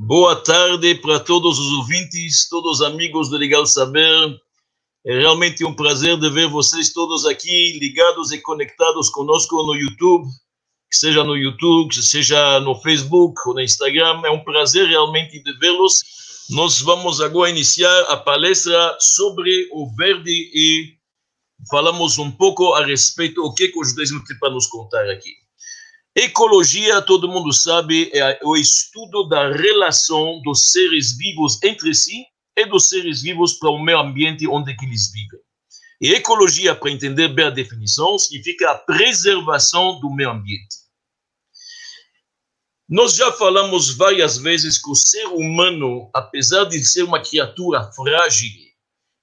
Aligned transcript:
Boa 0.00 0.36
tarde 0.36 0.94
para 0.94 1.18
todos 1.18 1.58
os 1.58 1.72
ouvintes, 1.72 2.48
todos 2.48 2.78
os 2.78 2.86
amigos 2.86 3.28
do 3.28 3.36
Legal 3.36 3.66
Saber. 3.66 4.40
É 5.04 5.18
realmente 5.18 5.64
um 5.64 5.74
prazer 5.74 6.16
de 6.16 6.30
ver 6.30 6.48
vocês 6.48 6.92
todos 6.92 7.26
aqui 7.26 7.76
ligados 7.80 8.30
e 8.30 8.40
conectados 8.40 9.10
conosco 9.10 9.60
no 9.64 9.74
YouTube, 9.74 10.24
que 10.88 10.96
seja 10.96 11.24
no 11.24 11.36
YouTube, 11.36 11.92
que 11.92 12.00
seja 12.00 12.60
no 12.60 12.76
Facebook 12.76 13.40
ou 13.44 13.54
no 13.54 13.60
Instagram. 13.60 14.22
É 14.24 14.30
um 14.30 14.44
prazer 14.44 14.86
realmente 14.86 15.42
de 15.42 15.52
vê-los. 15.58 16.04
Nós 16.50 16.80
vamos 16.80 17.20
agora 17.20 17.50
iniciar 17.50 18.02
a 18.02 18.16
palestra 18.16 18.96
sobre 19.00 19.68
o 19.72 19.92
verde 19.96 20.30
e 20.30 20.94
falamos 21.68 22.18
um 22.18 22.30
pouco 22.30 22.72
a 22.74 22.86
respeito 22.86 23.42
do 23.42 23.52
que 23.52 23.72
o 23.76 23.82
judaísmo 23.82 24.22
tem 24.24 24.38
para 24.38 24.50
nos 24.50 24.68
contar 24.68 25.10
aqui. 25.10 25.47
Ecologia, 26.20 27.00
todo 27.00 27.28
mundo 27.28 27.52
sabe, 27.52 28.10
é 28.12 28.40
o 28.42 28.56
estudo 28.56 29.28
da 29.28 29.52
relação 29.52 30.42
dos 30.42 30.72
seres 30.72 31.16
vivos 31.16 31.62
entre 31.62 31.94
si 31.94 32.26
e 32.56 32.66
dos 32.66 32.88
seres 32.88 33.22
vivos 33.22 33.52
para 33.52 33.70
o 33.70 33.78
meio 33.78 34.00
ambiente 34.00 34.44
onde 34.48 34.74
que 34.74 34.84
eles 34.84 35.12
vivem. 35.12 35.38
E 36.00 36.12
ecologia, 36.14 36.74
para 36.74 36.90
entender 36.90 37.28
bem 37.28 37.44
a 37.44 37.50
definição, 37.50 38.18
significa 38.18 38.72
a 38.72 38.74
preservação 38.74 40.00
do 40.00 40.10
meio 40.10 40.30
ambiente. 40.30 40.78
Nós 42.88 43.14
já 43.14 43.30
falamos 43.30 43.96
várias 43.96 44.38
vezes 44.38 44.76
que 44.76 44.90
o 44.90 44.96
ser 44.96 45.26
humano, 45.26 46.10
apesar 46.12 46.64
de 46.64 46.82
ser 46.84 47.04
uma 47.04 47.22
criatura 47.22 47.92
frágil, 47.92 48.50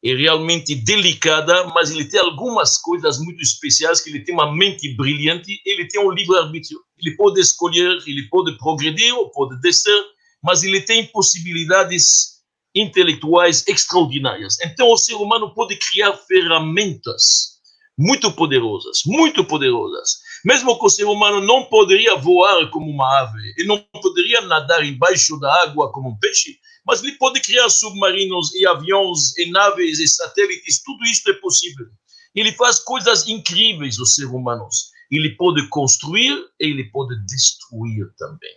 é 0.05 0.15
realmente 0.15 0.75
delicada, 0.75 1.65
mas 1.73 1.89
ele 1.89 2.05
tem 2.05 2.19
algumas 2.19 2.77
coisas 2.77 3.17
muito 3.17 3.41
especiais, 3.41 3.99
que 3.99 4.11
ele 4.11 4.23
tem 4.23 4.35
uma 4.35 4.55
mente 4.55 4.95
brilhante, 4.95 5.59
ele 5.65 5.87
tem 5.87 5.99
um 5.99 6.11
livre-arbítrio. 6.11 6.79
Ele 6.99 7.15
pode 7.15 7.41
escolher, 7.41 7.97
ele 8.05 8.29
pode 8.29 8.55
progredir 8.59 9.15
ou 9.15 9.31
pode 9.31 9.59
descer, 9.61 9.99
mas 10.43 10.61
ele 10.61 10.81
tem 10.81 11.07
possibilidades 11.07 12.35
intelectuais 12.75 13.65
extraordinárias. 13.67 14.59
Então, 14.61 14.91
o 14.91 14.97
ser 14.97 15.15
humano 15.15 15.51
pode 15.55 15.75
criar 15.77 16.13
ferramentas 16.13 17.55
muito 17.97 18.31
poderosas, 18.33 19.01
muito 19.07 19.43
poderosas. 19.43 20.19
Mesmo 20.43 20.77
que 20.77 20.85
o 20.85 20.89
ser 20.89 21.05
humano 21.05 21.41
não 21.41 21.63
poderia 21.63 22.15
voar 22.15 22.69
como 22.69 22.91
uma 22.91 23.21
ave, 23.21 23.53
e 23.57 23.63
não 23.63 23.83
poderia 24.01 24.41
nadar 24.41 24.85
embaixo 24.85 25.39
da 25.39 25.63
água 25.63 25.91
como 25.91 26.09
um 26.09 26.19
peixe, 26.19 26.59
mas 26.85 27.01
ele 27.01 27.13
pode 27.13 27.41
criar 27.41 27.69
submarinos 27.69 28.53
e 28.53 28.65
aviões 28.67 29.37
e 29.37 29.49
naves 29.49 29.99
e 29.99 30.07
satélites, 30.07 30.81
tudo 30.83 31.03
isso 31.05 31.29
é 31.29 31.33
possível. 31.33 31.87
Ele 32.35 32.51
faz 32.51 32.79
coisas 32.79 33.27
incríveis, 33.27 33.97
os 33.97 34.13
seres 34.13 34.31
humanos. 34.31 34.91
Ele 35.09 35.35
pode 35.35 35.67
construir 35.69 36.37
e 36.59 36.67
ele 36.67 36.85
pode 36.91 37.15
destruir 37.25 38.07
também. 38.17 38.53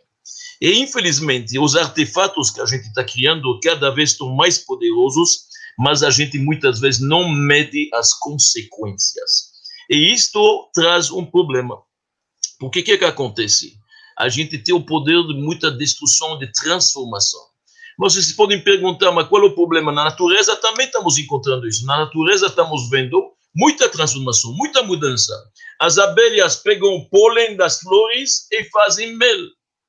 E, 0.60 0.80
infelizmente, 0.80 1.58
os 1.58 1.76
artefatos 1.76 2.50
que 2.50 2.60
a 2.60 2.66
gente 2.66 2.88
está 2.88 3.04
criando 3.04 3.58
cada 3.60 3.90
vez 3.90 4.10
estão 4.10 4.34
mais 4.34 4.58
poderosos, 4.58 5.46
mas 5.78 6.02
a 6.02 6.10
gente 6.10 6.38
muitas 6.38 6.80
vezes 6.80 7.00
não 7.00 7.28
mede 7.28 7.88
as 7.94 8.12
consequências. 8.12 9.52
E 9.88 10.12
isto 10.12 10.68
traz 10.74 11.10
um 11.10 11.24
problema. 11.24 11.80
Porque 12.58 12.80
o 12.80 12.84
que, 12.84 12.98
que 12.98 13.04
acontece? 13.04 13.78
A 14.18 14.28
gente 14.28 14.58
tem 14.58 14.74
o 14.74 14.84
poder 14.84 15.24
de 15.28 15.34
muita 15.34 15.70
destruição, 15.70 16.36
de 16.38 16.50
transformação. 16.52 17.40
Vocês 17.98 18.30
podem 18.30 18.62
perguntar, 18.62 19.10
mas 19.10 19.26
qual 19.26 19.42
é 19.42 19.46
o 19.46 19.54
problema? 19.56 19.90
Na 19.90 20.04
natureza 20.04 20.54
também 20.54 20.86
estamos 20.86 21.18
encontrando 21.18 21.66
isso. 21.66 21.84
Na 21.84 22.04
natureza 22.04 22.46
estamos 22.46 22.88
vendo 22.88 23.32
muita 23.52 23.88
transformação, 23.88 24.52
muita 24.52 24.84
mudança. 24.84 25.34
As 25.80 25.98
abelhas 25.98 26.54
pegam 26.54 26.94
o 26.94 27.10
pólen 27.10 27.56
das 27.56 27.80
flores 27.80 28.46
e 28.52 28.62
fazem 28.70 29.16
mel. 29.16 29.38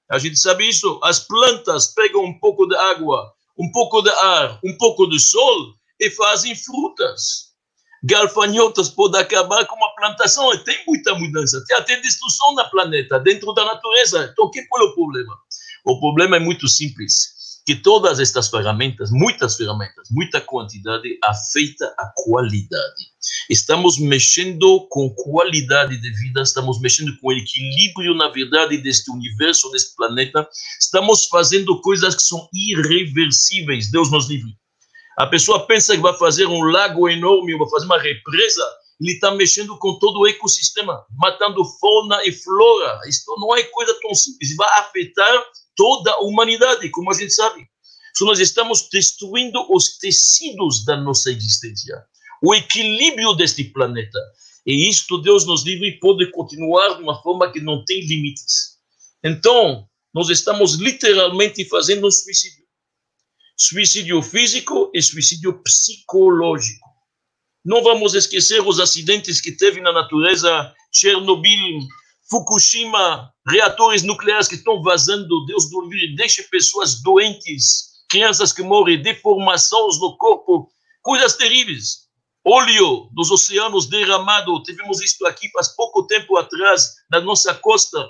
A 0.10 0.18
gente 0.18 0.40
sabe 0.40 0.68
isso. 0.68 1.00
As 1.04 1.20
plantas 1.20 1.94
pegam 1.94 2.24
um 2.26 2.40
pouco 2.40 2.66
de 2.66 2.76
água, 2.76 3.32
um 3.56 3.70
pouco 3.72 4.02
de 4.02 4.10
ar, 4.10 4.60
um 4.66 4.76
pouco 4.76 5.06
de 5.08 5.20
sol 5.20 5.76
e 6.00 6.10
fazem 6.10 6.56
frutas. 6.56 7.50
Galfanhotas 8.04 8.90
podem 8.90 9.22
acabar 9.22 9.68
com 9.68 9.76
uma 9.76 9.94
plantação. 9.94 10.52
E 10.56 10.64
tem 10.64 10.84
muita 10.88 11.14
mudança. 11.14 11.64
Tem 11.68 11.78
até 11.78 11.96
destruição 12.02 12.56
na 12.56 12.64
planeta, 12.64 13.20
dentro 13.20 13.54
da 13.54 13.66
natureza. 13.66 14.32
Então, 14.34 14.50
qual 14.68 14.82
é 14.82 14.86
o 14.86 14.96
problema? 14.96 15.38
O 15.86 16.00
problema 16.00 16.38
é 16.38 16.40
muito 16.40 16.68
simples 16.68 17.38
que 17.70 17.76
todas 17.76 18.20
estas 18.20 18.50
ferramentas, 18.50 19.12
muitas 19.12 19.56
ferramentas, 19.56 20.08
muita 20.10 20.42
quantidade, 20.42 21.20
afeta 21.24 21.86
a 22.00 22.12
qualidade. 22.16 23.12
Estamos 23.48 24.00
mexendo 24.00 24.88
com 24.90 25.08
qualidade 25.12 25.96
de 26.02 26.10
vida, 26.18 26.42
estamos 26.42 26.82
mexendo 26.82 27.16
com 27.22 27.32
equilíbrio, 27.32 28.16
na 28.16 28.28
verdade, 28.30 28.80
deste 28.80 29.12
universo, 29.12 29.70
deste 29.70 29.96
planeta. 29.96 30.50
Estamos 30.82 31.28
fazendo 31.28 31.80
coisas 31.82 32.16
que 32.16 32.24
são 32.24 32.50
irreversíveis. 32.52 33.92
Deus 33.92 34.10
nos 34.10 34.28
livre. 34.28 34.50
A 35.16 35.28
pessoa 35.28 35.68
pensa 35.68 35.96
que 35.96 36.02
vai 36.02 36.18
fazer 36.18 36.48
um 36.48 36.62
lago 36.62 37.08
enorme, 37.08 37.56
vai 37.56 37.70
fazer 37.70 37.86
uma 37.86 38.02
represa, 38.02 38.64
ele 39.00 39.12
está 39.12 39.30
mexendo 39.36 39.78
com 39.78 40.00
todo 40.00 40.22
o 40.22 40.28
ecossistema, 40.28 41.06
matando 41.16 41.64
fauna 41.80 42.20
e 42.26 42.32
flora. 42.32 43.00
Isto 43.08 43.36
não 43.40 43.56
é 43.56 43.62
coisa 43.62 43.96
tão 44.02 44.16
simples, 44.16 44.56
vai 44.56 44.80
afetar 44.80 45.46
toda 45.80 46.12
a 46.12 46.20
humanidade, 46.20 46.90
como 46.90 47.10
a 47.10 47.14
gente 47.14 47.34
sabe. 47.34 47.66
Nós 48.20 48.38
estamos 48.42 48.90
destruindo 48.92 49.66
os 49.74 49.98
tecidos 49.98 50.84
da 50.84 50.98
nossa 50.98 51.32
existência, 51.32 51.96
o 52.44 52.54
equilíbrio 52.54 53.34
deste 53.34 53.64
planeta. 53.64 54.20
E 54.66 54.90
isto, 54.90 55.18
Deus 55.20 55.46
nos 55.46 55.64
livre, 55.64 55.98
pode 56.02 56.30
continuar 56.32 56.98
de 56.98 57.04
uma 57.04 57.22
forma 57.22 57.50
que 57.50 57.62
não 57.62 57.86
tem 57.86 58.06
limites. 58.06 58.78
Então, 59.24 59.88
nós 60.14 60.30
estamos 60.30 60.76
literalmente 60.76 61.64
fazendo 61.64 62.08
um 62.08 62.12
suicídio. 62.12 62.66
Suicídio 63.56 64.22
físico 64.22 64.92
e 64.94 65.02
suicídio 65.02 65.64
psicológico. 65.64 66.90
Não 67.64 67.82
vamos 67.82 68.16
esquecer 68.16 68.62
os 68.68 68.82
acidentes 68.82 69.40
que 69.40 69.54
teve 69.54 69.80
na 69.80 69.94
natureza, 69.94 70.74
Chernobyl, 70.92 71.88
Fukushima, 72.30 73.34
reatores 73.48 74.04
nucleares 74.04 74.48
que 74.48 74.56
estão 74.56 74.82
vazando, 74.84 75.46
Deus 75.46 75.70
do 75.70 75.82
livre, 75.82 76.16
deixe 76.16 76.44
pessoas 76.44 77.02
doentes, 77.02 77.90
crianças 78.10 78.54
que 78.54 78.62
morrem, 78.62 79.02
deformações 79.02 80.00
no 80.00 80.16
corpo, 80.18 80.70
coisas 81.02 81.36
terríveis. 81.36 82.08
Óleo 82.46 83.10
dos 83.14 83.32
oceanos 83.32 83.88
derramado, 83.88 84.62
tivemos 84.64 85.02
isto 85.02 85.26
aqui 85.26 85.50
faz 85.52 85.70
pouco 85.76 86.04
tempo 86.08 86.38
atrás, 86.38 86.96
na 87.12 87.20
nossa 87.20 87.54
costa, 87.56 88.08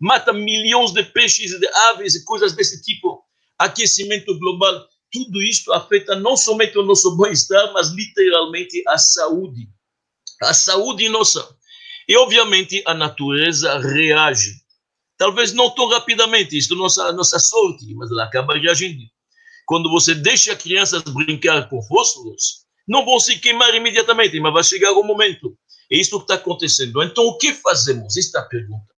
mata 0.00 0.32
milhões 0.32 0.92
de 0.92 1.02
peixes, 1.02 1.58
de 1.58 1.68
aves 1.90 2.14
e 2.14 2.24
coisas 2.24 2.52
desse 2.52 2.82
tipo. 2.82 3.24
Aquecimento 3.58 4.38
global 4.38 4.86
tudo 5.12 5.42
isto 5.42 5.72
afeta 5.72 6.16
não 6.16 6.36
somente 6.36 6.78
o 6.78 6.82
nosso 6.82 7.16
bem-estar, 7.16 7.72
mas 7.74 7.90
literalmente 7.90 8.82
a 8.88 8.96
saúde. 8.96 9.68
A 10.42 10.54
saúde 10.54 11.08
nossa. 11.10 11.46
E, 12.08 12.16
obviamente, 12.16 12.82
a 12.86 12.94
natureza 12.94 13.78
reage. 13.78 14.52
Talvez 15.16 15.52
não 15.52 15.70
tão 15.70 15.88
rapidamente, 15.88 16.56
isto 16.56 16.74
é 16.74 16.76
nossa, 16.76 17.12
nossa 17.12 17.38
sorte, 17.38 17.94
mas 17.94 18.10
ela 18.10 18.24
acaba 18.24 18.58
reagindo. 18.58 19.02
Quando 19.66 19.88
você 19.90 20.14
deixa 20.14 20.56
crianças 20.56 21.02
brincar 21.02 21.68
com 21.68 21.80
fósforos, 21.82 22.62
não 22.88 23.04
vão 23.04 23.20
se 23.20 23.38
queimar 23.38 23.74
imediatamente, 23.74 24.38
mas 24.40 24.52
vai 24.52 24.64
chegar 24.64 24.92
o 24.92 25.04
momento. 25.04 25.56
É 25.90 25.96
isso 25.96 26.16
que 26.18 26.24
está 26.24 26.34
acontecendo. 26.34 27.02
Então, 27.02 27.24
o 27.24 27.38
que 27.38 27.52
fazemos? 27.52 28.16
Esta 28.16 28.38
é 28.38 28.40
a 28.40 28.44
pergunta. 28.46 28.92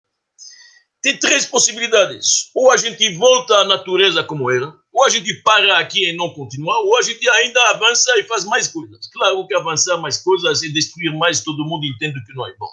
Tem 1.03 1.19
três 1.19 1.45
possibilidades. 1.45 2.51
Ou 2.55 2.71
a 2.71 2.77
gente 2.77 3.13
volta 3.17 3.57
à 3.57 3.65
natureza 3.65 4.23
como 4.23 4.51
era, 4.51 4.73
ou 4.93 5.05
a 5.05 5.09
gente 5.09 5.35
para 5.43 5.79
aqui 5.79 6.09
e 6.09 6.17
não 6.17 6.33
continua, 6.33 6.79
ou 6.81 6.97
a 6.97 7.03
gente 7.03 7.29
ainda 7.29 7.61
avança 7.71 8.17
e 8.19 8.25
faz 8.25 8.45
mais 8.45 8.69
coisas. 8.69 9.09
Claro 9.13 9.45
que 9.47 9.55
avançar 9.55 9.97
mais 9.97 10.19
coisas 10.19 10.63
e 10.63 10.73
destruir 10.73 11.13
mais, 11.17 11.43
todo 11.43 11.65
mundo 11.65 11.85
entende 11.85 12.23
que 12.25 12.35
não 12.35 12.47
é 12.47 12.55
bom. 12.57 12.69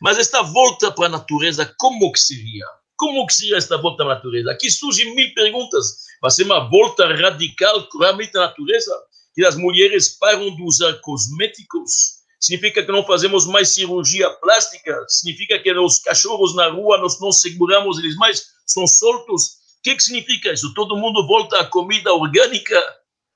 Mas 0.00 0.18
esta 0.18 0.42
volta 0.42 0.90
para 0.92 1.06
a 1.06 1.10
natureza, 1.10 1.72
como 1.78 2.12
que 2.12 2.18
seria? 2.18 2.66
Como 2.96 3.26
que 3.26 3.34
seria 3.34 3.56
esta 3.56 3.76
volta 3.76 4.02
à 4.04 4.06
natureza? 4.06 4.50
Aqui 4.50 4.70
surgem 4.70 5.14
mil 5.14 5.32
perguntas. 5.34 6.04
Vai 6.20 6.30
ser 6.30 6.44
uma 6.44 6.68
volta 6.68 7.06
radical 7.14 7.86
realmente 7.98 8.36
à 8.36 8.40
natureza? 8.40 8.94
Que 9.34 9.44
as 9.44 9.56
mulheres 9.56 10.16
param 10.18 10.54
de 10.54 10.62
usar 10.62 10.92
cosméticos? 11.00 12.22
Significa 12.40 12.84
que 12.84 12.92
não 12.92 13.04
fazemos 13.04 13.46
mais 13.46 13.70
cirurgia 13.70 14.30
plástica? 14.30 15.04
Significa 15.08 15.58
que 15.58 15.72
os 15.72 15.98
cachorros 16.00 16.54
na 16.54 16.68
rua 16.68 16.98
nós 16.98 17.20
não 17.20 17.32
seguramos 17.32 17.98
eles 17.98 18.16
mais? 18.16 18.44
São 18.66 18.86
soltos? 18.86 19.64
que, 19.84 19.94
que 19.94 20.02
significa 20.02 20.50
isso? 20.50 20.72
Todo 20.72 20.96
mundo 20.96 21.26
volta 21.26 21.60
à 21.60 21.66
comida 21.66 22.12
orgânica? 22.12 22.82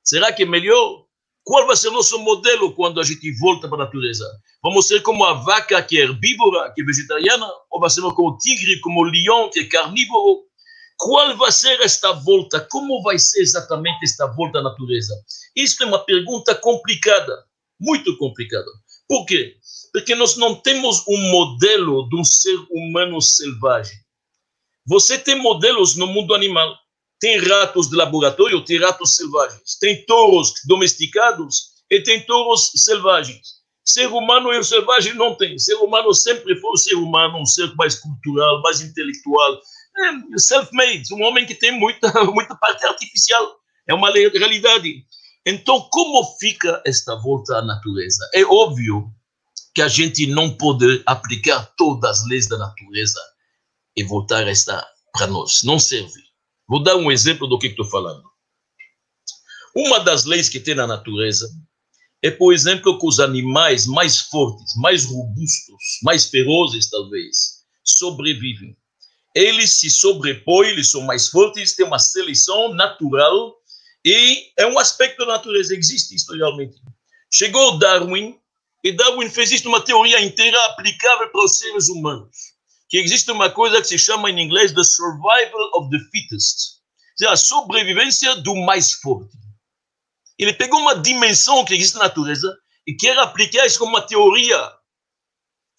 Será 0.02 0.32
que 0.32 0.44
é 0.44 0.46
melhor? 0.46 1.04
Qual 1.48 1.66
vai 1.66 1.76
ser 1.76 1.88
o 1.88 1.92
nosso 1.92 2.18
modelo 2.18 2.74
quando 2.74 3.00
a 3.00 3.02
gente 3.02 3.32
volta 3.38 3.66
para 3.68 3.82
a 3.82 3.84
natureza? 3.86 4.26
Vamos 4.62 4.86
ser 4.86 5.00
como 5.00 5.24
a 5.24 5.32
vaca 5.32 5.82
que 5.82 5.96
é 5.96 6.02
herbívora, 6.02 6.70
que 6.74 6.82
é 6.82 6.84
vegetariana? 6.84 7.48
Ou 7.70 7.80
vai 7.80 7.88
ser 7.88 8.02
como 8.02 8.32
o 8.32 8.36
tigre, 8.36 8.78
como 8.80 9.00
o 9.00 9.04
leão, 9.04 9.48
que 9.48 9.60
é 9.60 9.64
carnívoro? 9.64 10.42
Qual 10.98 11.34
vai 11.38 11.50
ser 11.50 11.80
esta 11.80 12.12
volta? 12.12 12.68
Como 12.70 13.02
vai 13.02 13.18
ser 13.18 13.40
exatamente 13.40 13.96
esta 14.02 14.26
volta 14.26 14.58
à 14.58 14.62
natureza? 14.62 15.14
Isso 15.56 15.82
é 15.82 15.86
uma 15.86 16.04
pergunta 16.04 16.54
complicada, 16.54 17.46
muito 17.80 18.14
complicada. 18.18 18.70
Por 19.08 19.24
quê? 19.24 19.56
Porque 19.90 20.14
nós 20.14 20.36
não 20.36 20.54
temos 20.54 21.02
um 21.08 21.30
modelo 21.30 22.06
de 22.10 22.20
um 22.20 22.24
ser 22.24 22.58
humano 22.70 23.22
selvagem. 23.22 23.96
Você 24.86 25.16
tem 25.16 25.40
modelos 25.40 25.96
no 25.96 26.08
mundo 26.08 26.34
animal. 26.34 26.76
Tem 27.20 27.38
ratos 27.38 27.88
de 27.88 27.96
laboratório, 27.96 28.64
tem 28.64 28.78
ratos 28.78 29.16
selvagens. 29.16 29.76
Tem 29.80 30.04
touros 30.06 30.52
domesticados 30.66 31.70
e 31.90 32.00
tem 32.00 32.24
touros 32.24 32.70
selvagens. 32.76 33.58
Ser 33.84 34.06
humano 34.06 34.52
e 34.52 34.62
selvagem 34.62 35.14
não 35.14 35.34
tem. 35.34 35.58
Ser 35.58 35.74
humano 35.76 36.14
sempre 36.14 36.54
foi 36.60 36.72
um 36.72 36.76
ser 36.76 36.94
humano, 36.94 37.40
um 37.40 37.46
ser 37.46 37.74
mais 37.74 37.96
cultural, 37.96 38.60
mais 38.62 38.80
intelectual. 38.80 39.60
É 39.96 40.38
self-made, 40.38 41.12
um 41.12 41.22
homem 41.22 41.44
que 41.46 41.54
tem 41.54 41.72
muita, 41.72 42.12
muita 42.30 42.54
parte 42.54 42.84
artificial. 42.86 43.56
É 43.88 43.94
uma 43.94 44.10
realidade. 44.10 45.04
Então, 45.46 45.80
como 45.90 46.22
fica 46.38 46.82
esta 46.86 47.16
volta 47.16 47.56
à 47.56 47.62
natureza? 47.62 48.28
É 48.34 48.44
óbvio 48.44 49.10
que 49.74 49.80
a 49.80 49.88
gente 49.88 50.26
não 50.26 50.54
pode 50.54 51.02
aplicar 51.06 51.72
todas 51.76 52.18
as 52.18 52.28
leis 52.28 52.46
da 52.46 52.58
natureza 52.58 53.20
e 53.96 54.04
voltar 54.04 54.46
a 54.46 54.50
estar 54.50 54.86
para 55.12 55.26
nós. 55.26 55.62
Não 55.64 55.78
serve. 55.78 56.27
Vou 56.68 56.82
dar 56.82 56.96
um 56.96 57.10
exemplo 57.10 57.46
do 57.46 57.58
que 57.58 57.68
estou 57.68 57.84
falando. 57.86 58.22
Uma 59.74 60.00
das 60.00 60.24
leis 60.24 60.48
que 60.48 60.60
tem 60.60 60.74
na 60.74 60.86
natureza 60.86 61.48
é, 62.22 62.30
por 62.30 62.52
exemplo, 62.52 62.98
que 62.98 63.06
os 63.06 63.20
animais 63.20 63.86
mais 63.86 64.20
fortes, 64.20 64.74
mais 64.76 65.04
robustos, 65.04 66.00
mais 66.02 66.26
ferozes, 66.26 66.90
talvez, 66.90 67.64
sobrevivem. 67.84 68.76
Eles 69.34 69.78
se 69.78 69.88
sobrepõem, 69.88 70.70
eles 70.70 70.90
são 70.90 71.02
mais 71.02 71.28
fortes, 71.28 71.76
têm 71.76 71.86
uma 71.86 71.98
seleção 71.98 72.74
natural 72.74 73.56
e 74.04 74.50
é 74.56 74.66
um 74.66 74.78
aspecto 74.78 75.24
da 75.24 75.34
natureza, 75.34 75.74
existe 75.74 76.14
isso 76.14 76.34
realmente. 76.34 76.76
Chegou 77.32 77.78
Darwin, 77.78 78.36
e 78.82 78.92
Darwin 78.92 79.28
fez 79.28 79.52
isso 79.52 79.68
uma 79.68 79.80
teoria 79.80 80.20
inteira 80.20 80.58
aplicável 80.66 81.30
para 81.30 81.44
os 81.44 81.58
seres 81.58 81.88
humanos. 81.88 82.57
Que 82.88 82.98
existe 82.98 83.30
uma 83.30 83.50
coisa 83.50 83.80
que 83.80 83.86
se 83.86 83.98
chama 83.98 84.30
em 84.30 84.40
inglês 84.40 84.72
the 84.72 84.82
survival 84.82 85.70
of 85.74 85.90
the 85.90 85.98
fittest. 86.10 86.78
A 87.26 87.36
sobrevivência 87.36 88.36
do 88.36 88.54
mais 88.54 88.92
forte. 88.94 89.36
Ele 90.38 90.52
pegou 90.52 90.78
uma 90.80 90.94
dimensão 90.94 91.64
que 91.64 91.74
existe 91.74 91.94
na 91.94 92.04
natureza 92.04 92.56
e 92.86 92.94
quer 92.94 93.18
aplicar 93.18 93.66
isso 93.66 93.78
como 93.78 93.90
uma 93.90 94.06
teoria. 94.06 94.72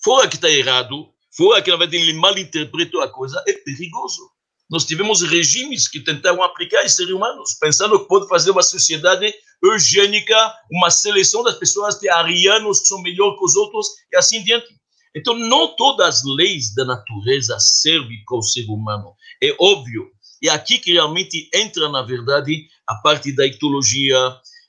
Fora 0.03 0.27
que 0.27 0.35
está 0.35 0.49
errado, 0.49 1.11
fora 1.35 1.61
que 1.61 1.71
na 1.71 1.77
verdade 1.77 1.97
ele 1.97 2.13
mal 2.13 2.37
interpretou 2.37 3.01
a 3.01 3.11
coisa, 3.11 3.41
é 3.47 3.53
perigoso. 3.53 4.29
Nós 4.69 4.85
tivemos 4.85 5.21
regimes 5.23 5.87
que 5.87 5.99
tentaram 5.99 6.43
aplicar 6.43 6.85
em 6.85 6.89
seres 6.89 7.11
humanos, 7.11 7.55
pensando 7.59 7.99
que 7.99 8.07
pode 8.07 8.27
fazer 8.27 8.51
uma 8.51 8.61
sociedade 8.61 9.33
eugênica, 9.63 10.35
uma 10.71 10.91
seleção 10.91 11.43
das 11.43 11.57
pessoas 11.57 11.97
de 11.99 12.07
arianos 12.07 12.81
que 12.81 12.87
são 12.87 13.01
melhores 13.01 13.39
que 13.39 13.45
os 13.45 13.55
outros 13.55 13.87
e 14.11 14.17
assim 14.17 14.43
diante. 14.43 14.78
Então, 15.15 15.33
não 15.33 15.75
todas 15.75 16.17
as 16.17 16.23
leis 16.25 16.73
da 16.73 16.85
natureza 16.85 17.57
servem 17.59 18.23
para 18.25 18.37
o 18.37 18.41
ser 18.43 18.65
humano. 18.65 19.15
É 19.41 19.55
óbvio. 19.59 20.07
É 20.43 20.49
aqui 20.49 20.77
que 20.79 20.93
realmente 20.93 21.49
entra, 21.53 21.89
na 21.89 22.01
verdade, 22.01 22.67
a 22.87 22.95
parte 22.95 23.31
da 23.31 23.45
etologia, 23.45 24.17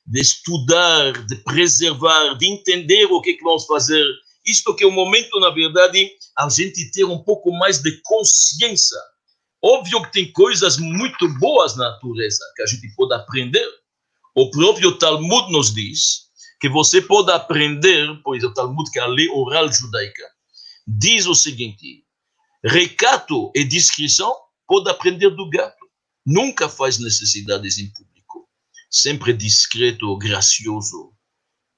de 0.06 0.20
estudar, 0.20 1.12
de 1.26 1.36
preservar, 1.36 2.34
de 2.34 2.48
entender 2.48 3.04
o 3.06 3.20
que, 3.20 3.30
é 3.30 3.32
que 3.34 3.44
vamos 3.44 3.66
fazer. 3.66 4.04
Isto 4.44 4.74
que 4.74 4.82
é 4.82 4.86
o 4.86 4.90
momento, 4.90 5.38
na 5.38 5.50
verdade, 5.50 6.10
a 6.36 6.48
gente 6.48 6.90
ter 6.90 7.04
um 7.04 7.22
pouco 7.22 7.52
mais 7.52 7.80
de 7.80 8.00
consciência. 8.02 8.98
Óbvio 9.62 10.02
que 10.02 10.12
tem 10.12 10.32
coisas 10.32 10.78
muito 10.78 11.28
boas 11.38 11.76
na 11.76 11.90
natureza 11.90 12.42
que 12.56 12.62
a 12.62 12.66
gente 12.66 12.92
pode 12.96 13.14
aprender. 13.14 13.66
O 14.34 14.50
próprio 14.50 14.98
Talmud 14.98 15.52
nos 15.52 15.72
diz 15.72 16.29
que 16.60 16.68
você 16.68 17.00
pode 17.00 17.32
aprender, 17.32 18.06
pois 18.22 18.44
o 18.44 18.52
Talmud, 18.52 18.90
que 18.90 18.98
é 18.98 19.02
a 19.02 19.06
lei 19.06 19.28
oral 19.30 19.72
judaica, 19.72 20.24
diz 20.86 21.26
o 21.26 21.34
seguinte: 21.34 22.04
recato 22.64 23.50
e 23.54 23.64
discrição 23.64 24.32
pode 24.66 24.90
aprender 24.90 25.30
do 25.30 25.48
gato. 25.48 25.78
Nunca 26.26 26.68
faz 26.68 26.98
necessidades 26.98 27.78
em 27.78 27.90
público 27.92 28.10
sempre 28.90 29.32
discreto, 29.32 30.16
gracioso. 30.18 31.12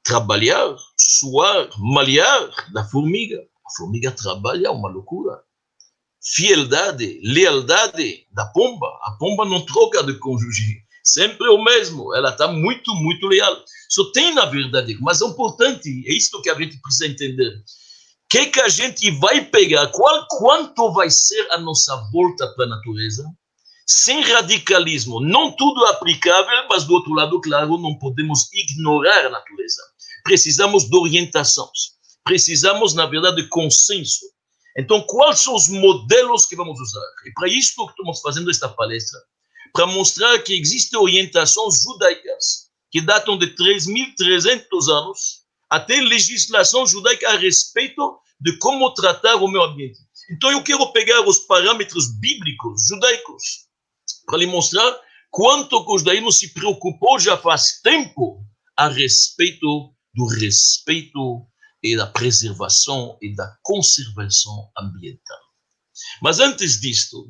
Trabalhar, 0.03 0.75
suar, 0.97 1.69
malhar 1.79 2.73
da 2.73 2.85
formiga. 2.89 3.39
A 3.39 3.77
formiga 3.77 4.11
trabalha, 4.11 4.73
uma 4.73 4.89
loucura. 4.89 5.41
Fieldade, 6.21 7.21
lealdade 7.23 8.27
da 8.33 8.47
pomba. 8.47 8.87
A 9.03 9.17
pomba 9.19 9.45
não 9.45 9.65
troca 9.65 10.03
de 10.03 10.19
cônjuge. 10.19 10.83
Sempre 11.03 11.49
o 11.49 11.63
mesmo. 11.63 12.15
Ela 12.15 12.31
está 12.31 12.49
muito, 12.49 12.95
muito 12.95 13.27
leal. 13.27 13.65
Só 13.89 14.11
tem, 14.13 14.35
na 14.35 14.47
verdade, 14.47 14.97
mas 15.01 15.21
é 15.21 15.25
importante, 15.27 15.89
é 16.07 16.15
isso 16.15 16.41
que 16.43 16.51
a 16.51 16.55
gente 16.55 16.81
precisa 16.81 17.07
entender. 17.07 17.57
O 17.57 17.63
que, 18.29 18.47
que 18.47 18.61
a 18.61 18.69
gente 18.69 19.11
vai 19.19 19.45
pegar? 19.45 19.89
Qual, 19.89 20.27
quanto 20.29 20.93
vai 20.93 21.11
ser 21.11 21.51
a 21.51 21.59
nossa 21.59 21.95
volta 22.13 22.47
para 22.55 22.65
a 22.65 22.69
natureza? 22.69 23.25
sem 23.87 24.21
radicalismo. 24.23 25.21
Não 25.21 25.55
tudo 25.55 25.85
aplicável, 25.87 26.67
mas 26.69 26.85
do 26.85 26.95
outro 26.95 27.13
lado, 27.13 27.41
claro, 27.41 27.79
não 27.79 27.99
podemos 27.99 28.49
ignorar 28.53 29.27
a 29.27 29.31
natureza. 29.31 29.83
Precisamos 30.25 30.85
de 30.85 30.97
orientações. 30.97 31.93
Precisamos, 32.25 32.95
na 32.95 33.07
verdade, 33.07 33.43
de 33.43 33.49
consenso. 33.49 34.25
Então, 34.79 35.03
quais 35.03 35.41
são 35.41 35.55
os 35.55 35.69
modelos 35.69 36.47
que 36.47 36.57
vamos 36.57 36.81
usar? 36.81 37.05
E 37.27 37.33
para 37.33 37.49
isso 37.49 37.85
que 37.85 37.93
estamos 37.93 38.21
fazendo 38.21 38.51
esta 38.51 38.69
palestra, 38.69 39.21
para 39.73 39.87
mostrar 39.87 40.39
que 40.41 40.55
existem 40.55 40.99
orientações 40.99 41.83
judaicas 41.83 42.71
que 42.91 43.01
datam 43.01 43.39
de 43.39 43.47
3.300 43.55 44.89
anos 44.89 45.43
até 45.71 46.01
legislação 46.01 46.87
judaica 46.87 47.31
a 47.31 47.39
respeito 47.39 48.19
de 48.39 48.59
como 48.59 48.93
tratar 48.93 49.37
o 49.37 49.49
meio 49.49 49.65
ambiente. 49.65 49.99
Então, 50.31 50.51
eu 50.51 50.63
quero 50.63 50.93
pegar 50.93 51.27
os 51.27 51.39
parâmetros 51.41 52.19
bíblicos 52.19 52.87
judaicos 52.87 53.43
para 54.27 54.39
lhe 54.39 54.47
mostrar 54.47 55.01
quanto 55.31 55.85
que 55.85 55.93
os 55.93 56.03
daí 56.03 56.21
não 56.21 56.31
se 56.31 56.53
preocupou 56.53 57.19
já 57.19 57.37
faz 57.39 57.81
tempo 57.81 58.45
a 58.77 58.89
respeito 58.89 59.95
do 60.15 60.27
respeito 60.27 61.47
e 61.83 61.97
da 61.97 62.07
preservação 62.07 63.17
e 63.23 63.35
da 63.35 63.57
conservação 63.63 64.71
ambiental. 64.79 65.41
Mas 66.21 66.39
antes 66.39 66.81
disto, 66.81 67.27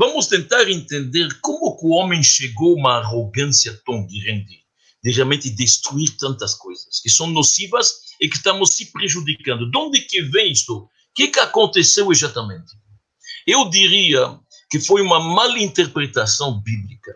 vamos 0.00 0.28
tentar 0.28 0.66
entender 0.70 1.28
como 1.42 1.76
o 1.82 1.90
homem 1.90 2.22
chegou 2.22 2.72
a 2.72 2.80
uma 2.80 2.92
arrogância 3.00 3.78
tão 3.84 4.06
grande 4.06 4.60
de 5.04 5.12
realmente 5.12 5.50
destruir 5.50 6.16
tantas 6.16 6.54
coisas 6.54 7.00
que 7.00 7.10
são 7.10 7.26
nocivas 7.26 8.00
e 8.18 8.26
que 8.26 8.36
estamos 8.36 8.70
se 8.70 8.90
prejudicando. 8.90 9.70
De 9.70 9.76
onde 9.76 10.00
que 10.00 10.22
vem 10.22 10.52
isto? 10.52 10.74
O 10.74 10.88
que, 11.14 11.28
que 11.28 11.38
aconteceu 11.38 12.10
exatamente? 12.10 12.72
Eu 13.46 13.68
diria 13.68 14.40
que 14.70 14.80
foi 14.80 15.02
uma 15.02 15.20
mal 15.20 15.54
interpretação 15.58 16.58
bíblica. 16.62 17.14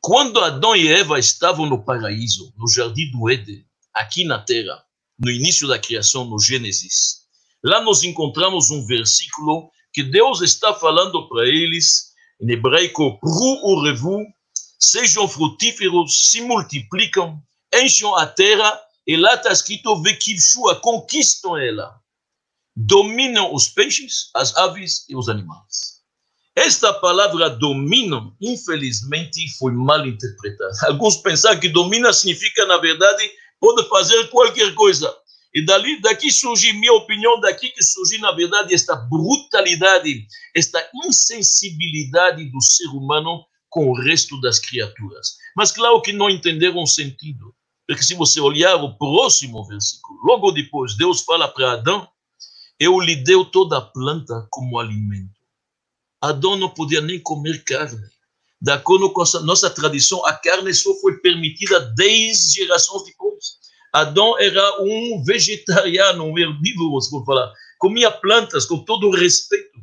Quando 0.00 0.38
Adão 0.38 0.76
e 0.76 0.86
Eva 0.86 1.18
estavam 1.18 1.66
no 1.66 1.84
paraíso, 1.84 2.54
no 2.56 2.68
jardim 2.68 3.10
do 3.10 3.28
Éden, 3.28 3.66
aqui 3.92 4.24
na 4.24 4.38
terra, 4.38 4.80
no 5.18 5.28
início 5.28 5.66
da 5.66 5.78
criação, 5.78 6.24
no 6.24 6.38
Gênesis, 6.38 7.22
lá 7.64 7.80
nós 7.80 8.04
encontramos 8.04 8.70
um 8.70 8.86
versículo 8.86 9.72
que 9.96 10.02
Deus 10.02 10.42
está 10.42 10.74
falando 10.74 11.26
para 11.26 11.48
eles, 11.48 12.12
em 12.38 12.52
hebraico, 12.52 13.18
revu, 13.82 14.26
sejam 14.78 15.26
frutíferos, 15.26 16.30
se 16.30 16.42
multiplicam, 16.42 17.42
encham 17.74 18.14
a 18.14 18.26
terra, 18.26 18.78
e 19.06 19.16
lá 19.16 19.32
está 19.36 19.50
escrito, 19.50 20.02
vekivshua, 20.02 20.80
conquistam 20.80 21.56
ela, 21.56 21.98
dominam 22.76 23.54
os 23.54 23.70
peixes, 23.70 24.28
as 24.34 24.54
aves 24.58 25.06
e 25.08 25.16
os 25.16 25.30
animais. 25.30 26.02
Esta 26.54 26.92
palavra 26.92 27.48
domina, 27.48 28.30
infelizmente, 28.38 29.48
foi 29.58 29.72
mal 29.72 30.06
interpretada. 30.06 30.72
Alguns 30.88 31.16
pensaram 31.16 31.58
que 31.58 31.70
domina 31.70 32.12
significa, 32.12 32.66
na 32.66 32.76
verdade, 32.76 33.30
pode 33.58 33.88
fazer 33.88 34.28
qualquer 34.28 34.74
coisa. 34.74 35.10
E 35.56 35.64
dali, 35.64 35.98
daqui 36.02 36.30
surge, 36.30 36.70
minha 36.74 36.92
opinião, 36.92 37.40
daqui 37.40 37.70
que 37.70 37.82
surge, 37.82 38.18
na 38.18 38.30
verdade, 38.30 38.74
esta 38.74 38.94
brutalidade, 38.94 40.26
esta 40.54 40.86
insensibilidade 41.02 42.44
do 42.50 42.60
ser 42.60 42.88
humano 42.88 43.42
com 43.70 43.88
o 43.88 43.98
resto 43.98 44.38
das 44.42 44.58
criaturas. 44.58 45.38
Mas 45.56 45.72
claro 45.72 46.02
que 46.02 46.12
não 46.12 46.28
entenderam 46.28 46.82
o 46.82 46.86
sentido. 46.86 47.54
Porque 47.88 48.02
se 48.02 48.14
você 48.14 48.38
olhar 48.38 48.76
o 48.76 48.98
próximo 48.98 49.64
versículo, 49.64 50.18
logo 50.26 50.52
depois, 50.52 50.94
Deus 50.94 51.22
fala 51.22 51.48
para 51.48 51.72
Adão, 51.72 52.06
eu 52.78 53.00
lhe 53.00 53.16
deu 53.16 53.42
toda 53.42 53.78
a 53.78 53.80
planta 53.80 54.46
como 54.50 54.78
alimento. 54.78 55.40
Adão 56.20 56.56
não 56.56 56.68
podia 56.68 57.00
nem 57.00 57.18
comer 57.18 57.64
carne. 57.64 58.06
De 58.60 58.72
acordo 58.72 59.10
com 59.10 59.22
a 59.22 59.40
nossa 59.40 59.70
tradição, 59.70 60.22
a 60.26 60.34
carne 60.34 60.74
só 60.74 60.94
foi 61.00 61.16
permitida 61.16 61.80
dez 61.80 62.52
gerações 62.52 63.04
depois. 63.04 63.56
Adão 63.92 64.38
era 64.38 64.82
um 64.82 65.22
vegetariano, 65.24 66.24
um 66.24 66.38
herbívoro, 66.38 67.00
se 67.00 67.10
for 67.10 67.24
falar. 67.24 67.52
Comia 67.78 68.10
plantas 68.10 68.66
com 68.66 68.78
todo 68.84 69.08
o 69.08 69.14
respeito. 69.14 69.76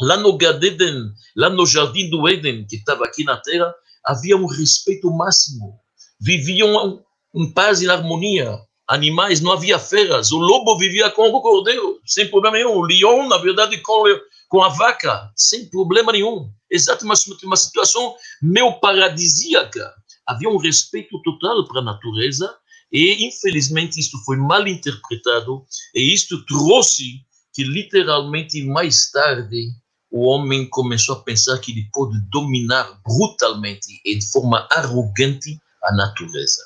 Lá 0.00 0.16
no 0.16 0.36
Gadeden, 0.36 1.10
lá 1.36 1.48
no 1.48 1.66
jardim 1.66 2.10
do 2.10 2.28
Éden, 2.28 2.66
que 2.66 2.76
estava 2.76 3.04
aqui 3.04 3.24
na 3.24 3.36
terra, 3.38 3.74
havia 4.04 4.36
um 4.36 4.46
respeito 4.46 5.10
máximo. 5.10 5.78
Viviam 6.20 7.02
em 7.34 7.52
paz 7.52 7.80
e 7.80 7.88
harmonia. 7.88 8.58
Animais, 8.88 9.40
não 9.40 9.52
havia 9.52 9.78
feras. 9.78 10.32
O 10.32 10.38
lobo 10.38 10.76
vivia 10.78 11.10
com 11.10 11.28
o 11.28 11.40
cordeiro, 11.40 11.98
sem 12.04 12.28
problema 12.28 12.56
nenhum. 12.56 12.76
O 12.76 12.82
leão, 12.82 13.28
na 13.28 13.38
verdade, 13.38 13.78
com 13.78 14.04
com 14.48 14.62
a 14.62 14.68
vaca, 14.68 15.30
sem 15.34 15.68
problema 15.68 16.12
nenhum. 16.12 16.50
exatamente 16.70 17.44
uma 17.44 17.56
situação 17.56 18.14
meio 18.42 18.72
paradisíaca. 18.80 19.92
Havia 20.26 20.48
um 20.48 20.56
respeito 20.56 21.20
total 21.22 21.64
para 21.66 21.80
a 21.80 21.84
natureza 21.84 22.52
e, 22.96 23.26
infelizmente, 23.26 24.00
isto 24.00 24.16
foi 24.24 24.38
mal 24.38 24.66
interpretado 24.66 25.62
e 25.94 26.14
isto 26.14 26.42
trouxe 26.46 27.20
que, 27.52 27.62
literalmente, 27.62 28.62
mais 28.64 29.10
tarde, 29.10 29.68
o 30.10 30.24
homem 30.26 30.66
começou 30.70 31.16
a 31.16 31.22
pensar 31.22 31.58
que 31.58 31.72
ele 31.72 31.86
pode 31.92 32.18
dominar 32.30 32.98
brutalmente 33.06 34.00
e 34.02 34.16
de 34.16 34.26
forma 34.30 34.66
arrogante 34.70 35.60
a 35.82 35.94
natureza. 35.94 36.62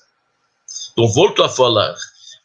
Então, 0.92 1.08
volto 1.08 1.42
a 1.42 1.48
falar. 1.48 1.96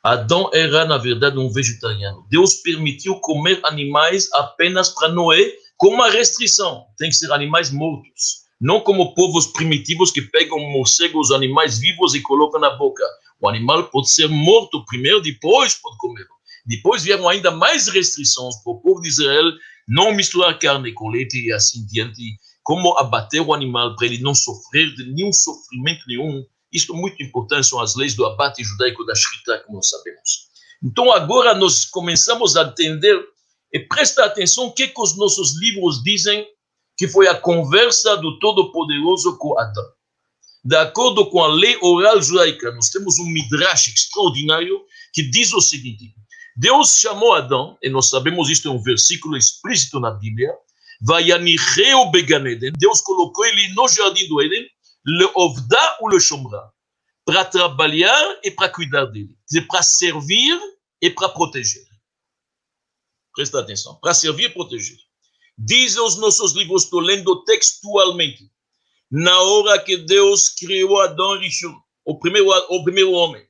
Adão 0.02 0.50
era, 0.52 0.84
na 0.86 0.98
verdade, 0.98 1.38
um 1.38 1.52
vegetariano. 1.52 2.26
Deus 2.28 2.56
permitiu 2.56 3.20
comer 3.20 3.60
animais 3.64 4.28
apenas 4.34 4.90
para 4.90 5.10
Noé, 5.10 5.54
com 5.78 5.90
uma 5.90 6.10
restrição: 6.10 6.88
tem 6.98 7.12
que 7.12 7.16
ser 7.16 7.32
animais 7.32 7.70
mortos. 7.70 8.45
Não 8.60 8.80
como 8.80 9.14
povos 9.14 9.48
primitivos 9.48 10.12
que 10.12 10.22
pegam 10.22 10.60
morcegos, 10.72 11.32
animais 11.32 11.78
vivos 11.78 12.16
e 12.16 12.22
colocam 12.22 12.60
na 12.60 12.70
boca. 12.72 13.04
O 13.42 13.50
animal 13.50 13.90
pode 13.90 14.10
ser 14.10 14.30
morto 14.30 14.86
primeiro, 14.86 15.22
depois 15.22 15.76
pode 15.76 15.98
comer. 15.98 16.26
Depois 16.66 17.04
vieram 17.04 17.28
ainda 17.30 17.52
mais 17.52 17.88
restrições 17.88 18.56
para 18.64 18.74
o 18.74 18.80
povo 18.80 19.02
de 19.02 19.10
Israel 19.10 19.52
não 19.88 20.14
misturar 20.14 20.58
carne 20.58 20.94
com 20.94 21.10
leite 21.10 21.40
e 21.40 21.52
assim 21.52 21.86
diante, 21.86 22.22
como 22.64 22.98
abater 22.98 23.42
o 23.42 23.54
animal 23.54 23.96
para 23.96 24.08
ele 24.08 24.20
não 24.20 24.34
sofrer 24.34 24.96
de 24.96 25.06
nenhum 25.14 25.32
sofrimento 25.32 26.04
nenhum. 26.08 26.44
Isto 26.72 26.96
é 26.96 26.98
muito 26.98 27.22
importante, 27.22 27.68
são 27.68 27.80
as 27.80 27.96
leis 27.96 28.16
do 28.16 28.26
abate 28.26 28.64
judaico 28.64 29.06
da 29.06 29.14
Shrita, 29.14 29.64
como 29.68 29.84
sabemos. 29.84 30.50
Então 30.84 31.12
agora 31.12 31.54
nós 31.54 31.86
começamos 31.86 32.58
a 32.58 32.64
entender 32.64 33.24
e 33.72 33.80
presta 33.80 34.26
atenção 34.26 34.68
o 34.68 34.74
que, 34.74 34.88
que 34.88 35.02
os 35.02 35.16
nossos 35.18 35.60
livros 35.60 36.02
dizem 36.04 36.48
que 36.98 37.08
foi 37.08 37.28
a 37.28 37.36
conversa 37.36 38.16
do 38.18 38.40
Todo-Poderoso 38.40 39.38
com 39.38 39.58
Adão. 39.60 39.86
De 40.64 40.76
acordo 40.76 41.30
com 41.30 41.44
a 41.44 41.48
lei 41.48 41.78
oral 41.82 42.22
judaica, 42.22 42.72
nós 42.72 42.90
temos 42.90 43.20
um 43.20 43.26
midrash 43.26 43.90
extraordinário 43.90 44.82
que 45.14 45.22
diz 45.22 45.54
o 45.54 45.62
seguinte: 45.62 46.16
Deus 46.56 46.98
chamou 46.98 47.34
Adão, 47.34 47.78
e 47.84 47.90
nós 47.90 48.10
sabemos 48.10 48.50
isto 48.50 48.68
é 48.68 48.72
um 48.72 48.82
versículo 48.82 49.38
explícito 49.38 50.00
na 50.00 50.12
Bíblia, 50.12 50.52
Vayanicheu 51.02 52.10
Beganeden, 52.10 52.72
Deus 52.78 53.02
colocou 53.02 53.46
ele 53.46 53.68
no 53.76 53.88
jardim 53.88 54.28
do 54.28 54.42
Éden, 54.42 54.66
le 55.06 55.30
ovda 55.36 55.98
ou 56.00 56.10
le 56.10 56.20
chomra, 56.20 56.72
para 57.26 57.46
trabalhar 57.46 58.40
e 58.44 58.50
para 58.50 58.70
cuidar 58.70 59.06
dele, 59.06 59.36
para 59.68 59.84
servir 59.84 60.60
e 61.02 61.10
para 61.10 61.30
proteger. 61.30 61.86
Presta 63.36 63.60
atenção, 63.60 64.00
para 64.02 64.14
servir 64.14 64.46
e 64.46 64.50
proteger. 64.50 64.98
Dizem 65.58 66.02
os 66.02 66.18
nossos 66.18 66.54
livros, 66.54 66.84
estou 66.84 67.00
lendo 67.00 67.44
textualmente, 67.44 68.50
na 69.10 69.42
hora 69.42 69.80
que 69.80 69.98
Deus 69.98 70.50
criou 70.50 71.00
Adão 71.00 71.40
Rishon, 71.40 71.74
o 72.04 72.20
primeiro, 72.20 72.50
o 72.70 72.84
primeiro 72.84 73.12
homem, 73.12 73.46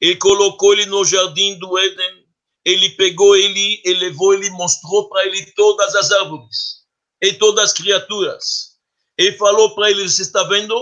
ele 0.00 0.16
colocou 0.16 0.72
ele 0.72 0.86
no 0.86 1.04
jardim 1.04 1.58
do 1.58 1.78
Éden, 1.78 2.26
ele 2.64 2.90
pegou 2.90 3.36
ele, 3.36 3.80
elevou 3.84 4.34
ele, 4.34 4.50
mostrou 4.50 5.08
para 5.08 5.24
ele 5.26 5.46
todas 5.52 5.94
as 5.94 6.10
árvores 6.10 6.84
e 7.22 7.32
todas 7.34 7.66
as 7.66 7.72
criaturas. 7.72 8.76
Ele 9.16 9.36
falou 9.36 9.74
para 9.74 9.90
ele: 9.90 10.08
Você 10.08 10.22
está 10.22 10.42
vendo? 10.44 10.74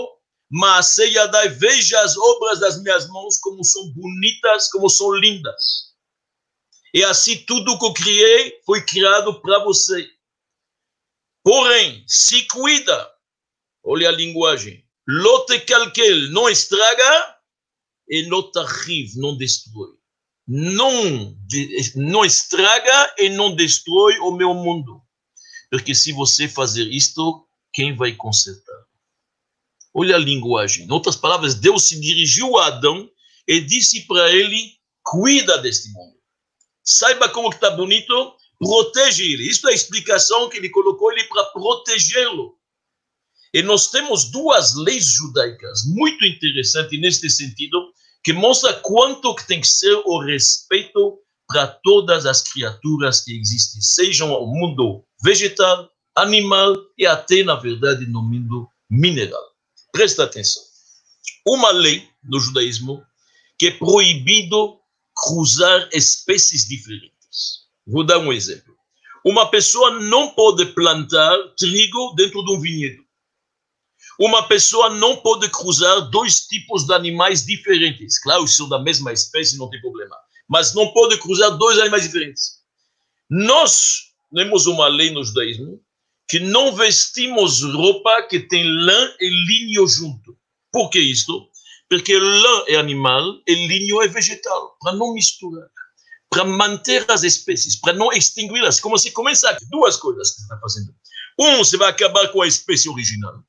Mas 0.49 0.97
Yadai, 0.97 1.49
veja 1.49 1.99
as 2.01 2.17
obras 2.17 2.59
das 2.59 2.81
minhas 2.81 3.07
mãos, 3.09 3.37
como 3.39 3.63
são 3.63 3.91
bonitas, 3.93 4.69
como 4.69 4.89
são 4.89 5.11
lindas. 5.13 5.93
E 6.93 7.03
assim 7.03 7.43
tudo 7.45 7.77
que 7.77 7.85
eu 7.85 7.93
criei 7.93 8.59
foi 8.65 8.83
criado 8.85 9.41
para 9.41 9.63
você. 9.63 10.07
Porém, 11.45 12.03
se 12.05 12.43
cuida. 12.47 13.09
Olha 13.85 14.09
a 14.09 14.11
linguagem. 14.11 14.83
Lote 15.07 15.61
calquel, 15.61 16.31
não 16.31 16.49
estraga 16.49 17.37
e 18.09 18.23
não 18.27 18.51
tarrive, 18.51 19.17
não 19.17 19.37
destrói 19.37 19.95
não, 20.47 21.35
não 21.95 22.23
estraga 22.23 23.15
e 23.17 23.29
não 23.29 23.55
destrói 23.55 24.17
o 24.19 24.31
meu 24.31 24.53
mundo. 24.53 25.01
Porque 25.69 25.95
se 25.95 26.11
você 26.11 26.47
fazer 26.47 26.87
isto, 26.91 27.47
quem 27.73 27.95
vai 27.95 28.13
consertar? 28.13 28.85
Olha 29.93 30.15
a 30.15 30.19
linguagem. 30.19 30.85
Em 30.85 30.91
outras 30.91 31.15
palavras, 31.15 31.55
Deus 31.55 31.87
se 31.87 31.99
dirigiu 31.99 32.57
a 32.57 32.67
Adão 32.67 33.09
e 33.47 33.59
disse 33.61 34.05
para 34.05 34.31
ele: 34.31 34.77
cuida 35.03 35.57
deste 35.57 35.91
mundo. 35.91 36.15
Saiba 36.83 37.27
como 37.29 37.49
está 37.49 37.71
bonito, 37.71 38.35
protege 38.59 39.23
ele. 39.23 39.49
Isto 39.49 39.67
é 39.67 39.71
a 39.71 39.75
explicação 39.75 40.49
que 40.49 40.57
ele 40.57 40.69
colocou 40.69 41.11
ele 41.11 41.23
para 41.25 41.45
protegê-lo. 41.45 42.57
E 43.53 43.61
nós 43.61 43.87
temos 43.87 44.25
duas 44.31 44.75
leis 44.75 45.05
judaicas 45.05 45.83
muito 45.85 46.25
interessantes 46.25 46.99
neste 46.99 47.29
sentido, 47.29 47.91
que 48.23 48.33
mostra 48.33 48.73
quanto 48.73 49.35
que 49.35 49.47
tem 49.47 49.61
que 49.61 49.67
ser 49.67 49.95
o 50.05 50.19
respeito 50.19 51.19
para 51.47 51.67
todas 51.67 52.25
as 52.25 52.41
criaturas 52.41 53.21
que 53.21 53.37
existem, 53.39 53.79
sejam 53.81 54.33
o 54.33 54.47
mundo 54.47 55.05
vegetal, 55.23 55.89
animal 56.15 56.75
e 56.97 57.05
até, 57.05 57.43
na 57.43 57.55
verdade, 57.55 58.05
no 58.07 58.21
mundo 58.21 58.67
mineral. 58.89 59.43
Presta 59.91 60.23
atenção. 60.23 60.63
Uma 61.47 61.71
lei 61.71 62.07
no 62.23 62.39
judaísmo 62.39 63.05
que 63.57 63.67
é 63.67 63.71
proibido 63.71 64.79
cruzar 65.15 65.87
espécies 65.93 66.67
diferentes. 66.67 67.64
Vou 67.85 68.03
dar 68.03 68.19
um 68.19 68.33
exemplo. 68.33 68.75
Uma 69.23 69.49
pessoa 69.49 69.99
não 69.99 70.29
pode 70.31 70.65
plantar 70.67 71.35
trigo 71.57 72.13
dentro 72.15 72.43
de 72.43 72.51
um 72.53 72.59
vinhedo. 72.59 73.03
Uma 74.19 74.47
pessoa 74.47 74.89
não 74.89 75.17
pode 75.17 75.49
cruzar 75.49 76.09
dois 76.09 76.47
tipos 76.47 76.85
de 76.85 76.93
animais 76.93 77.45
diferentes. 77.45 78.19
Claro, 78.19 78.47
são 78.47 78.69
da 78.69 78.79
mesma 78.79 79.11
espécie, 79.11 79.57
não 79.57 79.69
tem 79.69 79.81
problema. 79.81 80.15
Mas 80.47 80.73
não 80.73 80.93
pode 80.93 81.17
cruzar 81.17 81.57
dois 81.57 81.79
animais 81.79 82.03
diferentes. 82.03 82.59
Nós 83.29 84.13
temos 84.33 84.67
uma 84.67 84.87
lei 84.87 85.11
no 85.11 85.23
judaísmo 85.23 85.81
que 86.27 86.39
não 86.39 86.75
vestimos 86.75 87.61
roupa 87.63 88.23
que 88.23 88.39
tem 88.39 88.63
lã 88.63 89.13
e 89.19 89.29
linho 89.47 89.87
junto. 89.87 90.37
Por 90.71 90.89
que 90.89 90.99
isto? 90.99 91.49
Porque 91.89 92.17
lã 92.17 92.63
é 92.67 92.75
animal 92.77 93.41
e 93.47 93.67
linho 93.67 94.01
é 94.01 94.07
vegetal, 94.07 94.75
para 94.79 94.93
não 94.93 95.13
misturar, 95.13 95.69
para 96.35 96.43
manter 96.43 97.09
as 97.09 97.23
espécies, 97.23 97.79
para 97.79 97.93
não 97.93 98.11
extingui-las. 98.11 98.81
Como 98.81 98.97
se 98.97 99.11
começa 99.11 99.49
aqui, 99.49 99.65
duas 99.69 99.95
coisas 99.95 100.31
que 100.31 100.35
você 100.35 100.43
está 100.43 100.59
fazendo. 100.59 100.93
Um, 101.39 101.57
você 101.59 101.77
vai 101.77 101.89
acabar 101.89 102.27
com 102.27 102.41
a 102.41 102.47
espécie 102.47 102.89
original. 102.89 103.41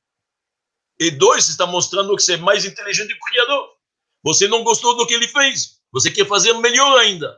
E 1.01 1.11
dois, 1.11 1.45
você 1.45 1.51
está 1.51 1.67
mostrando 1.67 2.15
que 2.15 2.23
você 2.23 2.35
é 2.35 2.37
mais 2.37 2.65
inteligente 2.65 3.09
que 3.09 3.15
o 3.15 3.29
Criador. 3.29 3.69
Você 4.23 4.47
não 4.47 4.63
gostou 4.63 4.97
do 4.97 5.05
que 5.05 5.15
ele 5.15 5.27
fez. 5.27 5.81
Você 5.93 6.13
quer 6.13 6.29
fazer 6.29 6.53
melhor 6.55 6.97
ainda. 7.01 7.37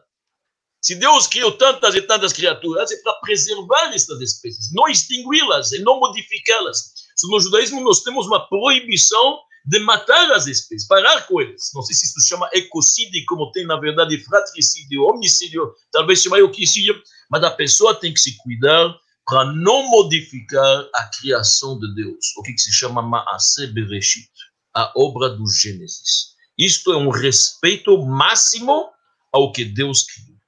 Se 0.83 0.95
Deus 0.95 1.27
criou 1.27 1.53
tantas 1.53 1.95
e 1.95 2.03
tantas 2.03 2.35
criaturas, 2.35 2.91
é 2.91 2.97
para 3.03 3.15
preservar 3.15 3.95
estas 3.95 4.21
espécies, 4.21 4.73
não 4.73 4.87
extingui-las 4.87 5.73
e 5.73 5.79
não 5.81 5.99
modificá-las. 5.99 6.93
No 7.25 7.41
judaísmo, 7.41 7.81
nós 7.81 8.03
temos 8.03 8.27
uma 8.27 8.47
proibição 8.49 9.41
de 9.65 9.79
matar 9.81 10.31
as 10.33 10.47
espécies, 10.47 10.87
parar 10.87 11.27
com 11.27 11.41
elas. 11.41 11.71
Não 11.75 11.83
sei 11.83 11.95
se 11.95 12.07
isso 12.07 12.21
se 12.21 12.29
chama 12.29 12.49
ecocídio, 12.53 13.23
como 13.27 13.51
tem, 13.53 13.67
na 13.67 13.79
verdade, 13.79 14.19
fratricídio, 14.25 15.03
homicídio, 15.03 15.75
talvez 15.93 16.23
chame 16.23 16.41
homicídio, 16.43 17.01
mas 17.31 17.43
a 17.45 17.51
pessoa 17.51 17.95
tem 17.95 18.13
que 18.13 18.21
se 18.21 18.37
cuidar 18.39 18.95
para 19.27 19.45
não 19.53 19.91
modificar 19.91 20.89
a 20.95 21.05
criação 21.19 21.79
de 21.79 21.95
Deus, 21.95 22.35
o 22.39 22.43
que 22.43 22.57
se 22.57 22.73
chama 22.73 23.03
Maase 23.03 23.67
Bereshit, 23.67 24.31
a 24.75 24.91
obra 24.97 25.29
do 25.29 25.47
Gênesis. 25.47 26.35
Isto 26.57 26.93
é 26.93 26.97
um 26.97 27.11
respeito 27.11 27.97
máximo 28.05 28.89
ao 29.33 29.53
que 29.53 29.65
Deus 29.65 30.05
criou. 30.05 30.39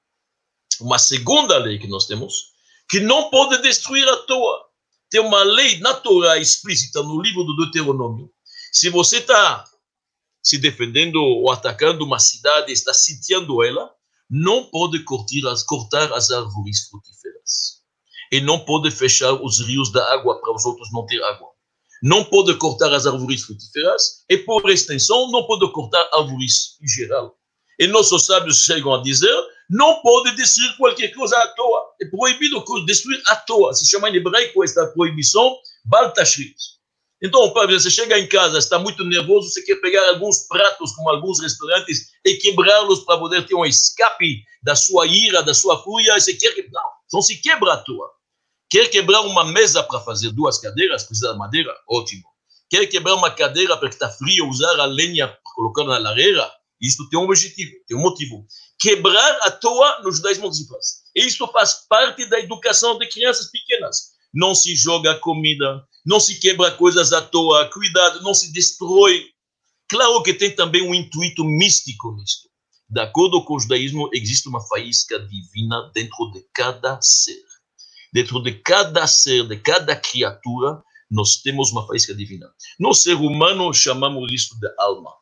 Uma 0.81 0.97
segunda 0.97 1.57
lei 1.57 1.77
que 1.77 1.87
nós 1.87 2.07
temos, 2.07 2.51
que 2.89 2.99
não 2.99 3.29
pode 3.29 3.61
destruir 3.61 4.07
à 4.09 4.17
toa. 4.23 4.65
Tem 5.11 5.21
uma 5.21 5.43
lei 5.43 5.79
natural 5.79 6.37
explícita 6.37 7.03
no 7.03 7.21
livro 7.21 7.43
do 7.43 7.55
Deuteronômio. 7.57 8.31
Se 8.71 8.89
você 8.89 9.17
está 9.17 9.65
se 10.41 10.57
defendendo 10.57 11.17
ou 11.17 11.51
atacando 11.51 12.05
uma 12.05 12.19
cidade, 12.19 12.71
está 12.71 12.93
sitiando 12.93 13.61
ela, 13.63 13.91
não 14.29 14.63
pode 14.63 15.03
cortar 15.03 15.51
as, 15.51 15.61
cortar 15.61 16.13
as 16.13 16.31
árvores 16.31 16.87
frutíferas 16.87 17.81
e 18.31 18.39
não 18.39 18.63
pode 18.63 18.89
fechar 18.89 19.33
os 19.33 19.59
rios 19.59 19.91
da 19.91 20.13
água 20.13 20.39
para 20.39 20.55
os 20.55 20.65
outros 20.65 20.89
não 20.93 21.05
ter 21.05 21.21
água. 21.21 21.49
Não 22.01 22.23
pode 22.23 22.57
cortar 22.57 22.91
as 22.93 23.05
árvores 23.05 23.43
frutíferas 23.43 24.23
e, 24.29 24.37
por 24.37 24.67
extensão, 24.69 25.29
não 25.29 25.45
pode 25.45 25.69
cortar 25.73 26.09
árvores 26.13 26.77
em 26.81 26.87
geral. 26.87 27.37
E 27.77 27.87
nossos 27.87 28.25
sábios 28.25 28.63
chegam 28.63 28.95
a 28.95 29.03
dizer: 29.03 29.35
não 29.69 30.01
pode 30.01 30.35
destruir 30.35 30.75
qualquer 30.77 31.13
coisa 31.13 31.37
à 31.37 31.47
toa. 31.49 31.93
É 32.01 32.05
proibido 32.05 32.63
destruir 32.85 33.21
à 33.27 33.35
toa. 33.35 33.73
Se 33.73 33.87
chama 33.87 34.09
em 34.09 34.15
hebraico 34.15 34.63
esta 34.63 34.87
proibição 34.87 35.57
baltashrit. 35.85 36.55
Então, 37.21 37.53
você 37.53 37.91
chega 37.91 38.17
em 38.17 38.27
casa, 38.27 38.57
está 38.57 38.79
muito 38.79 39.03
nervoso, 39.05 39.49
você 39.49 39.61
quer 39.61 39.75
pegar 39.75 40.09
alguns 40.09 40.47
pratos, 40.47 40.91
como 40.93 41.09
alguns 41.09 41.39
restaurantes, 41.39 42.07
e 42.25 42.35
quebrá-los 42.35 43.01
para 43.01 43.19
poder 43.19 43.45
ter 43.45 43.53
um 43.53 43.65
escape 43.65 44.43
da 44.63 44.75
sua 44.75 45.05
ira, 45.05 45.43
da 45.43 45.53
sua 45.53 45.81
fúria, 45.83 46.19
você 46.19 46.33
quer 46.33 46.53
que. 46.53 46.63
Não, 46.71 46.81
não 47.13 47.21
se 47.21 47.41
quebra 47.41 47.73
à 47.73 47.77
toa 47.77 48.09
Quer 48.71 48.87
quebrar 48.87 49.19
uma 49.23 49.43
mesa 49.43 49.83
para 49.83 49.99
fazer 49.99 50.31
duas 50.31 50.57
cadeiras, 50.57 51.03
precisa 51.03 51.33
de 51.33 51.37
madeira? 51.37 51.75
Ótimo. 51.89 52.23
Quer 52.69 52.87
quebrar 52.87 53.15
uma 53.15 53.29
cadeira 53.29 53.75
porque 53.75 53.95
está 53.95 54.09
frio, 54.09 54.47
usar 54.47 54.79
a 54.79 54.85
lenha 54.85 55.27
para 55.27 55.37
colocar 55.55 55.83
na 55.83 55.97
lareira? 55.97 56.49
Isto 56.81 57.09
tem 57.09 57.19
um 57.19 57.23
objetivo, 57.23 57.69
tem 57.85 57.97
um 57.97 58.01
motivo. 58.01 58.45
Quebrar 58.79 59.39
à 59.41 59.51
toa 59.51 60.01
no 60.03 60.11
judaísmo 60.13 60.51
se 60.53 60.65
faz. 60.69 61.01
Isso 61.13 61.45
faz 61.49 61.85
parte 61.89 62.25
da 62.27 62.39
educação 62.39 62.97
de 62.97 63.09
crianças 63.09 63.51
pequenas. 63.51 64.11
Não 64.33 64.55
se 64.55 64.73
joga 64.73 65.15
comida, 65.15 65.85
não 66.05 66.19
se 66.19 66.39
quebra 66.39 66.71
coisas 66.71 67.13
à 67.13 67.21
toa, 67.21 67.69
cuidado, 67.69 68.21
não 68.23 68.33
se 68.33 68.51
destrói. 68.51 69.25
Claro 69.87 70.23
que 70.23 70.33
tem 70.33 70.55
também 70.55 70.81
um 70.81 70.93
intuito 70.93 71.43
místico 71.43 72.15
nisto. 72.15 72.49
De 72.89 72.99
acordo 72.99 73.43
com 73.45 73.55
o 73.55 73.59
judaísmo, 73.59 74.09
existe 74.13 74.49
uma 74.49 74.59
faísca 74.67 75.19
divina 75.19 75.91
dentro 75.93 76.31
de 76.31 76.45
cada 76.53 76.99
ser. 77.01 77.41
Dentro 78.11 78.41
de 78.43 78.53
cada 78.53 79.07
ser, 79.07 79.47
de 79.47 79.55
cada 79.57 79.95
criatura, 79.95 80.83
nós 81.09 81.37
temos 81.37 81.71
uma 81.71 81.87
faísca 81.87 82.13
divina. 82.13 82.51
No 82.79 82.93
ser 82.93 83.15
humano, 83.15 83.73
chamamos 83.73 84.31
isso 84.33 84.59
de 84.59 84.67
alma. 84.77 85.13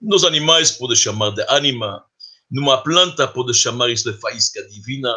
Nos 0.00 0.24
animais, 0.24 0.72
pode 0.72 0.96
chamar 0.96 1.30
de 1.30 1.42
anima. 1.48 2.04
Numa 2.50 2.82
planta, 2.82 3.28
pode 3.28 3.54
chamar 3.54 3.90
isso 3.90 4.10
de 4.10 4.18
faísca 4.18 4.66
divina. 4.68 5.12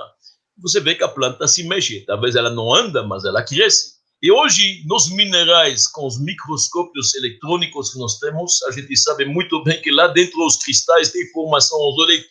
Você 0.58 0.80
vê 0.80 0.96
que 0.96 1.04
a 1.04 1.08
planta 1.08 1.48
se 1.48 1.64
mexe. 1.64 2.02
Talvez 2.02 2.36
ela 2.36 2.50
não 2.50 2.74
anda, 2.74 3.04
mas 3.04 3.24
ela 3.26 3.44
cresce. 3.44 3.95
E 4.26 4.32
hoje, 4.32 4.82
nos 4.88 5.08
minerais, 5.12 5.86
com 5.86 6.08
os 6.08 6.20
microscópios 6.20 7.14
eletrônicos 7.14 7.94
que 7.94 8.00
nós 8.00 8.18
temos, 8.18 8.60
a 8.64 8.72
gente 8.72 8.98
sabe 8.98 9.24
muito 9.24 9.64
bem 9.64 9.80
que 9.84 9.92
lá 9.92 10.08
dentro 10.08 10.40
dos 10.40 10.58
cristais 10.58 11.12
tem 11.12 11.32
formação, 11.32 11.78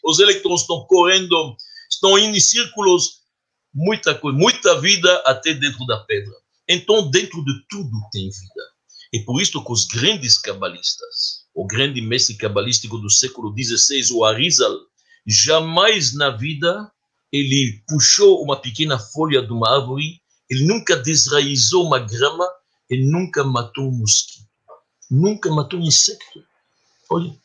os 0.03 0.19
elétrons 0.19 0.63
estão 0.63 0.85
correndo, 0.89 1.57
estão 1.89 2.19
indo 2.19 2.37
em 2.37 2.41
círculos, 2.41 3.21
muita 3.73 4.13
coisa, 4.13 4.37
muita 4.37 4.81
vida 4.81 5.23
até 5.25 5.55
dentro 5.55 5.87
da 5.87 5.99
pedra. 6.01 6.35
Então, 6.69 7.09
dentro 7.13 7.45
de 7.45 7.65
tudo 7.69 7.97
tem 8.11 8.25
vida. 8.25 8.65
E 9.13 9.21
por 9.21 9.41
isso 9.41 9.65
que 9.65 9.73
os 9.73 9.85
grandes 9.85 10.37
cabalistas, 10.37 11.45
o 11.55 11.65
grande 11.65 12.01
mestre 12.01 12.37
cabalístico 12.37 12.99
do 12.99 13.09
século 13.09 13.55
XVI, 13.57 14.13
o 14.15 14.25
Arizal, 14.25 14.77
jamais 15.25 16.13
na 16.13 16.31
vida 16.31 16.91
ele 17.31 17.85
puxou 17.87 18.43
uma 18.43 18.61
pequena 18.61 18.99
folha 18.99 19.41
de 19.41 19.53
uma 19.53 19.77
árvore 19.77 20.24
ele 20.55 20.65
nunca 20.67 20.97
desraizou 20.97 21.85
uma 21.85 21.99
grama, 21.99 22.49
ele 22.89 23.05
nunca 23.07 23.43
matou 23.43 23.89
um 23.89 23.99
mosquito, 23.99 24.47
nunca 25.11 25.51
matou 25.51 25.81
um 25.81 25.83
insecto. 25.83 26.45
Olha, 27.11 27.37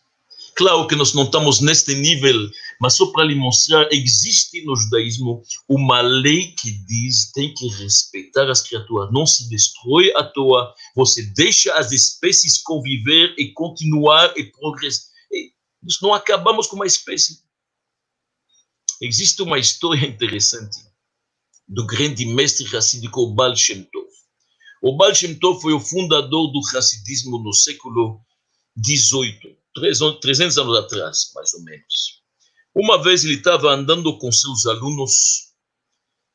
claro 0.56 0.88
que 0.88 0.96
nós 0.96 1.14
não 1.14 1.24
estamos 1.24 1.60
neste 1.60 1.96
nível, 1.96 2.50
mas 2.80 2.94
só 2.94 3.08
para 3.12 3.26
lhe 3.26 3.34
mostrar, 3.34 3.90
existe 3.92 4.64
no 4.64 4.76
judaísmo 4.76 5.42
uma 5.68 6.02
lei 6.02 6.52
que 6.52 6.72
diz 6.72 7.32
tem 7.32 7.52
que 7.54 7.68
respeitar 7.68 8.48
as 8.50 8.62
criaturas, 8.62 9.12
não 9.12 9.26
se 9.26 9.50
destrói 9.50 10.14
à 10.16 10.24
toa, 10.24 10.74
você 10.96 11.24
deixa 11.24 11.74
as 11.74 11.92
espécies 11.92 12.62
conviver 12.62 13.34
e 13.40 13.52
continuar 13.54 14.38
e 14.38 14.44
progredir. 14.44 15.00
Nós 15.82 16.00
não 16.02 16.14
acabamos 16.14 16.68
com 16.68 16.76
uma 16.76 16.86
espécie. 16.86 17.40
Existe 19.02 19.42
uma 19.42 19.58
história 19.58 20.06
interessante 20.06 20.89
do 21.70 21.86
grande 21.86 22.26
mestre 22.26 22.66
racídico 22.66 23.32
Baal 23.34 23.56
Shem 23.56 23.84
Tov. 23.84 24.08
O 24.82 24.98
Baal 24.98 25.14
Shem 25.14 25.36
Tov 25.36 25.62
foi 25.62 25.74
o 25.74 25.80
fundador 25.80 26.52
do 26.52 26.60
racidismo 26.74 27.38
no 27.38 27.54
século 27.54 28.20
XVIII, 28.84 29.56
300 30.20 30.58
anos 30.58 30.78
atrás, 30.78 31.32
mais 31.36 31.54
ou 31.54 31.62
menos. 31.62 32.24
Uma 32.74 33.02
vez 33.02 33.24
ele 33.24 33.36
estava 33.36 33.72
andando 33.72 34.18
com 34.18 34.32
seus 34.32 34.66
alunos, 34.66 35.54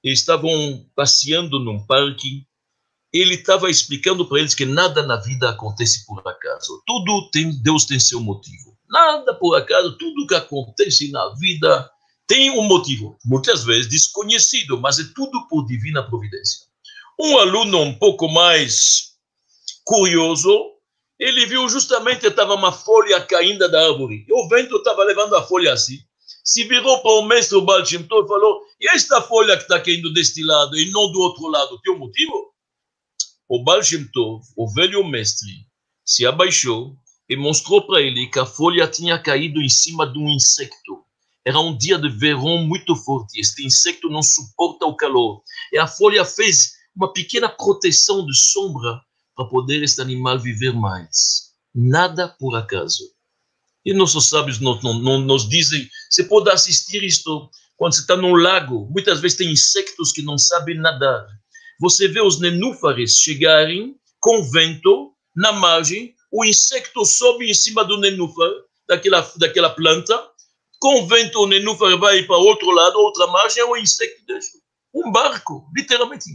estavam 0.04 0.88
passeando 0.94 1.58
num 1.58 1.84
parque, 1.84 2.46
ele 3.12 3.34
estava 3.34 3.70
explicando 3.70 4.28
para 4.28 4.38
eles 4.38 4.54
que 4.54 4.64
nada 4.64 5.02
na 5.04 5.16
vida 5.16 5.50
acontece 5.50 6.04
por 6.06 6.20
acaso. 6.26 6.82
Tudo 6.86 7.30
tem, 7.30 7.50
Deus 7.62 7.84
tem 7.86 7.98
seu 7.98 8.20
motivo. 8.20 8.76
Nada 8.88 9.34
por 9.34 9.56
acaso, 9.56 9.96
tudo 9.98 10.26
que 10.26 10.34
acontece 10.34 11.10
na 11.10 11.34
vida 11.36 11.90
tem 12.26 12.50
um 12.50 12.62
motivo, 12.62 13.18
muitas 13.24 13.64
vezes 13.64 13.88
desconhecido, 13.88 14.80
mas 14.80 14.98
é 14.98 15.04
tudo 15.14 15.46
por 15.48 15.66
divina 15.66 16.02
providência. 16.02 16.60
Um 17.20 17.38
aluno 17.38 17.80
um 17.80 17.98
pouco 17.98 18.28
mais 18.28 19.14
curioso, 19.84 20.72
ele 21.18 21.46
viu 21.46 21.68
justamente 21.68 22.26
estava 22.26 22.54
uma 22.54 22.72
folha 22.72 23.20
caindo 23.20 23.68
da 23.70 23.86
árvore. 23.86 24.24
E 24.26 24.32
o 24.32 24.48
vento 24.48 24.76
estava 24.76 25.04
levando 25.04 25.36
a 25.36 25.42
folha 25.42 25.72
assim. 25.72 25.98
Se 26.42 26.64
virou 26.64 27.00
para 27.02 27.12
o 27.12 27.22
mestre 27.22 27.60
Baal 27.60 27.82
Tov 27.82 28.24
e 28.24 28.28
falou: 28.28 28.62
E 28.80 28.88
esta 28.88 29.20
folha 29.22 29.56
que 29.56 29.62
está 29.62 29.80
caindo 29.80 30.12
deste 30.12 30.42
lado 30.42 30.76
e 30.76 30.90
não 30.90 31.12
do 31.12 31.20
outro 31.20 31.46
lado, 31.48 31.80
tem 31.82 31.92
um 31.92 31.98
motivo? 31.98 32.52
O 33.48 33.62
Baal 33.62 33.80
Tov, 34.12 34.42
o 34.56 34.72
velho 34.72 35.04
mestre, 35.06 35.66
se 36.04 36.26
abaixou 36.26 36.96
e 37.28 37.36
mostrou 37.36 37.86
para 37.86 38.00
ele 38.00 38.26
que 38.26 38.38
a 38.38 38.46
folha 38.46 38.88
tinha 38.88 39.18
caído 39.18 39.60
em 39.60 39.68
cima 39.68 40.10
de 40.10 40.18
um 40.18 40.28
insecto 40.28 41.03
era 41.44 41.60
um 41.60 41.76
dia 41.76 41.98
de 41.98 42.08
verão 42.08 42.58
muito 42.58 42.96
forte. 42.96 43.38
Este 43.38 43.66
insecto 43.66 44.08
não 44.08 44.22
suporta 44.22 44.86
o 44.86 44.96
calor. 44.96 45.42
E 45.72 45.78
a 45.78 45.86
folha 45.86 46.24
fez 46.24 46.72
uma 46.96 47.12
pequena 47.12 47.48
proteção 47.48 48.24
de 48.24 48.36
sombra 48.36 49.00
para 49.36 49.46
poder 49.46 49.82
este 49.82 50.00
animal 50.00 50.38
viver 50.38 50.72
mais. 50.72 51.52
Nada 51.74 52.28
por 52.28 52.56
acaso. 52.56 53.12
E 53.84 53.92
nossos 53.92 54.28
sábios 54.28 54.58
nos, 54.58 54.82
nos 54.82 55.48
dizem: 55.48 55.88
você 56.08 56.24
pode 56.24 56.48
assistir 56.50 57.02
isto 57.02 57.50
quando 57.76 57.94
você 57.94 58.00
está 58.00 58.16
num 58.16 58.34
lago. 58.34 58.88
Muitas 58.90 59.20
vezes 59.20 59.36
tem 59.36 59.50
insectos 59.50 60.12
que 60.12 60.22
não 60.22 60.38
sabem 60.38 60.78
nadar. 60.78 61.26
Você 61.80 62.08
vê 62.08 62.22
os 62.22 62.40
nenúfares 62.40 63.18
chegarem 63.18 63.96
com 64.20 64.42
vento 64.50 65.12
na 65.36 65.52
margem, 65.52 66.14
o 66.32 66.44
insecto 66.44 67.04
sobe 67.04 67.50
em 67.50 67.54
cima 67.54 67.84
do 67.84 67.98
nenúfar, 67.98 68.50
daquela, 68.88 69.20
daquela 69.36 69.70
planta, 69.70 70.14
o 70.88 71.46
nenúfar 71.46 71.98
vai 71.98 72.22
para 72.24 72.36
outro 72.36 72.70
lado, 72.70 72.98
outra 72.98 73.26
margem, 73.28 73.62
é 73.62 73.66
um 73.66 73.76
insecto 73.76 74.24
deixa. 74.26 74.58
Um 74.94 75.10
barco, 75.10 75.68
literalmente. 75.76 76.30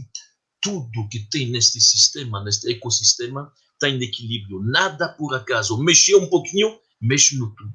Tudo 0.60 1.08
que 1.10 1.20
tem 1.30 1.50
neste 1.50 1.80
sistema, 1.80 2.44
neste 2.44 2.70
ecossistema, 2.70 3.50
está 3.72 3.88
em 3.88 4.02
equilíbrio. 4.02 4.60
Nada 4.62 5.08
por 5.08 5.34
acaso. 5.34 5.82
Mexer 5.82 6.16
um 6.16 6.28
pouquinho, 6.28 6.78
mexe 7.00 7.38
no 7.38 7.54
tudo. 7.54 7.72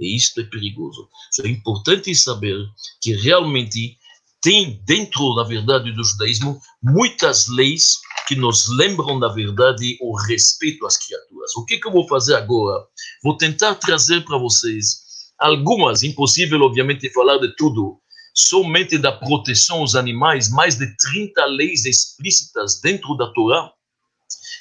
E 0.00 0.16
isto 0.16 0.40
é 0.40 0.44
perigoso. 0.44 1.08
É 1.44 1.48
importante 1.48 2.14
saber 2.14 2.56
que 3.00 3.14
realmente 3.14 3.96
tem 4.42 4.82
dentro, 4.84 5.34
na 5.34 5.44
verdade, 5.44 5.92
do 5.92 6.04
judaísmo, 6.04 6.60
muitas 6.82 7.48
leis 7.48 7.98
que 8.28 8.34
nos 8.34 8.68
lembram, 8.68 9.18
na 9.18 9.28
verdade, 9.28 9.96
o 10.00 10.16
respeito 10.16 10.84
às 10.86 10.96
criaturas. 10.96 11.56
O 11.56 11.64
que, 11.64 11.78
que 11.78 11.86
eu 11.86 11.92
vou 11.92 12.06
fazer 12.08 12.34
agora? 12.34 12.84
Vou 13.22 13.36
tentar 13.36 13.76
trazer 13.76 14.24
para 14.24 14.38
vocês 14.38 15.05
algumas, 15.38 16.02
impossível 16.02 16.62
obviamente 16.62 17.12
falar 17.12 17.38
de 17.38 17.54
tudo, 17.56 18.00
somente 18.34 18.98
da 18.98 19.12
proteção 19.12 19.78
aos 19.78 19.94
animais, 19.94 20.50
mais 20.50 20.76
de 20.76 20.86
30 20.96 21.44
leis 21.46 21.84
explícitas 21.84 22.80
dentro 22.80 23.16
da 23.16 23.32
Torá 23.32 23.72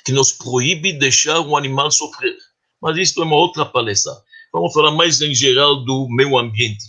que 0.05 0.11
nos 0.11 0.31
proíbe 0.31 0.93
deixar 0.93 1.39
um 1.41 1.57
animal 1.57 1.91
sofrer. 1.91 2.37
Mas 2.81 2.97
isso 2.97 3.21
é 3.21 3.25
uma 3.25 3.35
outra 3.35 3.65
palestra. 3.65 4.13
Vamos 4.53 4.73
falar 4.73 4.91
mais 4.91 5.19
em 5.21 5.33
geral 5.33 5.83
do 5.83 6.07
meio 6.09 6.37
ambiente. 6.37 6.85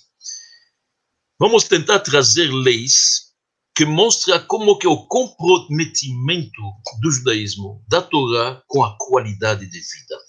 Vamos 1.39 1.65
tentar 1.65 2.01
trazer 2.01 2.49
leis 2.53 3.27
que 3.75 3.85
mostram 3.85 4.39
como 4.47 4.79
que 4.79 4.87
é 4.87 4.91
o 4.91 5.07
comprometimento 5.07 6.63
do 7.01 7.11
judaísmo, 7.11 7.85
da 7.89 8.01
Torá, 8.01 8.63
com 8.67 8.83
a 8.83 8.97
qualidade 8.99 9.67
de 9.67 9.79
vida. 9.79 10.26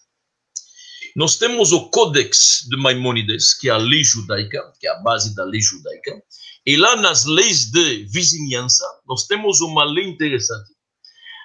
Nós 1.17 1.35
temos 1.35 1.71
o 1.71 1.89
Codex 1.89 2.67
de 2.69 2.77
Maimônides, 2.77 3.55
que 3.55 3.69
é 3.69 3.71
a 3.71 3.77
lei 3.77 4.03
judaica, 4.03 4.71
que 4.79 4.87
é 4.87 4.91
a 4.91 4.99
base 4.99 5.33
da 5.33 5.43
lei 5.43 5.59
judaica, 5.59 6.21
e 6.63 6.77
lá 6.77 6.95
nas 6.95 7.25
leis 7.25 7.71
de 7.71 8.05
vizinhança, 8.05 8.85
nós 9.03 9.25
temos 9.25 9.59
uma 9.59 9.83
lei 9.83 10.07
interessante. 10.07 10.71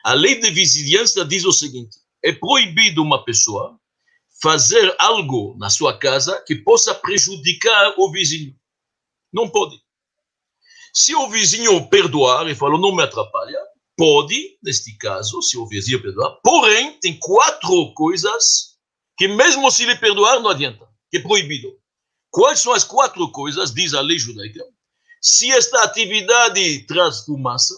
A 0.05 0.13
lei 0.13 0.39
de 0.39 0.51
vizinhança 0.51 1.25
diz 1.25 1.47
o 1.47 1.53
seguinte: 1.53 1.97
é 2.23 2.35
proibido 2.35 3.03
uma 3.03 3.25
pessoa 3.25 3.81
fazer 4.43 4.95
algo 4.99 5.57
na 5.59 5.71
sua 5.71 5.97
casa 5.97 6.39
que 6.47 6.57
possa 6.57 6.95
prejudicar 6.95 7.95
o 7.97 8.13
vizinho. 8.13 8.55
Não 9.33 9.49
pode. 9.49 9.81
Se 10.93 11.15
o 11.15 11.31
vizinho 11.31 11.89
perdoar 11.89 12.47
e 12.47 12.55
falar, 12.55 12.79
não 12.79 12.95
me 12.95 13.03
atrapalha, 13.03 13.59
pode, 13.97 14.59
neste 14.63 14.99
caso, 14.99 15.41
se 15.41 15.57
o 15.57 15.67
vizinho 15.67 16.03
perdoar, 16.03 16.39
porém, 16.45 16.99
tem 17.01 17.19
quatro 17.19 17.95
coisas 17.95 18.72
que 19.17 19.29
mesmo 19.29 19.71
se 19.71 19.85
lhe 19.85 19.97
perdoar 19.97 20.41
não 20.41 20.51
adianta, 20.51 20.87
que 21.11 21.19
é 21.19 21.23
proibido. 21.23 21.69
Quais 22.31 22.61
são 22.61 22.73
as 22.73 22.85
quatro 22.85 23.31
coisas, 23.31 23.73
diz 23.73 23.95
a 23.95 24.01
lei 24.01 24.19
judaica? 24.19 24.65
Se 25.21 25.51
esta 25.53 25.83
atividade 25.85 26.87
traz 26.87 27.25
fumaça, 27.25 27.75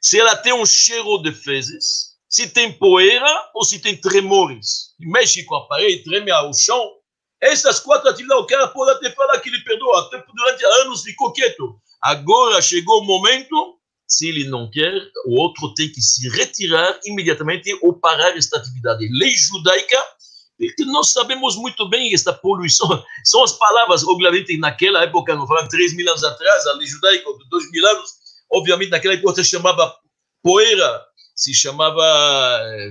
se 0.00 0.20
ela 0.20 0.36
tem 0.36 0.52
um 0.52 0.66
cheiro 0.66 1.18
de 1.18 1.32
fezes, 1.32 2.12
se 2.28 2.48
tem 2.48 2.72
poeira 2.72 3.50
ou 3.54 3.64
se 3.64 3.78
tem 3.78 3.96
tremores, 3.96 4.94
mexe 5.00 5.44
com 5.44 5.54
a 5.54 5.66
parede, 5.66 6.04
treme 6.04 6.30
ao 6.30 6.52
chão, 6.52 6.96
essas 7.40 7.80
quatro 7.80 8.08
atividades, 8.08 8.44
o 8.44 8.46
cara 8.46 8.68
pode 8.68 8.92
até 8.92 9.10
falar 9.10 9.40
que 9.40 9.48
ele 9.48 9.64
perdoa, 9.64 10.02
até 10.02 10.24
durante 10.32 10.64
anos 10.82 11.02
ficou 11.02 11.32
quieto. 11.32 11.80
Agora 12.00 12.62
chegou 12.62 13.00
o 13.00 13.04
momento, 13.04 13.78
Se 14.12 14.28
ele 14.28 14.44
não 14.44 14.70
quer, 14.70 14.92
o 15.24 15.40
outro 15.40 15.72
tem 15.72 15.90
que 15.90 16.00
se 16.02 16.28
retirar 16.28 17.00
imediatamente 17.06 17.72
ou 17.80 17.94
parar 17.98 18.36
esta 18.36 18.58
atividade. 18.58 19.08
Lei 19.10 19.34
judaica, 19.34 20.04
porque 20.68 20.84
nós 20.86 21.10
sabemos 21.10 21.56
muito 21.56 21.88
bem 21.88 22.14
esta 22.14 22.32
poluição. 22.32 22.88
São 23.24 23.42
as 23.42 23.52
palavras, 23.52 24.04
obviamente, 24.04 24.56
naquela 24.58 25.02
época, 25.02 25.34
não 25.34 25.46
falam 25.46 25.66
3 25.68 25.94
mil 25.96 26.08
anos 26.08 26.22
atrás, 26.22 26.66
a 26.66 26.72
lei 26.74 26.86
judaica 26.86 27.24
de 27.32 27.48
2 27.50 27.70
mil 27.72 27.86
anos, 27.86 28.10
obviamente, 28.52 28.90
naquela 28.90 29.14
época 29.14 29.42
se 29.42 29.50
chamava 29.50 29.94
poeira, 30.42 31.02
se 31.34 31.52
chamava 31.52 32.02
eh, 32.04 32.90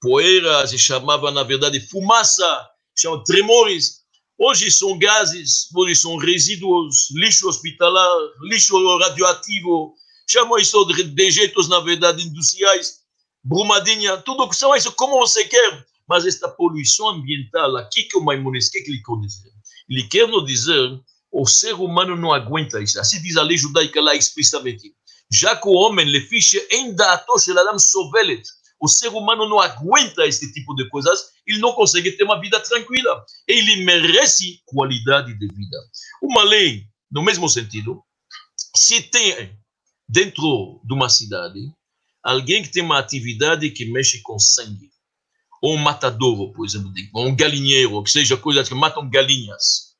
poeira, 0.00 0.66
se 0.66 0.78
chamava, 0.78 1.30
na 1.30 1.42
verdade, 1.42 1.80
fumaça, 1.88 2.68
se 2.96 3.02
chama 3.02 3.22
tremores. 3.24 4.00
Hoje 4.38 4.70
são 4.70 4.98
gases, 4.98 5.68
hoje 5.76 5.94
são 5.94 6.16
resíduos, 6.16 7.10
lixo 7.14 7.48
hospitalar, 7.48 8.08
lixo 8.42 8.74
radioativo, 8.98 9.94
chamam 10.28 10.58
isso 10.58 10.84
de 10.86 11.04
dejetos, 11.04 11.68
na 11.68 11.80
verdade, 11.80 12.26
industriais, 12.26 13.00
brumadinha, 13.44 14.16
tudo 14.18 14.48
que 14.48 14.56
são 14.56 14.74
isso, 14.74 14.90
como 14.92 15.18
você 15.18 15.44
quer. 15.44 15.86
Mas 16.12 16.26
esta 16.26 16.46
poluição 16.46 17.08
ambiental, 17.08 17.74
aqui 17.78 18.02
que 18.02 18.18
o 18.18 18.20
Maimonides, 18.22 18.68
o 18.68 18.72
que 18.72 18.80
ele 18.80 19.02
quer 19.02 19.18
dizer? 19.22 19.50
Ele 19.88 20.02
quer 20.08 20.28
nos 20.28 20.44
dizer, 20.44 21.00
o 21.32 21.46
ser 21.46 21.72
humano 21.72 22.14
não 22.14 22.34
aguenta 22.34 22.82
isso. 22.82 23.00
Assim 23.00 23.18
diz 23.22 23.38
a 23.38 23.42
lei 23.42 23.56
judaica 23.56 23.98
lá 23.98 24.14
explicitamente. 24.14 24.94
Já 25.32 25.56
que 25.56 25.66
o 25.66 25.72
homem, 25.72 26.04
le 26.04 26.20
fiche 26.20 26.58
em 26.70 26.94
dato, 26.94 27.32
o 27.32 28.88
ser 28.88 29.08
humano 29.08 29.48
não 29.48 29.58
aguenta 29.58 30.26
esse 30.26 30.52
tipo 30.52 30.74
de 30.74 30.86
coisas, 30.90 31.30
ele 31.46 31.60
não 31.60 31.72
consegue 31.72 32.12
ter 32.12 32.24
uma 32.24 32.38
vida 32.38 32.60
tranquila. 32.60 33.24
Ele 33.48 33.82
merece 33.82 34.60
qualidade 34.66 35.32
de 35.32 35.46
vida. 35.46 35.78
Uma 36.22 36.42
lei, 36.42 36.84
no 37.10 37.22
mesmo 37.22 37.48
sentido, 37.48 38.02
se 38.76 39.00
tem 39.00 39.58
dentro 40.06 40.78
de 40.84 40.92
uma 40.92 41.08
cidade 41.08 41.72
alguém 42.22 42.62
que 42.62 42.70
tem 42.70 42.82
uma 42.82 42.98
atividade 42.98 43.70
que 43.70 43.86
mexe 43.86 44.20
com 44.20 44.38
sangue, 44.38 44.91
ou 45.62 45.74
um 45.74 45.78
matadouro, 45.78 46.52
por 46.52 46.66
exemplo, 46.66 46.92
ou 47.14 47.28
um 47.28 47.36
galinheiro, 47.36 48.02
que 48.02 48.10
seja 48.10 48.36
coisas 48.36 48.68
que 48.68 48.74
matam 48.74 49.08
galinhas, 49.08 49.92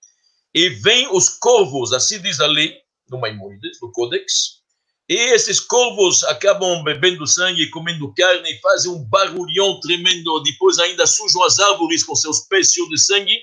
e 0.53 0.69
vem 0.69 1.09
os 1.15 1.29
corvos, 1.29 1.93
assim 1.93 2.21
diz 2.21 2.41
a 2.41 2.47
lei, 2.47 2.77
no 3.09 3.21
Maimonides, 3.21 3.79
no 3.81 3.93
Codex, 3.93 4.61
e 5.09 5.15
esses 5.15 5.61
corvos 5.61 6.25
acabam 6.25 6.83
bebendo 6.83 7.27
sangue, 7.27 7.71
comendo 7.71 8.13
carne, 8.15 8.51
e 8.51 8.61
fazem 8.61 8.91
um 8.91 9.05
barulhão 9.05 9.79
tremendo, 9.81 10.43
depois 10.43 10.79
ainda 10.79 11.07
sujam 11.07 11.43
as 11.45 11.59
árvores 11.59 12.03
com 12.03 12.15
seus 12.15 12.41
pés 12.41 12.73
cheios 12.73 12.89
de 12.89 12.99
sangue. 12.99 13.39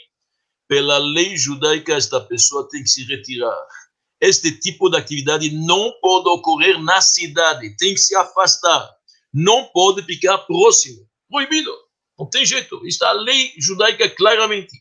Pela 0.67 0.97
lei 0.97 1.35
judaica, 1.35 1.95
esta 1.95 2.21
pessoa 2.21 2.67
tem 2.69 2.83
que 2.83 2.89
se 2.89 3.03
retirar. 3.03 3.55
Este 4.21 4.51
tipo 4.51 4.89
de 4.89 4.97
atividade 4.97 5.49
não 5.51 5.93
pode 6.01 6.29
ocorrer 6.29 6.81
na 6.81 7.01
cidade, 7.01 7.75
tem 7.77 7.93
que 7.93 7.99
se 7.99 8.15
afastar. 8.15 8.89
Não 9.33 9.65
pode 9.65 10.01
ficar 10.03 10.37
próximo. 10.39 11.07
Proibido. 11.29 11.71
Não 12.19 12.29
tem 12.29 12.45
jeito. 12.45 12.85
Está 12.85 13.09
a 13.09 13.13
lei 13.13 13.53
judaica 13.57 14.09
claramente. 14.09 14.75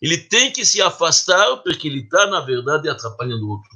Ele 0.00 0.16
tem 0.16 0.52
que 0.52 0.64
se 0.64 0.80
afastar 0.80 1.56
porque 1.58 1.88
ele 1.88 2.02
está, 2.02 2.26
na 2.28 2.40
verdade, 2.40 2.88
atrapalhando 2.88 3.44
o 3.46 3.50
outro. 3.50 3.70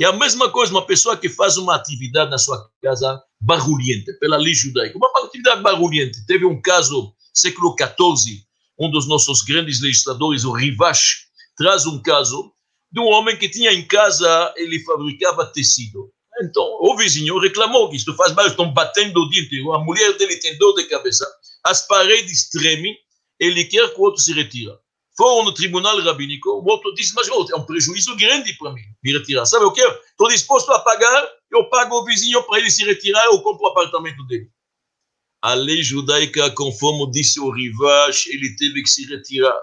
É 0.00 0.04
a 0.04 0.12
mesma 0.12 0.50
coisa 0.50 0.72
uma 0.72 0.86
pessoa 0.86 1.16
que 1.16 1.28
faz 1.28 1.56
uma 1.56 1.74
atividade 1.74 2.30
na 2.30 2.38
sua 2.38 2.70
casa 2.82 3.20
barulhenta, 3.40 4.12
pela 4.20 4.36
lei 4.36 4.54
judaica. 4.54 4.96
Uma 4.96 5.10
atividade 5.24 5.62
barulhenta. 5.62 6.18
Teve 6.26 6.44
um 6.44 6.60
caso, 6.60 7.12
século 7.34 7.74
XIV, 7.76 8.42
um 8.78 8.90
dos 8.90 9.08
nossos 9.08 9.42
grandes 9.42 9.80
legisladores, 9.80 10.44
o 10.44 10.52
Rivache, 10.52 11.26
traz 11.56 11.86
um 11.86 12.00
caso 12.00 12.52
de 12.92 13.00
um 13.00 13.06
homem 13.06 13.36
que 13.36 13.48
tinha 13.48 13.72
em 13.72 13.86
casa, 13.86 14.54
ele 14.56 14.78
fabricava 14.84 15.46
tecido. 15.46 16.10
Então, 16.42 16.64
o 16.80 16.96
vizinho 16.96 17.38
reclamou 17.38 17.90
que 17.90 17.96
isto 17.96 18.14
faz 18.14 18.32
mal, 18.32 18.46
estão 18.46 18.72
batendo 18.72 19.20
o 19.20 19.28
dia 19.28 19.42
inteiro. 19.42 19.72
A 19.74 19.84
mulher 19.84 20.16
dele 20.16 20.36
tem 20.36 20.56
dor 20.56 20.74
de 20.74 20.84
cabeça, 20.84 21.26
as 21.64 21.86
paredes 21.86 22.48
tremem, 22.50 22.96
ele 23.38 23.64
quer 23.64 23.88
que 23.92 24.00
o 24.00 24.04
outro 24.04 24.20
se 24.20 24.32
retire 24.32 24.72
foram 25.18 25.46
no 25.46 25.52
tribunal 25.52 26.00
rabínico, 26.00 26.48
o 26.48 26.64
outro 26.64 26.94
disse, 26.94 27.12
mas 27.12 27.26
é 27.26 27.56
um 27.56 27.66
prejuízo 27.66 28.14
grande 28.14 28.56
para 28.56 28.72
mim, 28.72 28.82
me 29.02 29.12
retirar. 29.12 29.44
Sabe 29.46 29.64
o 29.64 29.72
que? 29.72 29.82
Estou 29.82 30.28
disposto 30.28 30.70
a 30.70 30.78
pagar, 30.78 31.28
eu 31.50 31.68
pago 31.68 31.96
o 31.96 32.04
vizinho 32.04 32.40
para 32.44 32.60
ele 32.60 32.70
se 32.70 32.84
retirar, 32.84 33.24
eu 33.24 33.42
compro 33.42 33.64
o 33.64 33.70
apartamento 33.70 34.24
dele. 34.28 34.48
A 35.42 35.54
lei 35.54 35.82
judaica, 35.82 36.52
conforme 36.52 37.10
disse 37.10 37.40
o 37.40 37.50
Rivache, 37.50 38.30
ele 38.30 38.54
teve 38.54 38.80
que 38.80 38.88
se 38.88 39.06
retirar. 39.06 39.60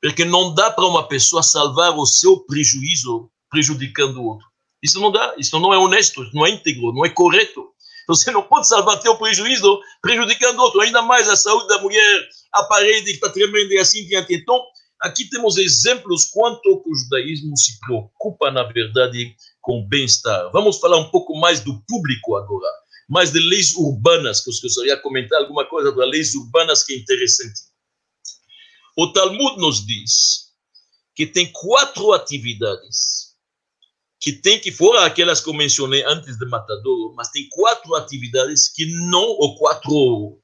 Porque 0.00 0.24
não 0.24 0.54
dá 0.54 0.70
para 0.70 0.86
uma 0.86 1.06
pessoa 1.06 1.42
salvar 1.42 1.94
o 1.94 2.06
seu 2.06 2.40
prejuízo 2.40 3.30
prejudicando 3.50 4.16
o 4.16 4.24
outro. 4.24 4.46
Isso 4.82 4.98
não 4.98 5.12
dá, 5.12 5.34
isso 5.36 5.58
não 5.58 5.74
é 5.74 5.78
honesto, 5.78 6.22
não 6.32 6.46
é 6.46 6.50
íntegro, 6.50 6.92
não 6.92 7.04
é 7.04 7.10
correto. 7.10 7.68
Você 8.06 8.30
não 8.30 8.42
pode 8.42 8.68
salvar 8.68 9.00
teu 9.00 9.16
prejuízo 9.16 9.80
prejudicando 10.00 10.60
outro, 10.60 10.80
ainda 10.80 11.02
mais 11.02 11.28
a 11.28 11.36
saúde 11.36 11.68
da 11.68 11.80
mulher, 11.80 12.28
a 12.52 12.62
parede 12.64 13.06
que 13.06 13.12
está 13.12 13.28
tremendo 13.30 13.72
e 13.72 13.78
assim 13.78 14.06
diante. 14.06 14.34
Então, 14.34 14.62
Aqui 15.00 15.28
temos 15.28 15.58
exemplos 15.58 16.24
quanto 16.26 16.82
o 16.84 16.94
judaísmo 16.94 17.56
se 17.56 17.78
preocupa, 17.80 18.50
na 18.50 18.62
verdade, 18.62 19.36
com 19.60 19.80
o 19.80 19.86
bem-estar. 19.86 20.50
Vamos 20.52 20.78
falar 20.78 20.96
um 20.96 21.10
pouco 21.10 21.38
mais 21.38 21.60
do 21.60 21.82
público 21.86 22.34
agora, 22.34 22.66
mais 23.08 23.30
de 23.30 23.38
leis 23.38 23.74
urbanas, 23.74 24.40
que 24.40 24.50
eu 24.50 24.54
gostaria 24.62 24.96
de 24.96 25.02
comentar 25.02 25.40
alguma 25.40 25.68
coisa 25.68 25.92
das 25.92 26.08
leis 26.08 26.34
urbanas 26.34 26.82
que 26.82 26.94
é 26.94 26.96
interessante. 26.96 27.60
O 28.96 29.12
Talmud 29.12 29.60
nos 29.60 29.86
diz 29.86 30.46
que 31.14 31.26
tem 31.26 31.50
quatro 31.52 32.12
atividades 32.12 33.25
que 34.20 34.32
tem 34.32 34.58
que 34.58 34.72
fora 34.72 35.04
aquelas 35.04 35.40
que 35.40 35.48
eu 35.48 35.54
mencionei 35.54 36.02
antes 36.04 36.38
de 36.38 36.46
Matador, 36.46 37.14
mas 37.14 37.30
tem 37.30 37.48
quatro 37.50 37.94
atividades 37.94 38.68
que 38.68 38.86
não, 38.86 39.22
ou 39.22 39.56
quatro, 39.58 40.40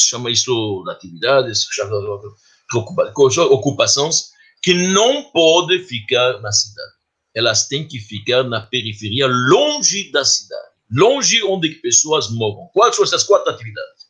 chama 0.00 0.30
isso 0.30 0.82
de 0.84 0.90
atividades, 0.90 1.66
chama 1.70 1.96
ocupações 3.50 4.30
que 4.62 4.72
não 4.72 5.24
podem 5.24 5.84
ficar 5.84 6.40
na 6.40 6.50
cidade. 6.50 6.92
Elas 7.34 7.68
têm 7.68 7.86
que 7.86 7.98
ficar 7.98 8.44
na 8.44 8.62
periferia, 8.62 9.26
longe 9.26 10.10
da 10.10 10.24
cidade, 10.24 10.68
longe 10.90 11.42
onde 11.44 11.68
pessoas 11.82 12.30
moram. 12.30 12.68
Quais 12.72 12.96
são 12.96 13.04
essas 13.04 13.24
quatro 13.24 13.52
atividades? 13.52 14.04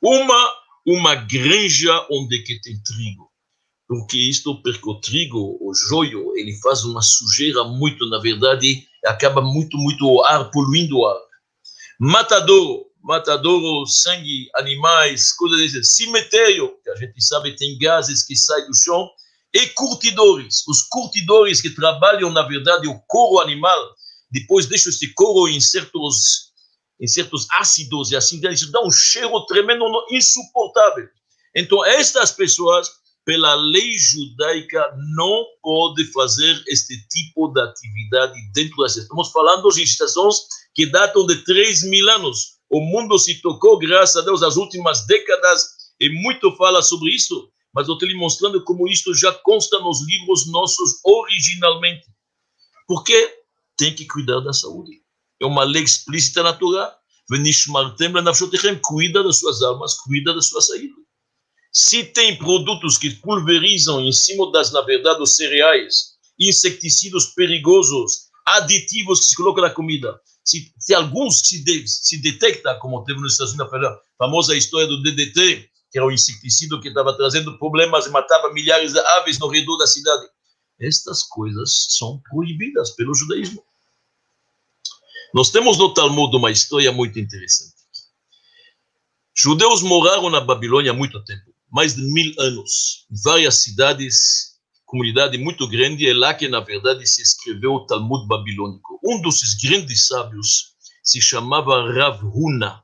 Uma, 0.00 0.54
uma 0.86 1.14
granja 1.14 2.06
onde 2.10 2.42
que 2.42 2.58
tem 2.60 2.80
trigo. 2.82 3.27
Porque 3.88 4.18
isto, 4.18 4.62
porque 4.62 4.88
o 4.88 5.00
trigo, 5.00 5.58
o 5.62 5.72
joio, 5.74 6.36
ele 6.36 6.54
faz 6.60 6.84
uma 6.84 7.00
sujeira 7.00 7.64
muito, 7.64 8.06
na 8.10 8.18
verdade, 8.18 8.86
acaba 9.06 9.40
muito, 9.40 9.78
muito 9.78 10.06
o 10.06 10.22
ar, 10.22 10.50
poluindo 10.50 10.98
o 10.98 11.06
ar. 11.06 11.16
Matador, 11.98 12.84
matadouro, 13.02 13.86
sangue, 13.86 14.50
animais, 14.54 15.32
coisas 15.32 15.72
desse, 15.72 15.82
cemitério, 15.82 16.76
que 16.84 16.90
a 16.90 16.96
gente 16.96 17.24
sabe 17.24 17.56
tem 17.56 17.78
gases 17.78 18.22
que 18.22 18.36
saem 18.36 18.66
do 18.66 18.74
chão, 18.74 19.08
e 19.54 19.66
curtidores, 19.68 20.62
os 20.68 20.82
curtidores 20.82 21.62
que 21.62 21.70
trabalham, 21.70 22.30
na 22.30 22.42
verdade, 22.42 22.86
o 22.86 23.00
couro 23.06 23.40
animal, 23.40 23.78
depois 24.30 24.66
deixam 24.66 24.90
esse 24.90 25.14
couro 25.14 25.50
em 25.50 25.58
certos, 25.58 26.52
em 27.00 27.06
certos 27.06 27.46
ácidos, 27.52 28.10
e 28.10 28.16
assim, 28.16 28.38
isso 28.50 28.70
dá 28.70 28.84
um 28.84 28.90
cheiro 28.90 29.40
tremendo, 29.46 29.84
insuportável. 30.10 31.08
Então, 31.56 31.82
estas 31.86 32.30
pessoas, 32.30 32.90
pela 33.28 33.54
lei 33.56 33.98
judaica, 33.98 34.90
não 35.14 35.44
podem 35.62 36.06
fazer 36.12 36.64
este 36.66 36.96
tipo 37.08 37.48
de 37.48 37.60
atividade 37.60 38.40
dentro 38.54 38.78
das 38.78 38.96
Estamos 38.96 39.30
falando 39.30 39.68
de 39.68 39.82
estações 39.82 40.38
que 40.74 40.86
datam 40.86 41.26
de 41.26 41.44
3 41.44 41.82
mil 41.90 42.08
anos, 42.08 42.54
o 42.70 42.80
mundo 42.80 43.18
se 43.18 43.34
tocou, 43.42 43.78
graças 43.78 44.16
a 44.16 44.24
Deus, 44.24 44.40
nas 44.40 44.56
últimas 44.56 45.06
décadas, 45.06 45.62
e 46.00 46.08
muito 46.22 46.56
fala 46.56 46.80
sobre 46.80 47.10
isso, 47.14 47.50
mas 47.74 47.86
eu 47.86 47.94
estou 47.94 48.08
lhe 48.08 48.14
mostrando 48.14 48.64
como 48.64 48.88
isto 48.88 49.12
já 49.12 49.30
consta 49.44 49.78
nos 49.80 50.00
livros 50.06 50.50
nossos 50.50 50.98
originalmente. 51.04 52.06
Porque 52.86 53.42
tem 53.76 53.94
que 53.94 54.06
cuidar 54.06 54.40
da 54.40 54.54
saúde. 54.54 55.02
É 55.38 55.44
uma 55.44 55.64
lei 55.64 55.82
explícita 55.82 56.42
na 56.42 56.54
Torá. 56.54 56.96
Cuida 58.82 59.22
das 59.22 59.38
suas 59.38 59.60
almas, 59.60 59.98
cuida 60.00 60.32
da 60.32 60.40
sua 60.40 60.62
saída. 60.62 60.94
Se 61.72 62.04
tem 62.04 62.36
produtos 62.36 62.96
que 62.96 63.10
pulverizam 63.10 64.00
em 64.00 64.12
cima 64.12 64.50
das, 64.50 64.72
na 64.72 64.80
verdade, 64.82 65.22
os 65.22 65.36
cereais, 65.36 66.16
inseticidas 66.38 67.26
perigosos, 67.26 68.28
aditivos 68.46 69.20
que 69.20 69.26
se 69.26 69.36
colocam 69.36 69.62
na 69.62 69.70
comida, 69.70 70.18
se, 70.44 70.72
se 70.78 70.94
alguns 70.94 71.40
se, 71.40 71.62
de, 71.62 71.86
se 71.86 72.22
detecta, 72.22 72.74
como 72.76 73.04
teve 73.04 73.20
nos 73.20 73.32
Estados 73.32 73.52
Unidos, 73.52 73.72
a 73.74 74.00
famosa 74.16 74.56
história 74.56 74.86
do 74.86 75.02
DDT, 75.02 75.68
que 75.90 75.98
era 75.98 76.06
o 76.06 76.10
inseticida 76.10 76.80
que 76.80 76.88
estava 76.88 77.16
trazendo 77.16 77.58
problemas 77.58 78.06
e 78.06 78.10
matava 78.10 78.52
milhares 78.52 78.92
de 78.92 78.98
aves 78.98 79.38
no 79.38 79.48
redor 79.48 79.76
da 79.76 79.86
cidade. 79.86 80.26
Estas 80.80 81.22
coisas 81.22 81.86
são 81.90 82.22
proibidas 82.30 82.90
pelo 82.90 83.14
judaísmo. 83.14 83.62
Nós 85.34 85.50
temos 85.50 85.76
no 85.76 85.92
Talmud 85.92 86.34
uma 86.34 86.50
história 86.50 86.90
muito 86.92 87.18
interessante. 87.18 87.76
Judeus 89.34 89.82
moraram 89.82 90.30
na 90.30 90.40
Babilônia 90.40 90.90
há 90.90 90.94
muito 90.94 91.22
tempo, 91.24 91.47
mais 91.70 91.94
de 91.94 92.02
mil 92.02 92.34
anos, 92.38 93.06
várias 93.24 93.62
cidades 93.62 94.48
comunidade 94.88 95.36
muito 95.36 95.68
grande, 95.68 96.08
é 96.08 96.14
lá 96.14 96.32
que, 96.32 96.48
na 96.48 96.60
verdade, 96.60 97.06
se 97.06 97.20
escreveu 97.20 97.74
o 97.74 97.86
Talmud 97.86 98.26
babilônico. 98.26 98.98
Um 99.04 99.20
desses 99.20 99.52
grandes 99.54 100.06
sábios 100.06 100.72
se 101.04 101.20
chamava 101.20 101.92
Rav 101.92 102.24
Huna. 102.24 102.82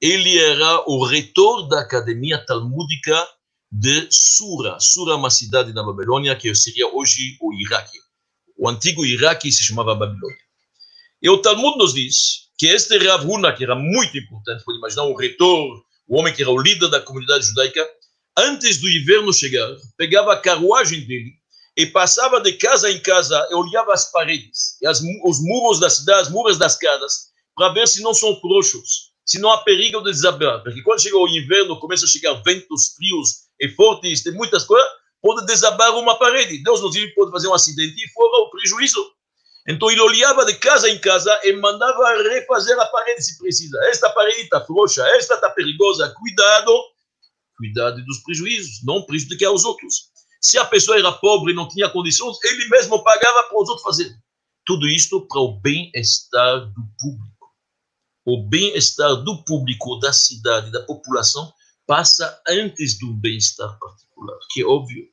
Ele 0.00 0.36
era 0.38 0.82
o 0.88 1.04
reitor 1.04 1.68
da 1.68 1.80
Academia 1.82 2.44
Talmúdica 2.44 3.28
de 3.70 4.08
Sura. 4.10 4.76
Sura 4.80 5.12
é 5.12 5.14
uma 5.16 5.30
cidade 5.30 5.72
na 5.72 5.84
Babilônia, 5.84 6.34
que 6.34 6.52
seria 6.52 6.88
hoje 6.88 7.36
o 7.40 7.54
Iraque. 7.54 7.98
O 8.58 8.68
antigo 8.68 9.06
Iraque 9.06 9.52
se 9.52 9.62
chamava 9.62 9.94
Babilônia. 9.94 10.36
E 11.22 11.30
o 11.30 11.38
Talmud 11.40 11.78
nos 11.78 11.94
diz 11.94 12.48
que 12.58 12.66
este 12.66 12.98
Rav 12.98 13.24
Huna, 13.24 13.52
que 13.52 13.62
era 13.62 13.76
muito 13.76 14.18
importante, 14.18 14.64
pode 14.64 14.78
imaginar 14.78 15.04
um 15.04 15.14
reitor, 15.14 15.80
o 16.08 16.18
homem 16.18 16.34
que 16.34 16.42
era 16.42 16.50
o 16.50 16.60
líder 16.60 16.88
da 16.88 17.00
comunidade 17.00 17.46
judaica, 17.46 17.86
antes 18.36 18.80
do 18.80 18.88
inverno 18.88 19.32
chegar, 19.32 19.68
pegava 19.96 20.32
a 20.32 20.40
carruagem 20.40 21.06
dele 21.06 21.32
e 21.76 21.86
passava 21.86 22.40
de 22.40 22.52
casa 22.54 22.90
em 22.90 23.00
casa 23.00 23.46
e 23.50 23.54
olhava 23.54 23.92
as 23.92 24.10
paredes 24.10 24.76
e 24.80 24.86
as, 24.86 25.00
os 25.24 25.40
muros 25.40 25.80
da 25.80 25.88
cidade, 25.88 26.22
as 26.22 26.30
muras 26.30 26.58
das 26.58 26.76
casas, 26.76 27.30
para 27.56 27.72
ver 27.72 27.86
se 27.86 28.02
não 28.02 28.14
são 28.14 28.38
frouxos, 28.40 29.10
se 29.24 29.38
não 29.38 29.50
há 29.50 29.58
perigo 29.58 30.00
de 30.02 30.10
desabar. 30.10 30.62
Porque 30.62 30.82
quando 30.82 31.00
chega 31.00 31.16
o 31.16 31.28
inverno, 31.28 31.78
começa 31.78 32.04
a 32.04 32.08
chegar 32.08 32.34
ventos 32.44 32.94
frios 32.96 33.46
e 33.60 33.68
fortes, 33.70 34.22
tem 34.22 34.32
muitas 34.32 34.64
coisas, 34.64 34.88
pode 35.22 35.46
desabar 35.46 35.96
uma 35.96 36.18
parede. 36.18 36.62
Deus 36.62 36.80
nos 36.80 36.92
diz 36.92 37.14
pode 37.14 37.30
fazer 37.30 37.48
um 37.48 37.54
acidente 37.54 37.94
e 38.02 38.08
fora 38.12 38.42
o 38.42 38.50
prejuízo. 38.50 39.04
Então 39.68 39.90
ele 39.90 40.00
olhava 40.00 40.44
de 40.46 40.54
casa 40.54 40.88
em 40.88 40.98
casa 40.98 41.38
e 41.44 41.52
mandava 41.52 42.22
refazer 42.22 42.78
a 42.80 42.86
parede 42.86 43.22
se 43.22 43.38
precisa. 43.38 43.78
Esta 43.84 44.10
parede 44.10 44.42
está 44.42 44.60
frouxa, 44.64 45.06
esta 45.16 45.34
está 45.34 45.50
perigosa, 45.50 46.12
cuidado 46.18 46.72
cuidado 47.60 48.02
dos 48.06 48.18
prejuízos, 48.22 48.82
não 48.82 49.04
prejudicar 49.04 49.52
os 49.52 49.64
outros. 49.64 50.08
Se 50.40 50.56
a 50.56 50.64
pessoa 50.64 50.98
era 50.98 51.12
pobre 51.12 51.52
e 51.52 51.54
não 51.54 51.68
tinha 51.68 51.90
condições, 51.90 52.38
ele 52.42 52.68
mesmo 52.68 53.04
pagava 53.04 53.42
para 53.42 53.62
os 53.62 53.68
outros 53.68 53.82
fazerem. 53.82 54.16
Tudo 54.64 54.88
isto 54.88 55.26
para 55.26 55.40
o 55.40 55.60
bem-estar 55.60 56.60
do 56.72 56.82
público. 56.98 57.50
O 58.24 58.48
bem-estar 58.48 59.16
do 59.16 59.44
público, 59.44 59.96
da 59.96 60.12
cidade, 60.12 60.72
da 60.72 60.82
população, 60.84 61.52
passa 61.86 62.40
antes 62.48 62.98
do 62.98 63.12
bem-estar 63.12 63.78
particular, 63.78 64.38
que 64.50 64.62
é 64.62 64.64
óbvio. 64.64 65.04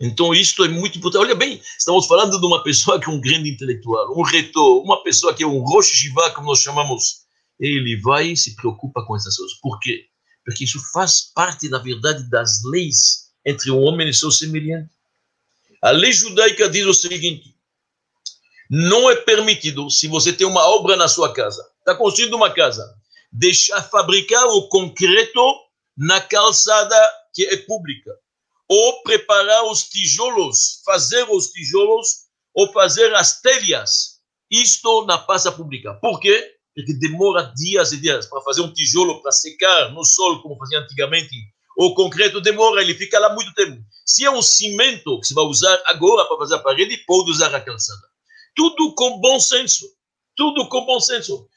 Então, 0.00 0.34
isto 0.34 0.64
é 0.64 0.68
muito 0.68 0.98
importante. 0.98 1.22
Olha 1.22 1.34
bem, 1.34 1.60
estamos 1.78 2.06
falando 2.06 2.38
de 2.38 2.46
uma 2.46 2.62
pessoa 2.62 3.00
que 3.00 3.08
é 3.08 3.12
um 3.12 3.20
grande 3.20 3.50
intelectual, 3.50 4.18
um 4.18 4.22
reitor, 4.22 4.82
uma 4.82 5.02
pessoa 5.02 5.32
que 5.32 5.44
é 5.44 5.46
um 5.46 5.60
Rosh 5.60 5.88
Shiva, 5.88 6.30
como 6.30 6.48
nós 6.48 6.58
chamamos. 6.58 7.26
Ele 7.58 8.00
vai 8.00 8.28
e 8.32 8.36
se 8.36 8.54
preocupa 8.56 9.04
com 9.06 9.16
essas 9.16 9.36
coisas. 9.36 9.58
Por 9.60 9.78
quê? 9.78 10.06
Porque 10.46 10.62
isso 10.62 10.80
faz 10.92 11.32
parte, 11.34 11.68
na 11.68 11.78
verdade, 11.78 12.22
das 12.30 12.62
leis 12.64 13.32
entre 13.44 13.68
o 13.68 13.80
homem 13.80 14.08
e 14.08 14.14
seu 14.14 14.30
semelhante. 14.30 14.88
A 15.82 15.90
lei 15.90 16.12
judaica 16.12 16.68
diz 16.68 16.86
o 16.86 16.94
seguinte: 16.94 17.56
não 18.70 19.10
é 19.10 19.16
permitido, 19.16 19.90
se 19.90 20.06
você 20.06 20.32
tem 20.32 20.46
uma 20.46 20.64
obra 20.68 20.96
na 20.96 21.08
sua 21.08 21.34
casa, 21.34 21.68
está 21.80 21.96
construindo 21.96 22.34
uma 22.34 22.48
casa, 22.48 22.94
deixar 23.32 23.82
fabricar 23.82 24.46
o 24.46 24.68
concreto 24.68 25.42
na 25.96 26.20
calçada 26.20 26.96
que 27.34 27.44
é 27.44 27.56
pública, 27.56 28.12
ou 28.68 29.02
preparar 29.02 29.64
os 29.64 29.88
tijolos, 29.88 30.80
fazer 30.84 31.28
os 31.28 31.48
tijolos, 31.48 32.26
ou 32.54 32.72
fazer 32.72 33.12
as 33.16 33.40
telhas, 33.40 34.20
isto 34.48 35.04
na 35.06 35.18
praça 35.18 35.50
pública. 35.50 35.94
Por 35.94 36.20
quê? 36.20 36.55
Porque 36.76 36.92
demora 36.92 37.50
dias 37.56 37.92
e 37.92 37.96
dias 37.96 38.26
para 38.26 38.42
fazer 38.42 38.60
um 38.60 38.70
tijolo 38.70 39.22
para 39.22 39.32
secar 39.32 39.92
no 39.94 40.04
sol, 40.04 40.42
como 40.42 40.58
fazia 40.58 40.78
antigamente. 40.80 41.34
O 41.78 41.94
concreto 41.94 42.38
demora, 42.38 42.82
ele 42.82 42.94
fica 42.94 43.18
lá 43.18 43.34
muito 43.34 43.52
tempo. 43.54 43.82
Se 44.04 44.26
é 44.26 44.30
um 44.30 44.42
cimento 44.42 45.18
que 45.18 45.26
você 45.26 45.34
vai 45.34 45.44
usar 45.44 45.82
agora 45.86 46.26
para 46.26 46.36
fazer 46.36 46.54
a 46.54 46.58
parede, 46.58 46.98
pode 47.06 47.30
usar 47.30 47.54
a 47.54 47.60
calçada. 47.60 48.02
Tudo 48.54 48.94
com 48.94 49.18
bom 49.20 49.40
senso. 49.40 49.86
Tudo 50.36 50.68
com 50.68 50.84
bom 50.84 51.00
senso. 51.00 51.48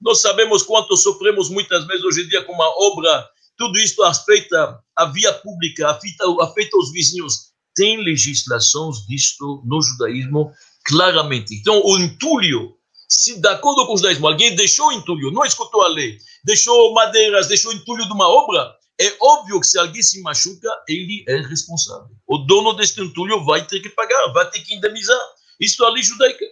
Nós 0.00 0.20
sabemos 0.20 0.62
quanto 0.62 0.96
sofremos 0.96 1.50
muitas 1.50 1.84
vezes 1.84 2.04
hoje 2.04 2.22
em 2.22 2.28
dia 2.28 2.44
com 2.44 2.52
uma 2.52 2.68
obra, 2.86 3.28
tudo 3.56 3.80
isto 3.80 4.04
afeta 4.04 4.78
a 4.96 5.06
via 5.06 5.32
pública, 5.32 5.90
afeta, 5.90 6.24
afeta 6.40 6.76
os 6.78 6.92
vizinhos. 6.92 7.48
Tem 7.74 7.96
legislações 7.96 9.04
disto 9.08 9.60
no 9.66 9.82
judaísmo 9.82 10.52
claramente. 10.86 11.56
Então, 11.56 11.82
o 11.84 11.98
entulho 11.98 12.77
se 13.08 13.40
de 13.40 13.48
acordo 13.48 13.86
com 13.86 13.94
o 13.94 13.96
judaísmo, 13.96 14.28
alguém 14.28 14.54
deixou 14.54 14.92
entulho, 14.92 15.30
não 15.30 15.44
escutou 15.44 15.82
a 15.82 15.88
lei, 15.88 16.18
deixou 16.44 16.92
madeiras, 16.92 17.46
deixou 17.46 17.72
entulho 17.72 18.04
de 18.06 18.12
uma 18.12 18.28
obra, 18.28 18.76
é 19.00 19.16
óbvio 19.20 19.60
que 19.60 19.66
se 19.66 19.78
alguém 19.78 20.02
se 20.02 20.20
machuca, 20.20 20.68
ele 20.88 21.24
é 21.28 21.36
responsável. 21.36 22.10
O 22.26 22.38
dono 22.38 22.74
deste 22.74 23.00
entulho 23.00 23.44
vai 23.44 23.66
ter 23.66 23.80
que 23.80 23.88
pagar, 23.88 24.32
vai 24.32 24.50
ter 24.50 24.60
que 24.60 24.74
indenizar. 24.74 25.20
Isso 25.60 25.82
é 25.84 25.86
a 25.86 25.90
lei 25.90 26.02
judaica. 26.02 26.44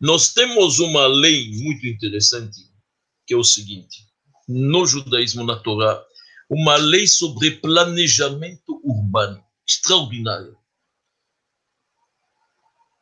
Nós 0.00 0.32
temos 0.32 0.78
uma 0.78 1.06
lei 1.06 1.50
muito 1.62 1.86
interessante, 1.86 2.60
que 3.26 3.34
é 3.34 3.36
o 3.36 3.42
seguinte: 3.42 4.06
no 4.46 4.86
judaísmo, 4.86 5.44
na 5.44 5.58
Torá, 5.58 6.04
uma 6.48 6.76
lei 6.76 7.06
sobre 7.06 7.52
planejamento 7.52 8.80
urbano, 8.84 9.42
extraordinária. 9.66 10.54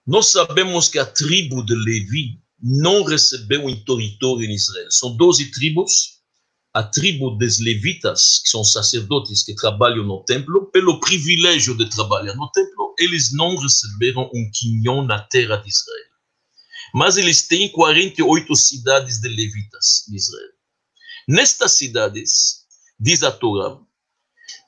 Nós 0.06 0.28
sabemos 0.28 0.88
que 0.88 1.00
a 1.00 1.04
tribo 1.04 1.64
de 1.64 1.74
Levi 1.74 2.40
não 2.62 3.02
recebeu 3.02 3.66
um 3.66 3.84
território 3.84 4.44
em 4.48 4.54
Israel. 4.54 4.90
São 4.90 5.16
12 5.16 5.50
tribos. 5.50 6.16
A 6.72 6.82
tribo 6.82 7.30
dos 7.30 7.58
levitas, 7.58 8.40
que 8.44 8.50
são 8.50 8.62
sacerdotes 8.62 9.42
que 9.42 9.54
trabalham 9.54 10.04
no 10.04 10.22
templo, 10.24 10.70
pelo 10.70 11.00
privilégio 11.00 11.74
de 11.74 11.88
trabalhar 11.88 12.34
no 12.34 12.50
templo, 12.50 12.94
eles 12.98 13.32
não 13.32 13.56
receberam 13.56 14.30
um 14.32 14.50
quinhão 14.52 15.02
na 15.02 15.20
terra 15.20 15.56
de 15.56 15.70
Israel. 15.70 16.10
Mas 16.94 17.16
eles 17.16 17.48
têm 17.48 17.72
48 17.72 18.54
cidades 18.54 19.20
de 19.20 19.28
levitas 19.28 20.06
em 20.10 20.16
Israel. 20.16 20.52
Nestas 21.26 21.72
cidades, 21.72 22.66
diz 23.00 23.22
a 23.22 23.32
Torá, 23.32 23.78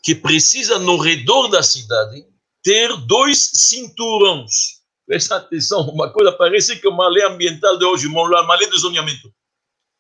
que 0.03 0.15
precisa 0.15 0.79
no 0.79 0.97
redor 0.97 1.49
da 1.49 1.63
cidade 1.63 2.25
ter 2.63 2.97
dois 3.07 3.51
cinturões 3.53 4.78
Presta 5.09 5.37
atenção, 5.37 5.89
uma 5.89 6.13
coisa 6.13 6.31
parece 6.33 6.79
que 6.79 6.87
é 6.87 6.91
uma 6.91 7.09
lei 7.09 7.25
ambiental 7.25 7.79
de 7.79 7.85
hoje, 7.87 8.07
uma 8.07 8.57
lei 8.57 8.69
de 8.69 8.79
zoneamento. 8.79 9.35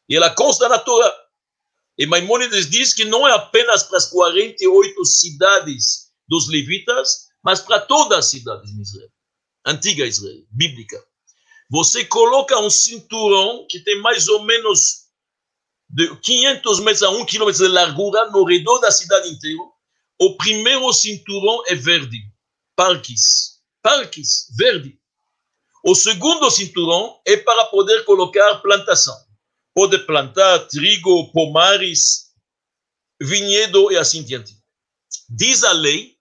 E 0.07 0.15
ela 0.15 0.29
consta 0.29 0.69
na 0.69 0.79
Torá. 0.79 1.11
E 1.97 2.05
Maimônides 2.05 2.69
diz 2.69 2.93
que 2.93 3.07
não 3.07 3.27
é 3.27 3.33
apenas 3.33 3.83
para 3.85 3.97
as 3.97 4.05
48 4.11 5.03
cidades 5.07 6.13
dos 6.29 6.47
levitas, 6.51 7.29
mas 7.43 7.59
para 7.59 7.81
todas 7.81 8.19
as 8.19 8.27
cidades 8.27 8.71
de 8.71 8.83
Israel. 8.83 9.09
Antiga 9.65 10.05
Israel, 10.05 10.45
bíblica. 10.51 11.03
Você 11.71 12.05
coloca 12.05 12.59
um 12.59 12.69
cinturão 12.69 13.67
que 13.67 13.81
tem 13.81 14.03
mais 14.03 14.29
ou 14.29 14.43
menos 14.45 15.07
de 15.89 16.15
500 16.17 16.81
metros 16.81 17.03
a 17.03 17.09
1 17.09 17.25
quilômetro 17.25 17.67
de 17.67 17.73
largura 17.73 18.31
no 18.31 18.45
redor 18.45 18.79
da 18.81 18.91
cidade 18.91 19.31
inteira. 19.31 19.63
O 20.21 20.37
primeiro 20.37 20.93
cinturão 20.93 21.63
é 21.67 21.75
verde, 21.75 22.19
parques 22.77 23.58
parques 23.89 24.49
verde. 24.55 24.99
O 25.83 25.95
segundo 25.95 26.51
cinturão 26.51 27.19
é 27.27 27.39
para 27.39 27.65
poder 27.67 28.05
colocar 28.05 28.57
plantação. 28.57 29.17
Pode 29.75 29.99
plantar 30.01 30.59
trigo, 30.67 31.33
pomares, 31.33 32.27
vinhedo 33.19 33.91
e 33.91 33.97
assim 33.97 34.23
diante. 34.23 34.55
Diz 35.31 35.65
a 35.65 35.73
lei 35.73 36.17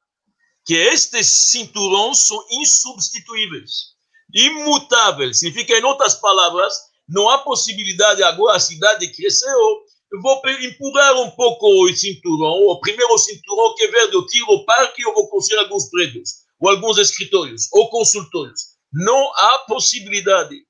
que 0.66 0.76
estes 0.76 1.28
cinturões 1.28 2.20
são 2.20 2.42
insubstituíveis, 2.52 3.96
imutáveis. 4.34 5.40
Significa, 5.40 5.78
em 5.78 5.84
outras 5.84 6.16
palavras, 6.16 6.74
não 7.08 7.30
há 7.30 7.40
possibilidade 7.40 8.24
agora 8.24 8.56
a 8.56 8.62
cidade 8.62 9.12
crescer. 9.12 9.50
Eu 9.50 10.22
vou 10.22 10.42
empurrar 10.62 11.20
um 11.20 11.32
pouco 11.32 11.68
o 11.68 11.94
cinturão, 11.94 12.66
o 12.68 12.80
primeiro 12.80 13.18
cinturão 13.18 13.76
que 13.76 13.84
é 13.84 13.92
verde, 13.92 14.16
eu 14.16 14.26
tiro 14.26 14.52
o 14.52 14.64
parque 14.64 15.02
e 15.02 15.06
eu 15.06 15.14
vou 15.14 15.28
construir 15.28 15.60
alguns 15.60 15.90
prédios 15.90 16.47
ou 16.60 16.70
alguns 16.70 16.98
escritórios, 16.98 17.68
ou 17.72 17.90
consultórios. 17.90 18.78
Não 18.92 19.34
há 19.36 19.60
possibilidade. 19.68 20.56
O 20.56 20.64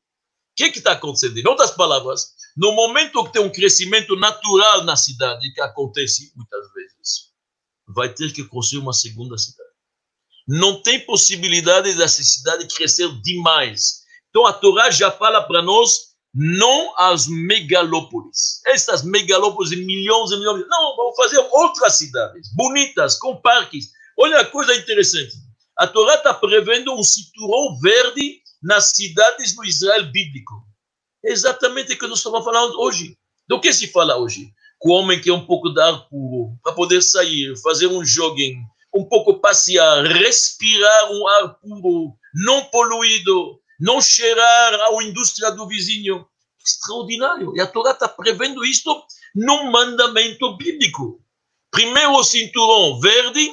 que 0.56 0.66
está 0.66 0.94
acontecendo? 0.94 1.38
Em 1.38 1.48
outras 1.48 1.72
palavras, 1.72 2.34
no 2.56 2.72
momento 2.74 3.24
que 3.26 3.34
tem 3.34 3.42
um 3.42 3.52
crescimento 3.52 4.16
natural 4.16 4.84
na 4.84 4.96
cidade, 4.96 5.54
que 5.54 5.62
acontece 5.62 6.32
muitas 6.36 6.74
vezes, 6.74 7.28
vai 7.88 8.14
ter 8.14 8.34
que 8.34 8.44
construir 8.44 8.82
uma 8.82 8.94
segunda 8.94 9.38
cidade. 9.38 9.70
Não 10.48 10.82
tem 10.82 11.06
possibilidade 11.06 11.94
dessa 11.94 12.24
cidade 12.24 12.68
crescer 12.74 13.10
demais. 13.22 14.02
Então 14.30 14.46
a 14.46 14.54
Torá 14.54 14.90
já 14.90 15.12
fala 15.12 15.44
para 15.44 15.62
nós 15.62 16.08
não 16.34 16.94
as 16.98 17.28
megalópolis. 17.28 18.62
Essas 18.66 19.04
megalópolis 19.04 19.72
de 19.72 19.78
milhões 19.78 20.32
e 20.32 20.38
milhões. 20.38 20.66
Não, 20.68 20.96
vamos 20.96 21.16
fazer 21.16 21.40
outras 21.52 21.98
cidades, 21.98 22.54
bonitas, 22.54 23.18
com 23.18 23.42
parques. 23.42 23.92
Olha 24.18 24.40
a 24.40 24.46
coisa 24.46 24.76
interessante. 24.76 25.34
A 25.78 25.86
Torá 25.86 26.16
está 26.16 26.34
prevendo 26.34 26.92
um 26.92 27.04
cinturão 27.04 27.80
verde 27.80 28.42
nas 28.64 28.94
cidades 28.96 29.56
do 29.56 29.64
Israel 29.64 30.12
bíblico. 30.12 30.56
É 31.24 31.32
exatamente 31.32 31.94
o 31.94 32.00
que 32.00 32.08
nós 32.08 32.18
estamos 32.18 32.44
falando 32.44 32.80
hoje. 32.80 33.16
Do 33.48 33.62
que 33.62 33.72
se 33.72 33.88
fala 33.88 34.18
hoje? 34.18 34.52
Com 34.80 34.90
o 34.90 34.94
homem 34.94 35.22
é 35.24 35.32
um 35.32 35.46
pouco 35.46 35.70
de 35.70 35.80
ar 35.80 36.08
puro, 36.10 36.58
para 36.64 36.74
poder 36.74 37.02
sair, 37.04 37.56
fazer 37.62 37.86
um 37.88 38.04
jogging, 38.04 38.56
um 38.96 39.06
pouco 39.06 39.40
passear, 39.40 40.04
respirar 40.04 41.12
um 41.12 41.28
ar 41.28 41.56
puro, 41.60 42.16
não 42.34 42.66
poluído, 42.66 43.60
não 43.80 44.02
cheirar 44.02 44.74
a 44.74 45.04
indústria 45.04 45.52
do 45.52 45.68
vizinho. 45.68 46.28
Extraordinário. 46.66 47.56
E 47.56 47.62
a 47.62 47.68
Torá 47.68 47.92
está 47.92 48.10
prevendo 48.10 48.66
isto 48.66 49.04
no 49.36 49.72
mandamento 49.72 50.58
bíblico. 50.58 51.24
Primeiro 51.72 52.14
o 52.14 52.24
cinturão 52.24 53.00
verde, 53.00 53.52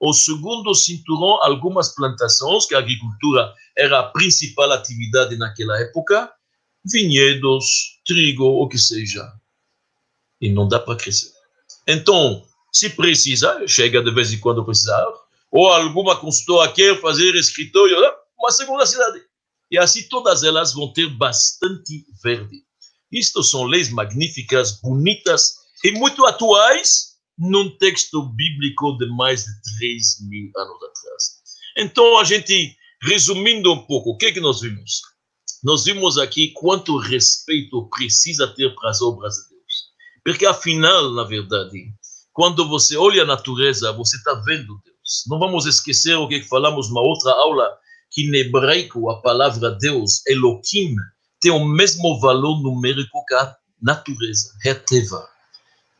o 0.00 0.12
segundo 0.12 0.74
cinturão, 0.74 1.42
algumas 1.42 1.94
plantações, 1.94 2.66
que 2.66 2.74
a 2.74 2.78
agricultura 2.78 3.52
era 3.76 4.00
a 4.00 4.04
principal 4.04 4.70
atividade 4.72 5.36
naquela 5.36 5.78
época, 5.80 6.32
vinhedos, 6.84 7.98
trigo, 8.06 8.44
o 8.44 8.68
que 8.68 8.78
seja. 8.78 9.28
E 10.40 10.50
não 10.50 10.68
dá 10.68 10.78
para 10.78 10.96
crescer. 10.96 11.32
Então, 11.86 12.44
se 12.72 12.90
precisa, 12.90 13.66
chega 13.66 14.02
de 14.02 14.12
vez 14.12 14.32
em 14.32 14.38
quando 14.38 14.64
precisar, 14.64 15.04
ou 15.50 15.66
alguma 15.68 16.16
consultora 16.16 16.70
quer 16.70 17.00
fazer 17.00 17.34
escritório, 17.34 17.96
uma 18.38 18.50
segunda 18.50 18.86
cidade. 18.86 19.20
E 19.70 19.78
assim 19.78 20.08
todas 20.08 20.42
elas 20.42 20.72
vão 20.72 20.92
ter 20.92 21.08
bastante 21.08 22.04
verde. 22.22 22.62
Isto 23.10 23.42
são 23.42 23.64
leis 23.64 23.90
magníficas, 23.90 24.80
bonitas 24.80 25.54
e 25.84 25.92
muito 25.92 26.24
atuais 26.24 27.17
num 27.38 27.70
texto 27.78 28.22
bíblico 28.34 28.96
de 28.98 29.06
mais 29.06 29.44
de 29.44 29.78
3 29.78 30.28
mil 30.28 30.50
anos 30.56 30.76
atrás. 30.76 31.38
Então, 31.76 32.18
a 32.18 32.24
gente, 32.24 32.76
resumindo 33.02 33.72
um 33.72 33.86
pouco, 33.86 34.10
o 34.10 34.16
que, 34.16 34.26
é 34.26 34.32
que 34.32 34.40
nós 34.40 34.60
vimos? 34.60 35.02
Nós 35.62 35.84
vimos 35.84 36.18
aqui 36.18 36.52
quanto 36.54 36.98
respeito 36.98 37.88
precisa 37.90 38.48
ter 38.48 38.74
para 38.74 38.90
as 38.90 39.00
obras 39.00 39.34
de 39.34 39.50
Deus. 39.50 39.74
Porque, 40.24 40.46
afinal, 40.46 41.10
na 41.14 41.24
verdade, 41.24 41.92
quando 42.32 42.68
você 42.68 42.96
olha 42.96 43.22
a 43.22 43.26
natureza, 43.26 43.92
você 43.92 44.16
está 44.16 44.34
vendo 44.44 44.80
Deus. 44.84 45.24
Não 45.26 45.38
vamos 45.38 45.66
esquecer 45.66 46.16
o 46.16 46.28
que 46.28 46.42
falamos 46.42 46.88
numa 46.88 47.00
outra 47.02 47.32
aula, 47.32 47.68
que 48.10 48.22
em 48.22 48.34
hebraico 48.34 49.10
a 49.10 49.20
palavra 49.20 49.70
Deus, 49.70 50.24
Elohim, 50.26 50.96
tem 51.40 51.52
o 51.52 51.64
mesmo 51.64 52.20
valor 52.20 52.60
numérico 52.62 53.24
que 53.26 53.34
a 53.34 53.56
natureza, 53.80 54.52
Heteva. 54.64 55.28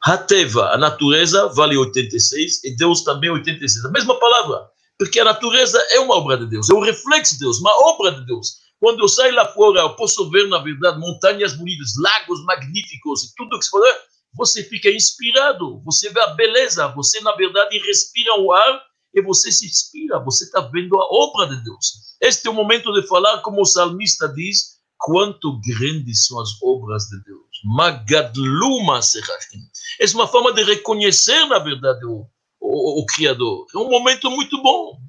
Hateva, 0.08 0.72
a 0.72 0.78
natureza, 0.78 1.48
vale 1.48 1.76
86, 1.76 2.64
e 2.64 2.76
Deus 2.76 3.02
também 3.02 3.30
86. 3.30 3.84
A 3.84 3.90
mesma 3.90 4.18
palavra, 4.18 4.66
porque 4.98 5.20
a 5.20 5.24
natureza 5.24 5.78
é 5.90 6.00
uma 6.00 6.16
obra 6.16 6.38
de 6.38 6.46
Deus, 6.46 6.70
é 6.70 6.74
um 6.74 6.80
reflexo 6.80 7.34
de 7.34 7.40
Deus, 7.40 7.60
uma 7.60 7.72
obra 7.88 8.12
de 8.12 8.24
Deus. 8.24 8.54
Quando 8.80 9.00
eu 9.00 9.08
saio 9.08 9.34
lá 9.34 9.44
fora, 9.46 9.80
eu 9.80 9.96
posso 9.96 10.30
ver, 10.30 10.48
na 10.48 10.58
verdade, 10.58 10.98
montanhas 10.98 11.54
bonitas, 11.54 11.92
lagos 11.98 12.42
magníficos 12.44 13.24
e 13.24 13.34
tudo 13.36 13.58
que 13.58 13.64
se 13.64 13.70
puder 13.70 14.08
você 14.34 14.62
fica 14.62 14.90
inspirado, 14.90 15.80
você 15.84 16.10
vê 16.10 16.20
a 16.20 16.34
beleza, 16.34 16.86
você 16.88 17.20
na 17.20 17.34
verdade 17.34 17.78
respira 17.78 18.38
o 18.38 18.52
ar 18.52 18.82
e 19.14 19.22
você 19.22 19.50
se 19.50 19.66
inspira, 19.66 20.18
você 20.20 20.44
está 20.44 20.60
vendo 20.60 20.98
a 20.98 21.04
obra 21.10 21.48
de 21.48 21.64
Deus. 21.64 22.16
Este 22.20 22.46
é 22.46 22.50
o 22.50 22.54
momento 22.54 22.92
de 22.92 23.06
falar, 23.06 23.40
como 23.42 23.62
o 23.62 23.66
salmista 23.66 24.28
diz, 24.28 24.78
quanto 24.96 25.60
grandes 25.60 26.26
são 26.26 26.40
as 26.40 26.50
obras 26.62 27.04
de 27.04 27.22
Deus. 27.24 27.47
Magadluma 27.64 29.02
serachim. 29.02 29.60
É 30.00 30.06
uma 30.14 30.28
forma 30.28 30.52
de 30.52 30.62
reconhecer, 30.62 31.44
na 31.46 31.58
verdade, 31.58 32.04
o, 32.06 32.26
o, 32.60 33.02
o 33.02 33.06
Criador. 33.06 33.66
É 33.74 33.78
um 33.78 33.88
momento 33.88 34.30
muito 34.30 34.60
bom. 34.62 35.00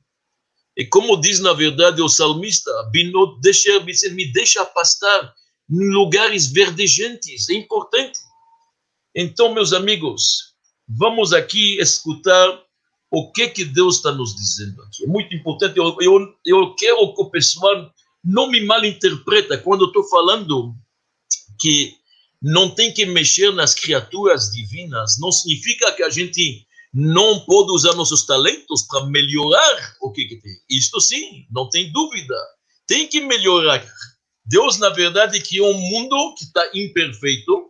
E 0.75 0.85
como 0.85 1.19
diz, 1.19 1.39
na 1.39 1.53
verdade, 1.53 2.01
o 2.01 2.07
salmista, 2.07 2.71
me 4.11 4.31
deixa 4.31 4.65
pastar 4.65 5.33
em 5.69 5.91
lugares 5.91 6.47
verdejantes. 6.51 7.49
É 7.49 7.53
importante. 7.53 8.17
Então, 9.13 9.53
meus 9.53 9.73
amigos, 9.73 10.53
vamos 10.87 11.33
aqui 11.33 11.77
escutar 11.79 12.63
o 13.11 13.31
que 13.31 13.49
que 13.49 13.65
Deus 13.65 13.97
está 13.97 14.11
nos 14.11 14.35
dizendo 14.35 14.81
aqui. 14.83 15.03
É 15.03 15.07
muito 15.07 15.35
importante. 15.35 15.77
Eu, 15.77 15.97
eu, 15.99 16.33
eu 16.45 16.75
quero 16.75 17.13
que 17.13 17.21
o 17.21 17.29
pessoal 17.29 17.91
não 18.23 18.49
me 18.49 18.63
malinterpreta 18.65 19.57
quando 19.57 19.81
eu 19.81 19.87
estou 19.87 20.03
falando 20.05 20.75
que 21.59 21.98
não 22.41 22.73
tem 22.73 22.93
que 22.93 23.05
mexer 23.05 23.51
nas 23.53 23.73
criaturas 23.73 24.51
divinas. 24.51 25.17
Não 25.19 25.31
significa 25.31 25.91
que 25.91 26.03
a 26.03 26.09
gente 26.09 26.65
não 26.93 27.41
pode 27.41 27.71
usar 27.71 27.93
nossos 27.93 28.25
talentos 28.25 28.83
para 28.83 29.05
melhorar 29.05 29.95
o 30.01 30.11
que, 30.11 30.25
que 30.25 30.37
tem. 30.37 30.53
Isto 30.69 30.99
sim, 30.99 31.45
não 31.51 31.69
tem 31.69 31.91
dúvida. 31.91 32.35
Tem 32.87 33.07
que 33.07 33.21
melhorar. 33.21 33.85
Deus, 34.45 34.79
na 34.79 34.89
verdade, 34.89 35.41
criou 35.41 35.71
um 35.71 35.77
mundo 35.77 36.33
que 36.35 36.45
está 36.45 36.71
imperfeito, 36.73 37.69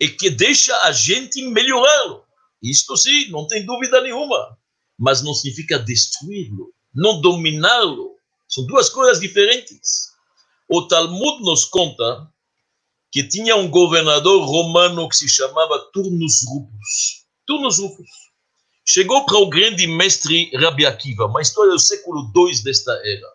e 0.00 0.08
que 0.08 0.30
deixa 0.30 0.76
a 0.82 0.92
gente 0.92 1.40
melhorá-lo. 1.42 2.24
Isto 2.62 2.96
sim, 2.96 3.30
não 3.30 3.46
tem 3.46 3.64
dúvida 3.64 4.00
nenhuma. 4.00 4.58
Mas 4.98 5.22
não 5.22 5.34
significa 5.34 5.78
destruí-lo, 5.78 6.72
não 6.94 7.20
dominá-lo. 7.20 8.16
São 8.48 8.66
duas 8.66 8.88
coisas 8.88 9.20
diferentes. 9.20 10.10
O 10.68 10.86
Talmud 10.86 11.42
nos 11.42 11.64
conta 11.64 12.30
que 13.14 13.22
tinha 13.22 13.54
um 13.54 13.70
governador 13.70 14.44
romano 14.44 15.08
que 15.08 15.14
se 15.14 15.28
chamava 15.28 15.78
Turnus 15.92 16.40
Rufus. 16.48 17.24
Turnus 17.46 17.78
Rufus. 17.78 18.10
Chegou 18.84 19.24
para 19.24 19.38
o 19.38 19.48
grande 19.48 19.86
mestre 19.86 20.50
Rabi 20.56 20.84
Akiva, 20.84 21.26
uma 21.26 21.40
história 21.40 21.70
do 21.70 21.78
século 21.78 22.28
II 22.34 22.62
desta 22.64 22.90
era. 23.04 23.28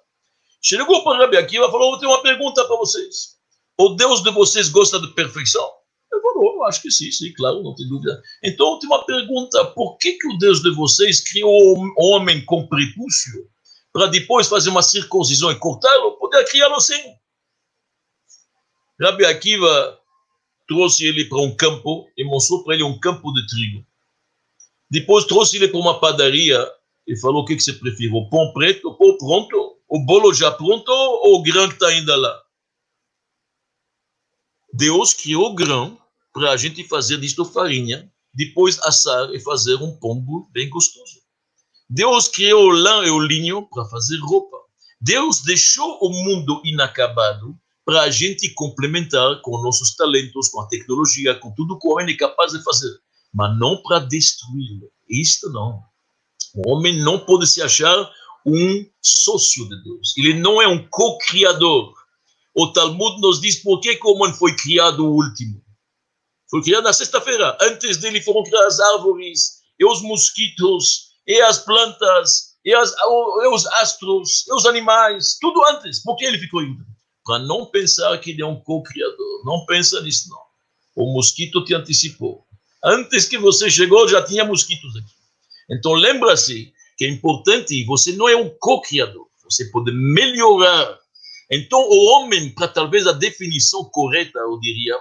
Chegou 0.62 1.02
para 1.02 1.20
Rabi 1.20 1.38
Akiva 1.38 1.66
e 1.66 1.72
falou: 1.72 1.94
Eu 1.94 2.00
tenho 2.00 2.12
uma 2.12 2.22
pergunta 2.22 2.66
para 2.66 2.76
vocês. 2.76 3.38
O 3.78 3.96
Deus 3.96 4.22
de 4.22 4.32
vocês 4.32 4.68
gosta 4.68 5.00
de 5.00 5.08
perfeição? 5.14 5.72
Ele 6.12 6.22
falou, 6.22 6.56
eu 6.56 6.66
acho 6.66 6.82
que 6.82 6.92
sim, 6.92 7.10
sim, 7.10 7.32
claro, 7.32 7.64
não 7.64 7.74
tem 7.74 7.88
dúvida. 7.88 8.22
Então, 8.44 8.68
última 8.68 9.06
pergunta, 9.06 9.64
por 9.68 9.98
que, 9.98 10.12
que 10.14 10.28
o 10.28 10.38
Deus 10.40 10.62
de 10.62 10.76
vocês 10.76 11.22
criou 11.22 11.78
o 11.78 11.94
homem 11.98 12.44
com 12.44 12.68
prepúcio 12.68 13.48
para 13.94 14.08
depois 14.08 14.50
fazer 14.50 14.70
uma 14.72 14.84
circuncisão 14.84 15.50
e 15.50 15.56
cortá-lo? 15.56 16.18
Poder 16.18 16.44
criá-lo 16.50 16.76
assim. 16.76 17.02
Rabi 19.00 19.26
Akiva 19.26 19.98
trouxe 20.68 21.06
ele 21.06 21.26
para 21.26 21.40
um 21.40 21.56
campo 21.56 22.08
e 22.18 22.24
mostrou 22.24 22.64
para 22.64 22.76
ele 22.76 22.84
um 22.84 23.00
campo 23.00 23.32
de 23.32 23.48
trigo. 23.48 23.86
Depois 24.90 25.26
trouxe 25.26 25.56
ele 25.58 25.68
para 25.68 25.80
uma 25.80 26.00
padaria 26.00 26.60
e 27.08 27.16
falou: 27.18 27.44
o 27.44 27.46
que, 27.46 27.56
que 27.56 27.64
você 27.64 27.74
prefere, 27.74 28.12
o 28.12 28.30
pão 28.30 28.52
preto, 28.54 28.90
o 28.90 28.96
pão 28.96 29.18
pronto, 29.18 29.78
o 29.88 30.06
bolo 30.06 30.34
já 30.34 30.52
pronto 30.52 30.92
ou 30.92 31.40
o 31.40 31.42
grão 31.42 31.68
que 31.68 31.76
está 31.76 31.88
ainda 31.88 32.16
lá? 32.16 32.44
Deus 34.74 35.14
criou 35.14 35.52
o 35.52 35.56
grão 35.56 35.98
para 36.34 36.52
a 36.52 36.58
gente 36.58 36.84
fazer 36.84 37.18
disto 37.18 37.46
farinha, 37.46 38.12
depois 38.34 38.80
assar 38.80 39.34
e 39.34 39.40
fazer 39.40 39.76
um 39.76 39.98
pombo 39.98 40.48
bem 40.52 40.70
gostoso. 40.70 41.22
Deus 41.90 42.28
criou 42.28 42.66
o 42.66 42.70
lã 42.70 43.04
e 43.06 43.10
o 43.10 43.20
linho 43.20 43.68
para 43.68 43.86
fazer 43.86 44.18
roupa. 44.20 44.58
Deus 45.02 45.42
deixou 45.42 45.98
o 46.02 46.10
mundo 46.10 46.62
inacabado 46.64 47.58
para 47.90 48.04
a 48.04 48.12
gente 48.12 48.54
complementar 48.54 49.42
com 49.42 49.60
nossos 49.64 49.96
talentos, 49.96 50.50
com 50.50 50.62
a 50.62 50.68
tecnologia, 50.68 51.34
com 51.34 51.52
tudo 51.56 51.80
que 51.80 51.88
o 51.88 51.94
homem 51.94 52.14
é 52.14 52.18
capaz 52.18 52.52
de 52.52 52.64
fazer, 52.64 52.96
mas 53.34 53.58
não 53.58 53.82
para 53.82 53.98
destruí-lo. 53.98 54.92
Isto 55.10 55.50
não. 55.50 55.82
O 56.54 56.70
homem 56.70 57.02
não 57.02 57.18
pode 57.18 57.48
se 57.48 57.64
achar 57.64 57.98
um 58.46 58.86
sócio 59.02 59.68
de 59.68 59.84
Deus. 59.84 60.14
Ele 60.16 60.36
não 60.36 60.62
é 60.62 60.68
um 60.68 60.88
co-criador. 60.88 61.92
O 62.54 62.68
Talmud 62.68 63.20
nos 63.22 63.42
diz 63.42 63.56
por 63.56 63.80
que 63.80 64.00
o 64.04 64.14
homem 64.14 64.36
foi 64.36 64.56
criado 64.56 65.04
o 65.04 65.16
último. 65.16 65.60
Foi 66.48 66.62
criado 66.62 66.84
na 66.84 66.94
sexta-feira. 66.94 67.58
Antes 67.60 67.98
dele 67.98 68.22
foram 68.22 68.44
criadas 68.44 68.80
as 68.80 68.88
árvores, 68.88 69.62
e 69.80 69.86
os 69.86 70.04
mosquitos, 70.04 71.08
e 71.26 71.42
as 71.42 71.58
plantas, 71.58 72.56
e, 72.64 72.72
as, 72.72 72.92
e 72.92 73.48
os 73.48 73.66
astros, 73.66 74.46
e 74.48 74.54
os 74.54 74.68
animais, 74.68 75.40
tudo 75.42 75.66
antes. 75.70 76.04
Por 76.04 76.16
que 76.18 76.26
ele 76.26 76.38
ficou 76.38 76.60
ainda? 76.60 76.86
Para 77.30 77.38
não 77.38 77.64
pensar 77.68 78.18
que 78.18 78.32
ele 78.32 78.42
é 78.42 78.46
um 78.46 78.60
co-criador. 78.60 79.46
Não 79.46 79.64
pensa 79.68 80.02
nisso, 80.02 80.30
não. 80.30 80.42
O 80.96 81.14
mosquito 81.14 81.64
te 81.64 81.76
antecipou. 81.76 82.44
Antes 82.84 83.26
que 83.28 83.38
você 83.38 83.70
chegou, 83.70 84.08
já 84.08 84.24
tinha 84.24 84.44
mosquitos 84.44 84.96
aqui. 84.96 85.14
Então, 85.70 85.94
lembra-se 85.94 86.74
que 86.98 87.06
é 87.06 87.08
importante, 87.08 87.86
você 87.86 88.14
não 88.14 88.28
é 88.28 88.36
um 88.36 88.50
co-criador. 88.60 89.28
Você 89.44 89.66
pode 89.66 89.92
melhorar. 89.92 90.98
Então, 91.52 91.80
o 91.80 92.06
homem, 92.08 92.50
para 92.50 92.68
talvez 92.68 93.06
a 93.06 93.12
definição 93.12 93.86
correta, 93.86 94.40
eu 94.40 94.60
diria, 94.60 94.98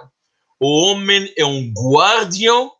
o 0.59 0.81
homem 0.83 1.33
é 1.35 1.43
um 1.43 1.73
guardião 1.73 2.71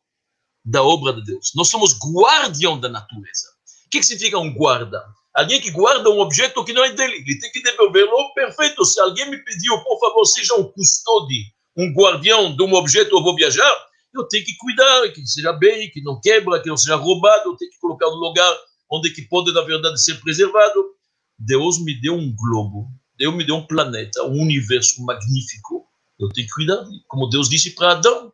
da 0.64 0.84
obra 0.84 1.12
de 1.14 1.24
Deus. 1.24 1.54
Nós 1.56 1.70
somos 1.70 1.98
guardião 1.98 2.80
da 2.80 2.88
natureza. 2.88 3.48
O 3.88 3.90
que, 3.90 4.04
significa 4.04 4.38
um 4.38 4.54
guarda? 4.54 5.04
Alguém 5.40 5.62
que 5.62 5.72
guarda 5.72 6.10
um 6.10 6.20
objeto 6.20 6.66
que 6.66 6.74
não 6.74 6.84
é 6.84 6.92
dele. 6.92 7.16
Ele 7.16 7.40
tem 7.40 7.50
que 7.50 7.64
devolvê-lo 7.64 8.34
perfeito. 8.34 8.84
Se 8.84 9.00
alguém 9.00 9.30
me 9.30 9.38
pediu, 9.38 9.82
por 9.84 9.98
favor, 9.98 10.26
seja 10.26 10.54
um 10.56 10.66
custódio, 10.66 11.38
um 11.78 11.94
guardião 11.94 12.54
de 12.54 12.62
um 12.62 12.74
objeto, 12.74 13.16
eu 13.16 13.24
vou 13.24 13.34
viajar, 13.34 13.72
eu 14.14 14.28
tenho 14.28 14.44
que 14.44 14.58
cuidar, 14.58 15.10
que 15.14 15.26
seja 15.26 15.54
bem, 15.54 15.90
que 15.92 16.02
não 16.02 16.20
quebra, 16.20 16.62
que 16.62 16.68
não 16.68 16.76
seja 16.76 16.98
roubado, 16.98 17.52
eu 17.52 17.56
tenho 17.56 17.72
que 17.72 17.80
colocar 17.80 18.08
no 18.08 18.18
lugar 18.18 18.54
onde 18.92 19.12
que 19.12 19.22
pode, 19.22 19.54
na 19.54 19.62
verdade, 19.62 20.04
ser 20.04 20.20
preservado. 20.20 20.94
Deus 21.38 21.82
me 21.82 21.94
deu 22.02 22.16
um 22.16 22.36
globo, 22.36 22.90
Deus 23.18 23.34
me 23.34 23.46
deu 23.46 23.56
um 23.56 23.66
planeta, 23.66 24.24
um 24.24 24.42
universo 24.42 25.02
magnífico, 25.06 25.88
eu 26.20 26.28
tenho 26.28 26.48
que 26.48 26.54
cuidar, 26.54 26.86
como 27.08 27.30
Deus 27.30 27.48
disse 27.48 27.72
para 27.76 27.94
Adão. 27.94 28.34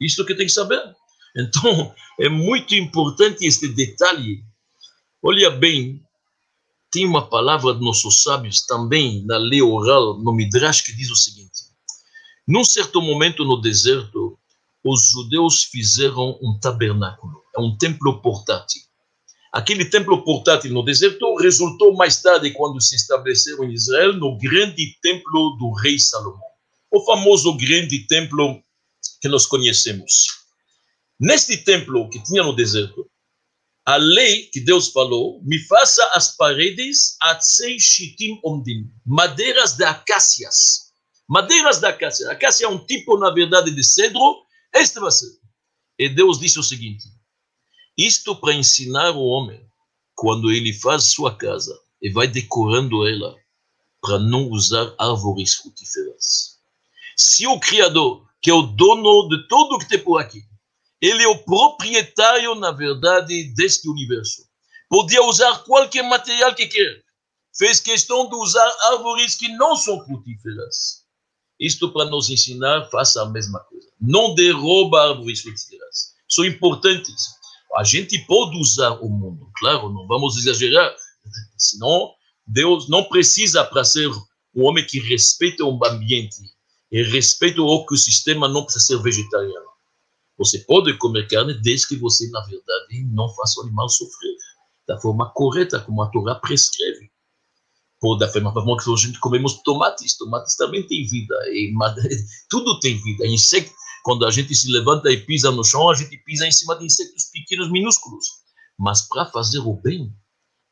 Isso 0.00 0.24
que 0.24 0.34
tem 0.34 0.46
que 0.46 0.52
saber. 0.52 0.82
Então, 1.36 1.94
é 2.18 2.30
muito 2.30 2.74
importante 2.74 3.44
este 3.44 3.68
detalhe. 3.68 4.42
Olha 5.22 5.50
bem, 5.50 6.02
tem 6.90 7.06
uma 7.06 7.28
palavra 7.28 7.74
de 7.74 7.80
nossos 7.80 8.22
sábios 8.22 8.66
também 8.66 9.24
na 9.24 9.38
lei 9.38 9.62
oral, 9.62 10.18
no 10.18 10.32
Midrash, 10.32 10.82
que 10.82 10.94
diz 10.94 11.10
o 11.10 11.16
seguinte: 11.16 11.70
num 12.46 12.64
certo 12.64 13.00
momento 13.00 13.44
no 13.44 13.60
deserto, 13.60 14.38
os 14.84 15.10
judeus 15.10 15.64
fizeram 15.64 16.38
um 16.42 16.58
tabernáculo, 16.58 17.42
é 17.56 17.60
um 17.60 17.76
templo 17.76 18.20
portátil. 18.20 18.82
Aquele 19.52 19.84
templo 19.84 20.22
portátil 20.24 20.72
no 20.72 20.84
deserto 20.84 21.36
resultou 21.36 21.94
mais 21.94 22.22
tarde, 22.22 22.52
quando 22.52 22.80
se 22.80 22.94
estabeleceram 22.94 23.64
em 23.64 23.72
Israel, 23.72 24.12
no 24.14 24.38
grande 24.38 24.96
templo 25.02 25.56
do 25.58 25.72
rei 25.72 25.98
Salomão, 25.98 26.40
o 26.90 27.04
famoso 27.04 27.56
grande 27.56 28.06
templo 28.06 28.62
que 29.20 29.28
nós 29.28 29.46
conhecemos. 29.46 30.26
Neste 31.18 31.56
templo 31.58 32.08
que 32.08 32.22
tinha 32.22 32.42
no 32.42 32.54
deserto, 32.54 33.09
a 33.90 33.96
lei 33.96 34.44
que 34.44 34.60
Deus 34.60 34.86
falou, 34.86 35.42
me 35.42 35.58
faça 35.66 36.08
as 36.12 36.36
paredes 36.36 37.16
atzei 37.20 37.76
shitim 37.80 38.40
omdim, 38.44 38.88
madeiras 39.04 39.72
de 39.72 39.82
acácias. 39.82 40.92
Madeiras 41.28 41.80
de 41.80 41.86
acácia. 41.86 42.30
Acácia 42.30 42.66
é 42.66 42.68
um 42.68 42.78
tipo, 42.78 43.18
na 43.18 43.30
verdade, 43.30 43.74
de 43.74 43.82
cedro. 43.82 44.44
Este 44.72 45.00
vai 45.00 45.10
ser. 45.10 45.26
E 45.98 46.08
Deus 46.08 46.38
disse 46.38 46.60
o 46.60 46.62
seguinte: 46.62 47.02
isto 47.98 48.36
para 48.36 48.54
ensinar 48.54 49.10
o 49.10 49.24
homem, 49.24 49.60
quando 50.14 50.52
ele 50.52 50.72
faz 50.72 51.06
sua 51.06 51.36
casa 51.36 51.76
e 52.00 52.12
vai 52.12 52.28
decorando 52.28 53.04
ela, 53.08 53.34
para 54.00 54.20
não 54.20 54.48
usar 54.50 54.94
árvores 55.00 55.56
frutíferas. 55.56 56.60
Se 57.16 57.44
o 57.44 57.58
Criador, 57.58 58.24
que 58.40 58.50
é 58.50 58.54
o 58.54 58.62
dono 58.62 59.28
de 59.28 59.48
tudo 59.48 59.80
que 59.80 59.88
tem 59.88 59.98
por 59.98 60.18
aqui, 60.18 60.44
ele 61.00 61.22
é 61.22 61.28
o 61.28 61.38
proprietário, 61.38 62.54
na 62.54 62.72
verdade, 62.72 63.54
deste 63.54 63.88
universo. 63.88 64.44
Podia 64.88 65.22
usar 65.22 65.64
qualquer 65.64 66.02
material 66.02 66.54
que 66.54 66.66
quer. 66.66 67.02
Fez 67.56 67.80
questão 67.80 68.28
de 68.28 68.34
usar 68.36 68.70
árvores 68.92 69.34
que 69.34 69.48
não 69.48 69.76
são 69.76 70.04
frutíferas. 70.04 71.04
Isto 71.58 71.92
para 71.92 72.10
nos 72.10 72.28
ensinar, 72.28 72.88
faça 72.90 73.22
a 73.22 73.30
mesma 73.30 73.60
coisa. 73.60 73.88
Não 74.00 74.34
derruba 74.34 75.10
árvores 75.10 75.40
frutíferas. 75.42 76.14
São 76.28 76.44
importantes. 76.44 77.40
A 77.76 77.84
gente 77.84 78.18
pode 78.26 78.56
usar 78.58 78.90
o 79.00 79.08
mundo, 79.08 79.48
claro, 79.56 79.92
não 79.92 80.06
vamos 80.06 80.36
exagerar. 80.36 80.92
Senão, 81.56 82.12
Deus 82.46 82.88
não 82.88 83.04
precisa 83.04 83.64
para 83.64 83.84
ser 83.84 84.08
um 84.54 84.64
homem 84.64 84.84
que 84.84 84.98
respeita 84.98 85.64
o 85.64 85.78
ambiente 85.84 86.42
e 86.90 87.02
respeita 87.04 87.62
o 87.62 87.82
ecossistema, 87.82 88.48
não 88.48 88.64
precisa 88.64 88.86
ser 88.86 89.02
vegetariano. 89.02 89.70
Você 90.40 90.58
pode 90.60 90.96
comer 90.96 91.28
carne 91.28 91.52
desde 91.52 91.88
que 91.88 91.96
você, 91.96 92.26
na 92.30 92.40
verdade, 92.40 93.04
não 93.12 93.28
faça 93.34 93.60
o 93.60 93.64
animal 93.64 93.90
sofrer 93.90 94.34
da 94.88 94.98
forma 94.98 95.30
correta, 95.34 95.80
como 95.80 96.02
a 96.02 96.10
Torá 96.10 96.34
prescreve. 96.34 97.10
Por 98.00 98.16
da 98.16 98.26
forma 98.26 98.50
a 98.50 98.96
gente 98.96 99.20
comemos 99.20 99.62
tomates, 99.62 100.16
tomates 100.16 100.56
também 100.56 100.86
têm 100.86 101.06
vida, 101.06 101.34
e 101.48 101.70
tudo 102.48 102.80
tem 102.80 102.98
vida. 103.02 103.26
Insecto, 103.26 103.70
quando 104.02 104.26
a 104.26 104.30
gente 104.30 104.54
se 104.54 104.70
levanta 104.72 105.12
e 105.12 105.18
pisa 105.18 105.50
no 105.50 105.62
chão, 105.62 105.90
a 105.90 105.94
gente 105.94 106.16
pisa 106.24 106.46
em 106.46 106.52
cima 106.52 106.74
de 106.78 106.86
insectos 106.86 107.24
pequenos, 107.26 107.70
minúsculos. 107.70 108.24
Mas 108.78 109.02
para 109.02 109.26
fazer 109.26 109.58
o 109.58 109.74
bem, 109.74 110.10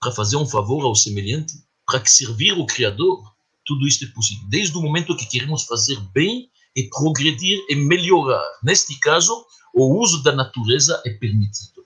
para 0.00 0.12
fazer 0.12 0.36
um 0.36 0.46
favor 0.46 0.82
ao 0.86 0.94
semelhante, 0.94 1.52
para 1.86 2.02
servir 2.06 2.52
o 2.52 2.64
Criador, 2.64 3.22
tudo 3.66 3.86
isso 3.86 4.02
é 4.02 4.08
possível. 4.08 4.48
Desde 4.48 4.78
o 4.78 4.80
momento 4.80 5.14
que 5.14 5.26
queremos 5.26 5.64
fazer 5.64 6.00
bem 6.14 6.50
e 6.74 6.88
progredir 6.88 7.58
e 7.68 7.74
melhorar. 7.74 8.44
Neste 8.62 8.98
caso, 9.00 9.44
o 9.74 10.00
uso 10.00 10.22
da 10.22 10.32
natureza 10.32 11.00
é 11.04 11.10
permitido. 11.10 11.84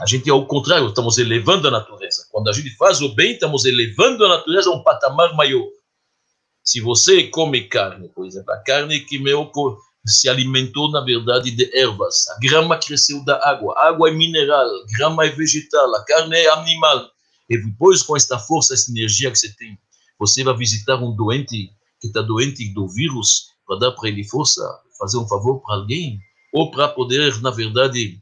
A 0.00 0.06
gente, 0.06 0.28
ao 0.28 0.46
contrário, 0.46 0.88
estamos 0.88 1.18
elevando 1.18 1.68
a 1.68 1.70
natureza. 1.70 2.26
Quando 2.30 2.48
a 2.48 2.52
gente 2.52 2.70
faz 2.76 3.00
o 3.00 3.14
bem, 3.14 3.32
estamos 3.32 3.64
elevando 3.64 4.24
a 4.24 4.28
natureza 4.28 4.70
a 4.70 4.74
um 4.74 4.82
patamar 4.82 5.34
maior. 5.34 5.66
Se 6.64 6.80
você 6.80 7.24
come 7.24 7.62
carne, 7.62 8.08
por 8.08 8.26
exemplo, 8.26 8.52
a 8.52 8.58
carne 8.58 9.00
que 9.00 9.18
meu 9.18 9.50
se 10.06 10.28
alimentou, 10.28 10.90
na 10.90 11.00
verdade, 11.00 11.50
de 11.50 11.70
ervas, 11.76 12.28
a 12.28 12.38
grama 12.40 12.78
cresceu 12.78 13.24
da 13.24 13.40
água, 13.48 13.74
a 13.76 13.88
água 13.88 14.08
é 14.08 14.12
mineral, 14.12 14.66
a 14.66 14.96
grama 14.96 15.24
é 15.24 15.30
vegetal, 15.30 15.94
a 15.94 16.04
carne 16.04 16.36
é 16.36 16.50
animal. 16.50 17.10
E 17.48 17.58
depois, 17.58 18.02
com 18.02 18.16
esta 18.16 18.38
força, 18.38 18.74
essa 18.74 18.90
energia 18.90 19.30
que 19.30 19.38
você 19.38 19.54
tem, 19.54 19.78
você 20.18 20.42
vai 20.42 20.56
visitar 20.56 20.96
um 20.96 21.14
doente 21.14 21.70
que 22.00 22.08
está 22.08 22.20
doente 22.20 22.68
do 22.72 22.88
vírus, 22.88 23.50
para 23.68 23.78
dar 23.78 23.92
para 23.92 24.08
ele 24.08 24.24
força, 24.24 24.62
fazer 24.98 25.18
um 25.18 25.28
favor 25.28 25.60
para 25.60 25.76
alguém, 25.76 26.18
ou 26.52 26.70
para 26.70 26.88
poder, 26.88 27.40
na 27.42 27.50
verdade, 27.50 28.18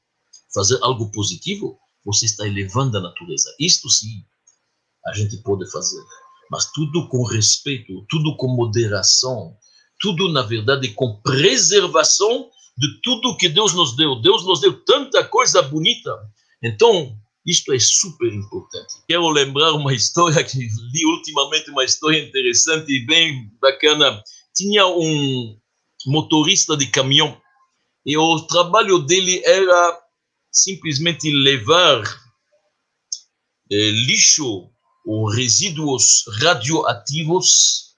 fazer 0.52 0.78
algo 0.82 1.10
positivo, 1.12 1.78
você 2.04 2.26
está 2.26 2.46
elevando 2.46 2.98
a 2.98 3.00
natureza. 3.00 3.54
Isto 3.58 3.88
sim, 3.88 4.24
a 5.06 5.14
gente 5.14 5.36
pode 5.38 5.70
fazer. 5.70 6.02
Mas 6.50 6.70
tudo 6.72 7.08
com 7.08 7.24
respeito, 7.24 8.04
tudo 8.08 8.36
com 8.36 8.48
moderação, 8.48 9.56
tudo, 10.00 10.28
na 10.28 10.42
verdade, 10.42 10.92
com 10.92 11.20
preservação 11.22 12.50
de 12.76 13.00
tudo 13.02 13.36
que 13.36 13.48
Deus 13.48 13.72
nos 13.72 13.96
deu. 13.96 14.20
Deus 14.20 14.44
nos 14.44 14.60
deu 14.60 14.84
tanta 14.84 15.24
coisa 15.24 15.62
bonita. 15.62 16.10
Então, 16.62 17.16
isto 17.46 17.72
é 17.72 17.78
super 17.78 18.32
importante. 18.32 18.94
Quero 19.08 19.28
lembrar 19.30 19.72
uma 19.72 19.94
história 19.94 20.42
que 20.42 20.58
li 20.58 21.06
ultimamente, 21.06 21.70
uma 21.70 21.84
história 21.84 22.18
interessante 22.18 22.92
e 22.92 23.06
bem 23.06 23.50
bacana. 23.60 24.22
Tinha 24.56 24.86
um 24.86 25.58
motorista 26.06 26.76
de 26.76 26.86
caminhão 26.86 27.40
e 28.04 28.16
o 28.16 28.40
trabalho 28.46 29.00
dele 29.00 29.42
era 29.44 30.00
simplesmente 30.50 31.30
levar 31.30 32.02
eh, 33.70 33.90
lixo 33.90 34.70
ou 35.04 35.28
resíduos 35.28 36.24
radioativos 36.40 37.94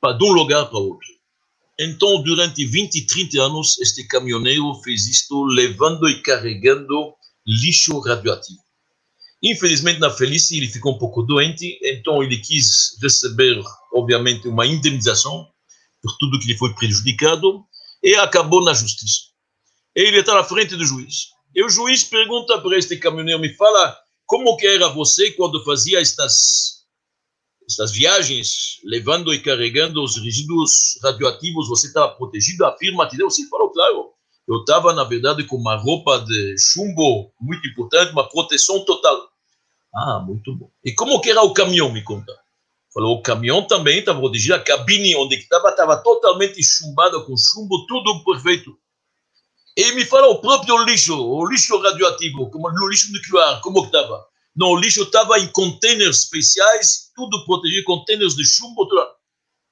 para 0.00 0.12
de 0.18 0.24
um 0.24 0.32
lugar 0.32 0.66
para 0.66 0.78
outro. 0.78 1.08
Então, 1.78 2.22
durante 2.22 2.64
20, 2.64 3.06
30 3.06 3.42
anos, 3.42 3.78
este 3.78 4.04
caminhoneiro 4.04 4.74
fez 4.82 5.06
isto 5.06 5.44
levando 5.44 6.08
e 6.08 6.22
carregando 6.22 7.14
lixo 7.46 7.98
radioativo. 8.00 8.60
Infelizmente, 9.42 10.00
na 10.00 10.08
velhice, 10.08 10.56
ele 10.56 10.68
ficou 10.68 10.94
um 10.94 10.98
pouco 10.98 11.22
doente, 11.22 11.78
então 11.82 12.22
ele 12.22 12.38
quis 12.38 12.96
receber, 13.02 13.62
obviamente, 13.94 14.48
uma 14.48 14.66
indemnização 14.66 15.46
por 16.06 16.16
tudo 16.18 16.38
que 16.38 16.46
lhe 16.46 16.56
foi 16.56 16.72
prejudicado 16.74 17.64
e 18.02 18.14
acabou 18.14 18.62
na 18.64 18.72
justiça 18.72 19.36
ele 19.96 20.18
está 20.18 20.34
na 20.34 20.44
frente 20.44 20.76
do 20.76 20.84
juiz. 20.84 21.30
E 21.54 21.64
o 21.64 21.70
juiz 21.70 22.04
pergunta 22.04 22.60
para 22.60 22.76
este 22.76 22.98
caminhoneiro, 22.98 23.40
me 23.40 23.54
fala, 23.54 23.96
como 24.26 24.54
que 24.58 24.66
era 24.66 24.88
você 24.88 25.30
quando 25.30 25.64
fazia 25.64 26.00
estas, 26.00 26.84
estas 27.66 27.92
viagens, 27.92 28.78
levando 28.84 29.32
e 29.32 29.40
carregando 29.40 30.04
os 30.04 30.22
resíduos 30.22 30.98
radioativos, 31.02 31.66
você 31.66 31.86
estava 31.86 32.12
protegido? 32.14 32.66
Afirma, 32.66 33.08
te 33.08 33.16
deu? 33.16 33.30
Sim, 33.30 33.48
falou, 33.48 33.70
claro. 33.70 34.12
Eu 34.46 34.60
estava, 34.60 34.92
na 34.92 35.02
verdade, 35.02 35.44
com 35.44 35.56
uma 35.56 35.76
roupa 35.76 36.18
de 36.18 36.56
chumbo 36.58 37.32
muito 37.40 37.66
importante, 37.66 38.12
uma 38.12 38.28
proteção 38.28 38.84
total. 38.84 39.30
Ah, 39.94 40.20
muito 40.20 40.54
bom. 40.54 40.70
E 40.84 40.92
como 40.92 41.20
que 41.22 41.30
era 41.30 41.42
o 41.42 41.54
caminhão, 41.54 41.90
me 41.90 42.04
conta? 42.04 42.32
Falou, 42.96 43.18
o 43.18 43.22
caminhão 43.22 43.60
também 43.60 43.98
estava 43.98 44.18
protegido, 44.18 44.54
a 44.54 44.58
cabine 44.58 45.14
onde 45.16 45.36
estava 45.36 45.68
estava 45.68 45.98
totalmente 45.98 46.58
chumbada 46.64 47.20
com 47.20 47.36
chumbo, 47.36 47.84
tudo 47.86 48.24
perfeito. 48.24 48.74
E 49.76 49.92
me 49.92 50.02
fala 50.06 50.28
o 50.28 50.40
próprio 50.40 50.82
lixo, 50.82 51.14
o 51.14 51.46
lixo 51.46 51.76
radioativo, 51.76 52.50
como 52.50 52.72
no 52.72 52.88
lixo 52.88 53.12
nuclear, 53.12 53.60
como 53.60 53.84
estava? 53.84 54.24
Não, 54.56 54.68
o 54.68 54.76
lixo 54.76 55.02
estava 55.02 55.38
em 55.38 55.46
containers 55.48 56.20
especiais, 56.20 57.10
tudo 57.14 57.44
protegido, 57.44 57.84
containers 57.84 58.34
de 58.34 58.46
chumbo. 58.46 58.88
Tudo. 58.88 59.06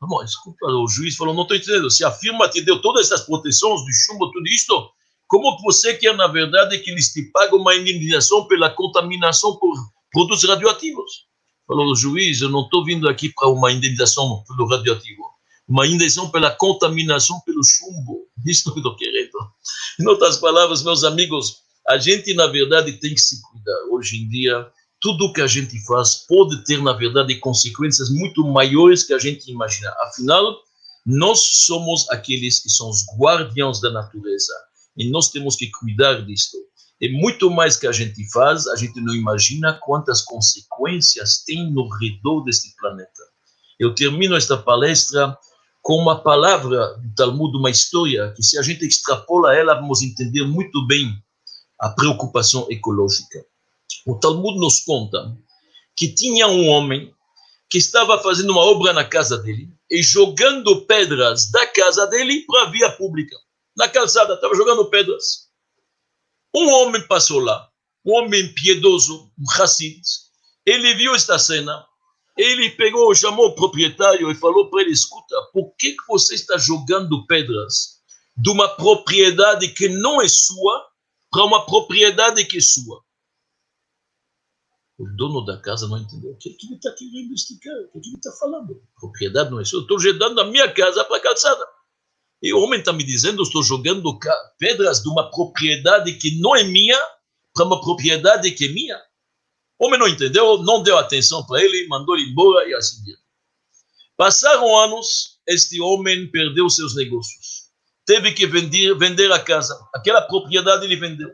Bom, 0.03 0.22
desculpa, 0.22 0.66
o 0.66 0.87
juiz 0.87 1.16
falou, 1.16 1.33
não 1.33 1.45
estou 1.45 1.57
entendendo. 1.57 1.91
Se 1.91 2.05
a 2.05 2.11
firma 2.11 2.47
te 2.47 2.61
deu 2.61 2.83
todas 2.83 3.07
essas 3.07 3.25
proteções 3.25 3.81
de 3.87 4.05
chumbo, 4.05 4.31
tudo 4.33 4.47
isto, 4.49 4.91
como 5.27 5.59
você 5.62 5.95
quer, 5.95 6.14
na 6.14 6.27
verdade, 6.27 6.79
que 6.81 6.91
eles 6.91 7.11
te 7.11 7.22
pagam 7.33 7.59
uma 7.59 7.75
indenização 7.75 8.47
pela 8.47 8.68
contaminação 8.68 9.57
por 9.57 9.75
produtos 10.12 10.45
radioativos? 10.45 11.25
Falou 11.67 11.91
o 11.91 11.97
juiz, 11.97 12.41
eu 12.41 12.51
não 12.51 12.62
estou 12.62 12.85
vindo 12.85 13.09
aqui 13.09 13.31
para 13.31 13.49
uma 13.49 13.73
indenização 13.73 14.45
pelo 14.47 14.69
radioativo 14.69 15.35
uma 15.69 15.87
indenização 15.87 16.31
pela 16.31 16.51
contaminação 16.51 17.41
pelo 17.41 17.62
chumbo. 17.65 18.29
Isso 18.47 18.71
eu 18.71 18.77
estou 18.77 18.97
querendo. 18.97 19.33
Em 19.99 20.07
outras 20.07 20.37
palavras, 20.37 20.83
meus 20.83 21.05
amigos, 21.05 21.62
a 21.89 21.99
gente, 21.99 22.35
na 22.35 22.47
verdade, 22.47 22.93
tem 22.99 23.15
que 23.15 23.21
se 23.21 23.41
cuidar. 23.43 23.79
Hoje 23.91 24.19
em 24.19 24.29
dia, 24.29 24.67
tudo 25.01 25.33
que 25.33 25.41
a 25.41 25.47
gente 25.47 25.79
faz 25.87 26.27
pode 26.29 26.65
ter, 26.65 26.83
na 26.83 26.93
verdade, 26.93 27.35
consequências 27.37 28.11
muito 28.11 28.45
maiores 28.45 29.05
que 29.05 29.12
a 29.12 29.19
gente 29.19 29.51
imagina. 29.51 29.95
Afinal, 30.01 30.57
nós 31.05 31.41
somos 31.67 32.09
aqueles 32.11 32.61
que 32.61 32.71
são 32.71 32.89
os 32.89 33.05
guardiões 33.19 33.81
da 33.81 33.91
natureza 33.91 34.53
e 34.97 35.11
nós 35.11 35.31
temos 35.31 35.57
que 35.57 35.71
cuidar 35.71 36.25
disto. 36.25 36.57
E 37.05 37.13
muito 37.13 37.51
mais 37.51 37.77
que 37.77 37.87
a 37.87 37.93
gente 37.93 38.27
faz, 38.33 38.67
a 38.67 38.77
gente 38.77 38.99
não 38.99 39.15
imagina 39.15 39.79
quantas 39.83 40.23
consequências 40.23 41.45
tem 41.45 41.71
no 41.71 41.87
redor 41.87 42.41
deste 42.41 42.75
planeta. 42.77 43.23
Eu 43.79 43.95
termino 43.95 44.35
esta 44.35 44.57
palestra 44.57 45.37
com 45.83 45.97
uma 45.97 46.23
palavra 46.23 46.97
do 46.97 47.15
Talmud, 47.15 47.59
uma 47.59 47.69
história, 47.69 48.33
que 48.35 48.43
se 48.43 48.59
a 48.59 48.63
gente 48.63 48.87
extrapola 48.87 49.55
ela, 49.55 49.75
vamos 49.75 50.01
entender 50.01 50.45
muito 50.47 50.87
bem 50.87 51.15
a 51.79 51.91
preocupação 51.91 52.67
ecológica. 52.71 53.45
O 54.07 54.15
Talmud 54.15 54.59
nos 54.59 54.81
conta 54.81 55.37
que 55.95 56.09
tinha 56.09 56.49
um 56.49 56.69
homem 56.69 57.13
que 57.69 57.77
estava 57.77 58.19
fazendo 58.23 58.53
uma 58.53 58.63
obra 58.63 58.95
na 58.95 59.05
casa 59.05 59.37
dele 59.37 59.69
e 59.91 60.03
jogando 60.03 60.87
pedras 60.87 61.51
da 61.51 61.67
casa 61.67 62.07
dele 62.07 62.47
para 62.47 62.63
a 62.63 62.71
via 62.71 62.91
pública. 62.93 63.37
Na 63.77 63.91
calçada, 63.91 64.33
estava 64.33 64.55
jogando 64.55 64.87
pedras. 64.87 65.44
Um 66.55 66.69
homem 66.69 67.05
passou 67.07 67.41
lá, 67.41 67.69
um 68.05 68.13
homem 68.13 68.55
piedoso, 68.55 69.31
um 69.39 69.51
Hassid. 69.51 70.01
Ele 70.65 70.95
viu 70.95 71.15
esta 71.15 71.39
cena, 71.39 71.85
ele 72.37 72.71
pegou, 72.71 73.15
chamou 73.15 73.47
o 73.49 73.55
proprietário 73.55 74.31
e 74.31 74.35
falou 74.35 74.71
para 74.71 74.83
ele: 74.83 74.93
escuta, 74.93 75.37
por 75.53 75.75
que, 75.77 75.93
que 75.93 76.07
você 76.09 76.35
está 76.35 76.57
jogando 76.57 77.27
pedras 77.27 78.01
de 78.37 78.51
uma 78.51 78.69
propriedade 78.69 79.69
que 79.69 79.89
não 79.89 80.23
é 80.23 80.29
sua 80.29 80.87
para 81.31 81.45
uma 81.45 81.67
propriedade 81.67 82.45
que 82.45 82.59
é 82.59 82.61
sua? 82.61 83.03
O 84.97 85.05
dono 85.17 85.45
da 85.45 85.61
casa 85.61 85.89
não 85.89 85.99
entendeu. 85.99 86.31
O 86.33 86.37
que, 86.37 86.51
que 86.51 86.67
ele 86.67 86.77
está 86.77 86.93
querendo 86.93 87.35
esticar? 87.35 87.75
O 87.93 87.93
que, 87.95 88.01
que 88.01 88.09
ele 88.11 88.17
está 88.17 88.31
falando? 88.33 88.81
Propriedade 89.01 89.51
não 89.51 89.59
é 89.59 89.65
sua. 89.65 89.83
Estou 89.83 89.99
jogando 89.99 90.41
a 90.41 90.45
minha 90.45 90.73
casa 90.73 91.05
para 91.05 91.17
a 91.17 91.21
calçada. 91.21 91.67
E 92.43 92.53
o 92.53 92.61
homem 92.61 92.78
está 92.78 92.93
me 92.93 93.03
dizendo, 93.03 93.43
estou 93.43 93.62
jogando 93.62 94.18
pedras 94.59 95.03
de 95.03 95.09
uma 95.09 95.30
propriedade 95.30 96.12
que 96.14 96.39
não 96.41 96.55
é 96.55 96.62
minha 96.62 96.99
para 97.55 97.64
uma 97.64 97.80
propriedade 97.80 98.51
que 98.51 98.66
é 98.66 98.68
minha. 98.68 99.01
O 99.78 99.87
homem 99.87 99.99
não 99.99 100.09
entendeu, 100.09 100.62
não 100.62 100.82
deu 100.82 100.99
atenção 100.99 101.45
para 101.47 101.62
ele, 101.62 101.87
mandou 101.89 102.16
ele 102.16 102.30
embora 102.30 102.68
e 102.68 102.74
assim 102.74 103.03
diante. 103.03 103.22
Passaram 104.16 104.76
anos, 104.76 105.41
este 105.47 105.80
homem 105.80 106.30
perdeu 106.30 106.68
seus 106.70 106.95
negócios. 106.95 107.64
Teve 108.07 108.32
que 108.32 108.47
vender, 108.47 108.97
vender 108.97 109.32
a 109.32 109.41
casa. 109.41 109.78
Aquela 109.95 110.22
propriedade 110.22 110.85
ele 110.85 110.97
vendeu. 110.97 111.30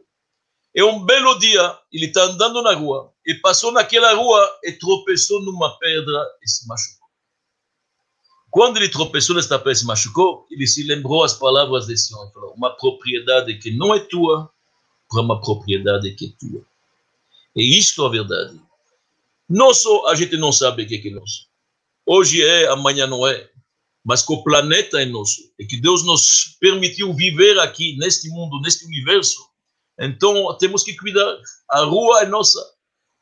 E 0.75 0.83
um 0.83 1.05
belo 1.05 1.39
dia, 1.39 1.79
ele 1.93 2.07
está 2.07 2.23
andando 2.23 2.63
na 2.63 2.75
rua 2.75 3.13
e 3.27 3.35
passou 3.35 3.73
naquela 3.73 4.15
rua 4.15 4.49
e 4.63 4.73
tropeçou 4.73 5.43
numa 5.43 5.77
pedra 5.79 6.25
e 6.43 6.49
se 6.49 6.67
machucou. 6.67 7.00
Quando 8.51 8.79
ele 8.79 8.89
tropeçou 8.89 9.37
nesta 9.37 9.59
pedra 9.59 9.73
e 9.73 9.77
se 9.77 9.87
machucou, 9.87 10.47
ele 10.51 10.67
se 10.67 10.83
lembrou 10.83 11.23
as 11.23 11.35
palavras 11.35 11.87
desse 11.87 12.15
homem. 12.15 12.33
Falou, 12.33 12.53
uma 12.55 12.71
propriedade 12.77 13.59
que 13.59 13.71
não 13.71 13.95
é 13.95 14.01
tua 14.01 14.51
para 15.09 15.23
uma 15.23 15.41
propriedade 15.41 16.11
que 16.15 16.27
é 16.27 16.29
tua. 16.39 16.63
E 17.55 17.79
isto 17.79 18.03
é 18.03 18.07
a 18.07 18.11
verdade. 18.11 18.61
Nosso, 19.49 20.07
a 20.07 20.15
gente 20.15 20.37
não 20.37 20.53
sabe 20.53 20.83
o 20.83 20.87
que 20.87 21.09
é 21.09 21.11
nosso. 21.11 21.47
Hoje 22.07 22.43
é, 22.43 22.69
amanhã 22.69 23.07
não 23.07 23.27
é. 23.27 23.49
Mas 24.05 24.23
que 24.23 24.33
o 24.33 24.43
planeta 24.43 25.01
é 25.01 25.05
nosso. 25.05 25.53
E 25.59 25.67
que 25.67 25.81
Deus 25.81 26.05
nos 26.05 26.57
permitiu 26.61 27.13
viver 27.15 27.59
aqui, 27.59 27.97
neste 27.99 28.29
mundo, 28.31 28.61
neste 28.61 28.85
universo 28.87 29.51
então, 30.01 30.57
temos 30.57 30.83
que 30.83 30.97
cuidar. 30.97 31.39
A 31.71 31.85
rua 31.85 32.23
é 32.23 32.27
nossa. 32.27 32.59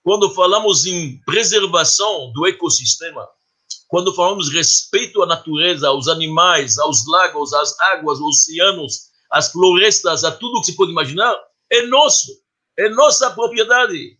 Quando 0.04 0.32
falamos 0.32 0.86
em 0.86 1.18
preservação 1.26 2.32
do 2.32 2.46
ecossistema, 2.46 3.28
quando 3.88 4.14
falamos 4.14 4.52
respeito 4.52 5.22
à 5.22 5.26
natureza, 5.26 5.88
aos 5.88 6.08
animais, 6.08 6.78
aos 6.78 7.06
lagos, 7.06 7.52
às 7.52 7.78
águas, 7.80 8.20
aos 8.20 8.36
oceanos, 8.36 9.08
às 9.32 9.50
florestas, 9.50 10.24
a 10.24 10.30
tudo 10.30 10.60
que 10.60 10.66
se 10.66 10.76
pode 10.76 10.92
imaginar, 10.92 11.34
é 11.70 11.82
nosso. 11.86 12.30
É 12.78 12.88
nossa 12.90 13.30
propriedade. 13.30 14.18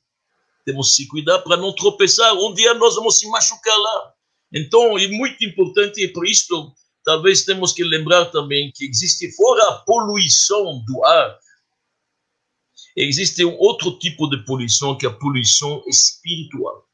Temos 0.64 0.96
que 0.96 1.06
cuidar 1.06 1.38
para 1.40 1.56
não 1.56 1.72
tropeçar. 1.74 2.34
Um 2.34 2.52
dia 2.52 2.74
nós 2.74 2.96
vamos 2.96 3.18
se 3.18 3.28
machucar 3.28 3.78
lá. 3.78 4.12
Então, 4.52 4.98
é 4.98 5.06
muito 5.08 5.44
importante, 5.44 6.02
e 6.02 6.08
por 6.08 6.26
isso, 6.26 6.72
talvez 7.04 7.44
temos 7.44 7.72
que 7.72 7.84
lembrar 7.84 8.26
também 8.26 8.72
que 8.74 8.86
existe, 8.86 9.30
fora 9.36 9.62
a 9.68 9.72
poluição 9.80 10.82
do 10.86 11.04
ar, 11.04 11.38
Existe 13.00 13.44
um 13.44 13.56
outro 13.58 13.96
tipo 13.96 14.28
de 14.28 14.44
poluição, 14.44 14.98
que 14.98 15.06
é 15.06 15.08
a 15.08 15.12
poluição 15.12 15.84
espiritual. 15.86 16.87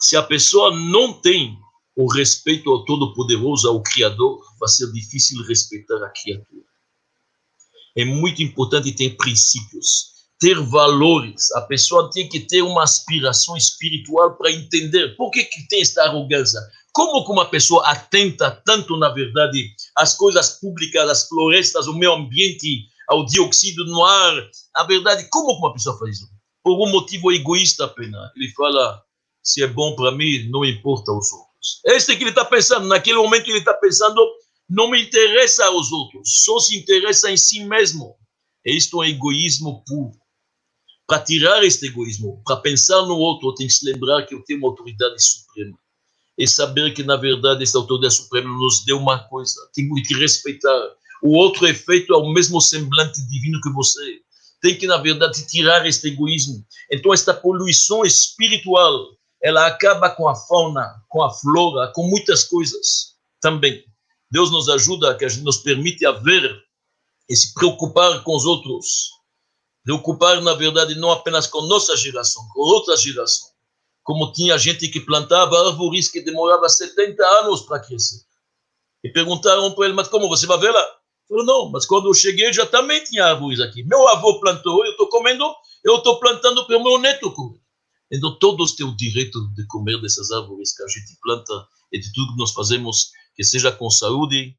Se 0.00 0.16
a 0.16 0.22
pessoa 0.22 0.74
não 0.74 1.12
tem 1.12 1.58
o 1.96 2.06
respeito 2.06 2.70
ao 2.70 2.84
Todo-Poderoso, 2.84 3.68
ao 3.68 3.82
Criador, 3.82 4.40
vai 4.60 4.68
ser 4.68 4.90
difícil 4.92 5.42
respeitar 5.44 5.96
a 5.96 6.10
criatura. 6.10 6.62
É 7.96 8.04
muito 8.04 8.40
importante 8.40 8.92
ter 8.92 9.16
princípios, 9.16 10.12
ter 10.38 10.54
valores. 10.60 11.50
A 11.52 11.62
pessoa 11.62 12.08
tem 12.12 12.28
que 12.28 12.38
ter 12.40 12.62
uma 12.62 12.84
aspiração 12.84 13.56
espiritual 13.56 14.36
para 14.36 14.52
entender 14.52 15.16
por 15.16 15.32
que, 15.32 15.42
que 15.42 15.66
tem 15.66 15.80
esta 15.80 16.04
arrogância. 16.04 16.60
Como 16.92 17.24
que 17.24 17.32
uma 17.32 17.46
pessoa 17.46 17.84
atenta 17.88 18.50
tanto, 18.64 18.96
na 18.96 19.08
verdade, 19.08 19.68
às 19.96 20.14
coisas 20.14 20.60
públicas, 20.60 21.10
às 21.10 21.28
florestas, 21.28 21.88
ao 21.88 21.94
meio 21.94 22.12
ambiente, 22.12 22.86
ao 23.08 23.26
dióxido 23.26 23.84
no 23.84 24.04
ar. 24.04 24.48
A 24.76 24.84
verdade, 24.84 25.26
como 25.30 25.52
uma 25.58 25.72
pessoa 25.72 25.98
faz 25.98 26.16
isso? 26.16 26.28
Por 26.62 26.80
um 26.86 26.92
motivo 26.92 27.32
egoísta 27.32 27.86
apenas. 27.86 28.30
Ele 28.36 28.52
fala, 28.52 29.02
se 29.48 29.62
é 29.62 29.66
bom 29.66 29.94
para 29.94 30.12
mim, 30.12 30.48
não 30.50 30.64
importa 30.64 31.10
aos 31.10 31.32
outros. 31.32 31.80
Este 31.84 32.16
que 32.16 32.22
ele 32.22 32.30
está 32.30 32.44
pensando, 32.44 32.86
naquele 32.86 33.18
momento 33.18 33.48
ele 33.48 33.58
está 33.58 33.74
pensando, 33.74 34.26
não 34.68 34.90
me 34.90 35.02
interessa 35.02 35.64
aos 35.66 35.90
outros, 35.92 36.44
só 36.44 36.58
se 36.58 36.78
interessa 36.78 37.30
em 37.30 37.36
si 37.36 37.64
mesmo. 37.64 38.14
E 38.64 38.76
isto 38.76 39.02
é 39.02 39.08
egoísmo 39.08 39.82
puro. 39.86 40.12
Para 41.06 41.20
tirar 41.20 41.64
este 41.64 41.86
egoísmo, 41.86 42.42
para 42.44 42.56
pensar 42.56 43.02
no 43.02 43.16
outro, 43.16 43.54
tenho 43.54 43.68
que 43.68 43.74
se 43.74 43.90
lembrar 43.90 44.26
que 44.26 44.34
eu 44.34 44.44
tenho 44.44 44.58
uma 44.58 44.68
autoridade 44.68 45.22
suprema. 45.22 45.78
E 46.36 46.46
saber 46.46 46.92
que, 46.92 47.02
na 47.02 47.16
verdade, 47.16 47.62
esta 47.62 47.78
autoridade 47.78 48.14
suprema 48.14 48.48
nos 48.48 48.84
deu 48.84 48.98
uma 48.98 49.18
coisa, 49.28 49.58
tenho 49.74 49.94
que 49.94 50.14
respeitar 50.14 50.98
o 51.22 51.36
outro 51.36 51.66
é 51.66 51.74
feito 51.74 52.14
ao 52.14 52.32
mesmo 52.32 52.60
semblante 52.60 53.20
divino 53.28 53.60
que 53.60 53.70
você. 53.70 54.20
Tem 54.60 54.76
que, 54.76 54.86
na 54.86 54.96
verdade, 54.96 55.46
tirar 55.46 55.86
este 55.86 56.08
egoísmo. 56.08 56.64
Então, 56.90 57.12
esta 57.12 57.34
poluição 57.34 58.04
espiritual, 58.04 59.08
ela 59.42 59.66
acaba 59.66 60.10
com 60.10 60.28
a 60.28 60.34
fauna, 60.34 61.02
com 61.08 61.22
a 61.22 61.32
flora, 61.32 61.92
com 61.94 62.08
muitas 62.08 62.44
coisas 62.44 63.14
também. 63.40 63.84
Deus 64.30 64.50
nos 64.50 64.68
ajuda, 64.68 65.16
que 65.16 65.24
a 65.24 65.28
gente 65.28 65.44
nos 65.44 65.58
permite 65.58 66.04
a 66.04 66.12
ver 66.12 66.62
e 67.28 67.36
se 67.36 67.54
preocupar 67.54 68.22
com 68.22 68.36
os 68.36 68.44
outros. 68.44 69.10
Preocupar, 69.84 70.40
na 70.42 70.54
verdade, 70.54 70.94
não 70.96 71.10
apenas 71.10 71.46
com 71.46 71.62
nossa 71.62 71.96
geração, 71.96 72.46
com 72.52 72.60
outra 72.60 72.96
geração. 72.96 73.48
Como 74.02 74.32
tinha 74.32 74.58
gente 74.58 74.88
que 74.88 75.00
plantava 75.00 75.68
árvores 75.68 76.10
que 76.10 76.20
demorava 76.20 76.68
70 76.68 77.22
anos 77.40 77.62
para 77.62 77.80
crescer. 77.80 78.20
E 79.04 79.08
perguntaram 79.10 79.72
para 79.72 79.86
ele, 79.86 79.94
mas 79.94 80.08
como 80.08 80.28
você 80.28 80.46
vai 80.46 80.58
ver 80.58 80.72
lá? 80.72 80.86
Falou, 81.28 81.44
não, 81.44 81.70
mas 81.70 81.86
quando 81.86 82.08
eu 82.08 82.14
cheguei 82.14 82.52
já 82.52 82.66
também 82.66 83.02
tinha 83.04 83.26
árvores 83.26 83.60
aqui. 83.60 83.82
Meu 83.84 84.08
avô 84.08 84.40
plantou, 84.40 84.84
eu 84.84 84.92
estou 84.92 85.08
comendo, 85.08 85.44
eu 85.84 85.96
estou 85.96 86.18
plantando 86.18 86.66
para 86.66 86.76
o 86.76 86.82
meu 86.82 86.98
neto 86.98 87.30
comer. 87.32 87.60
Então 88.10 88.38
todos 88.38 88.72
têm 88.72 88.86
o 88.86 88.96
direito 88.96 89.48
de 89.54 89.66
comer 89.66 90.00
dessas 90.00 90.30
árvores 90.30 90.74
que 90.74 90.82
a 90.82 90.88
gente 90.88 91.18
planta 91.22 91.52
e 91.92 91.98
de 91.98 92.12
tudo 92.12 92.32
que 92.32 92.38
nós 92.38 92.52
fazemos, 92.52 93.10
que 93.34 93.44
seja 93.44 93.70
com 93.72 93.90
saúde 93.90 94.54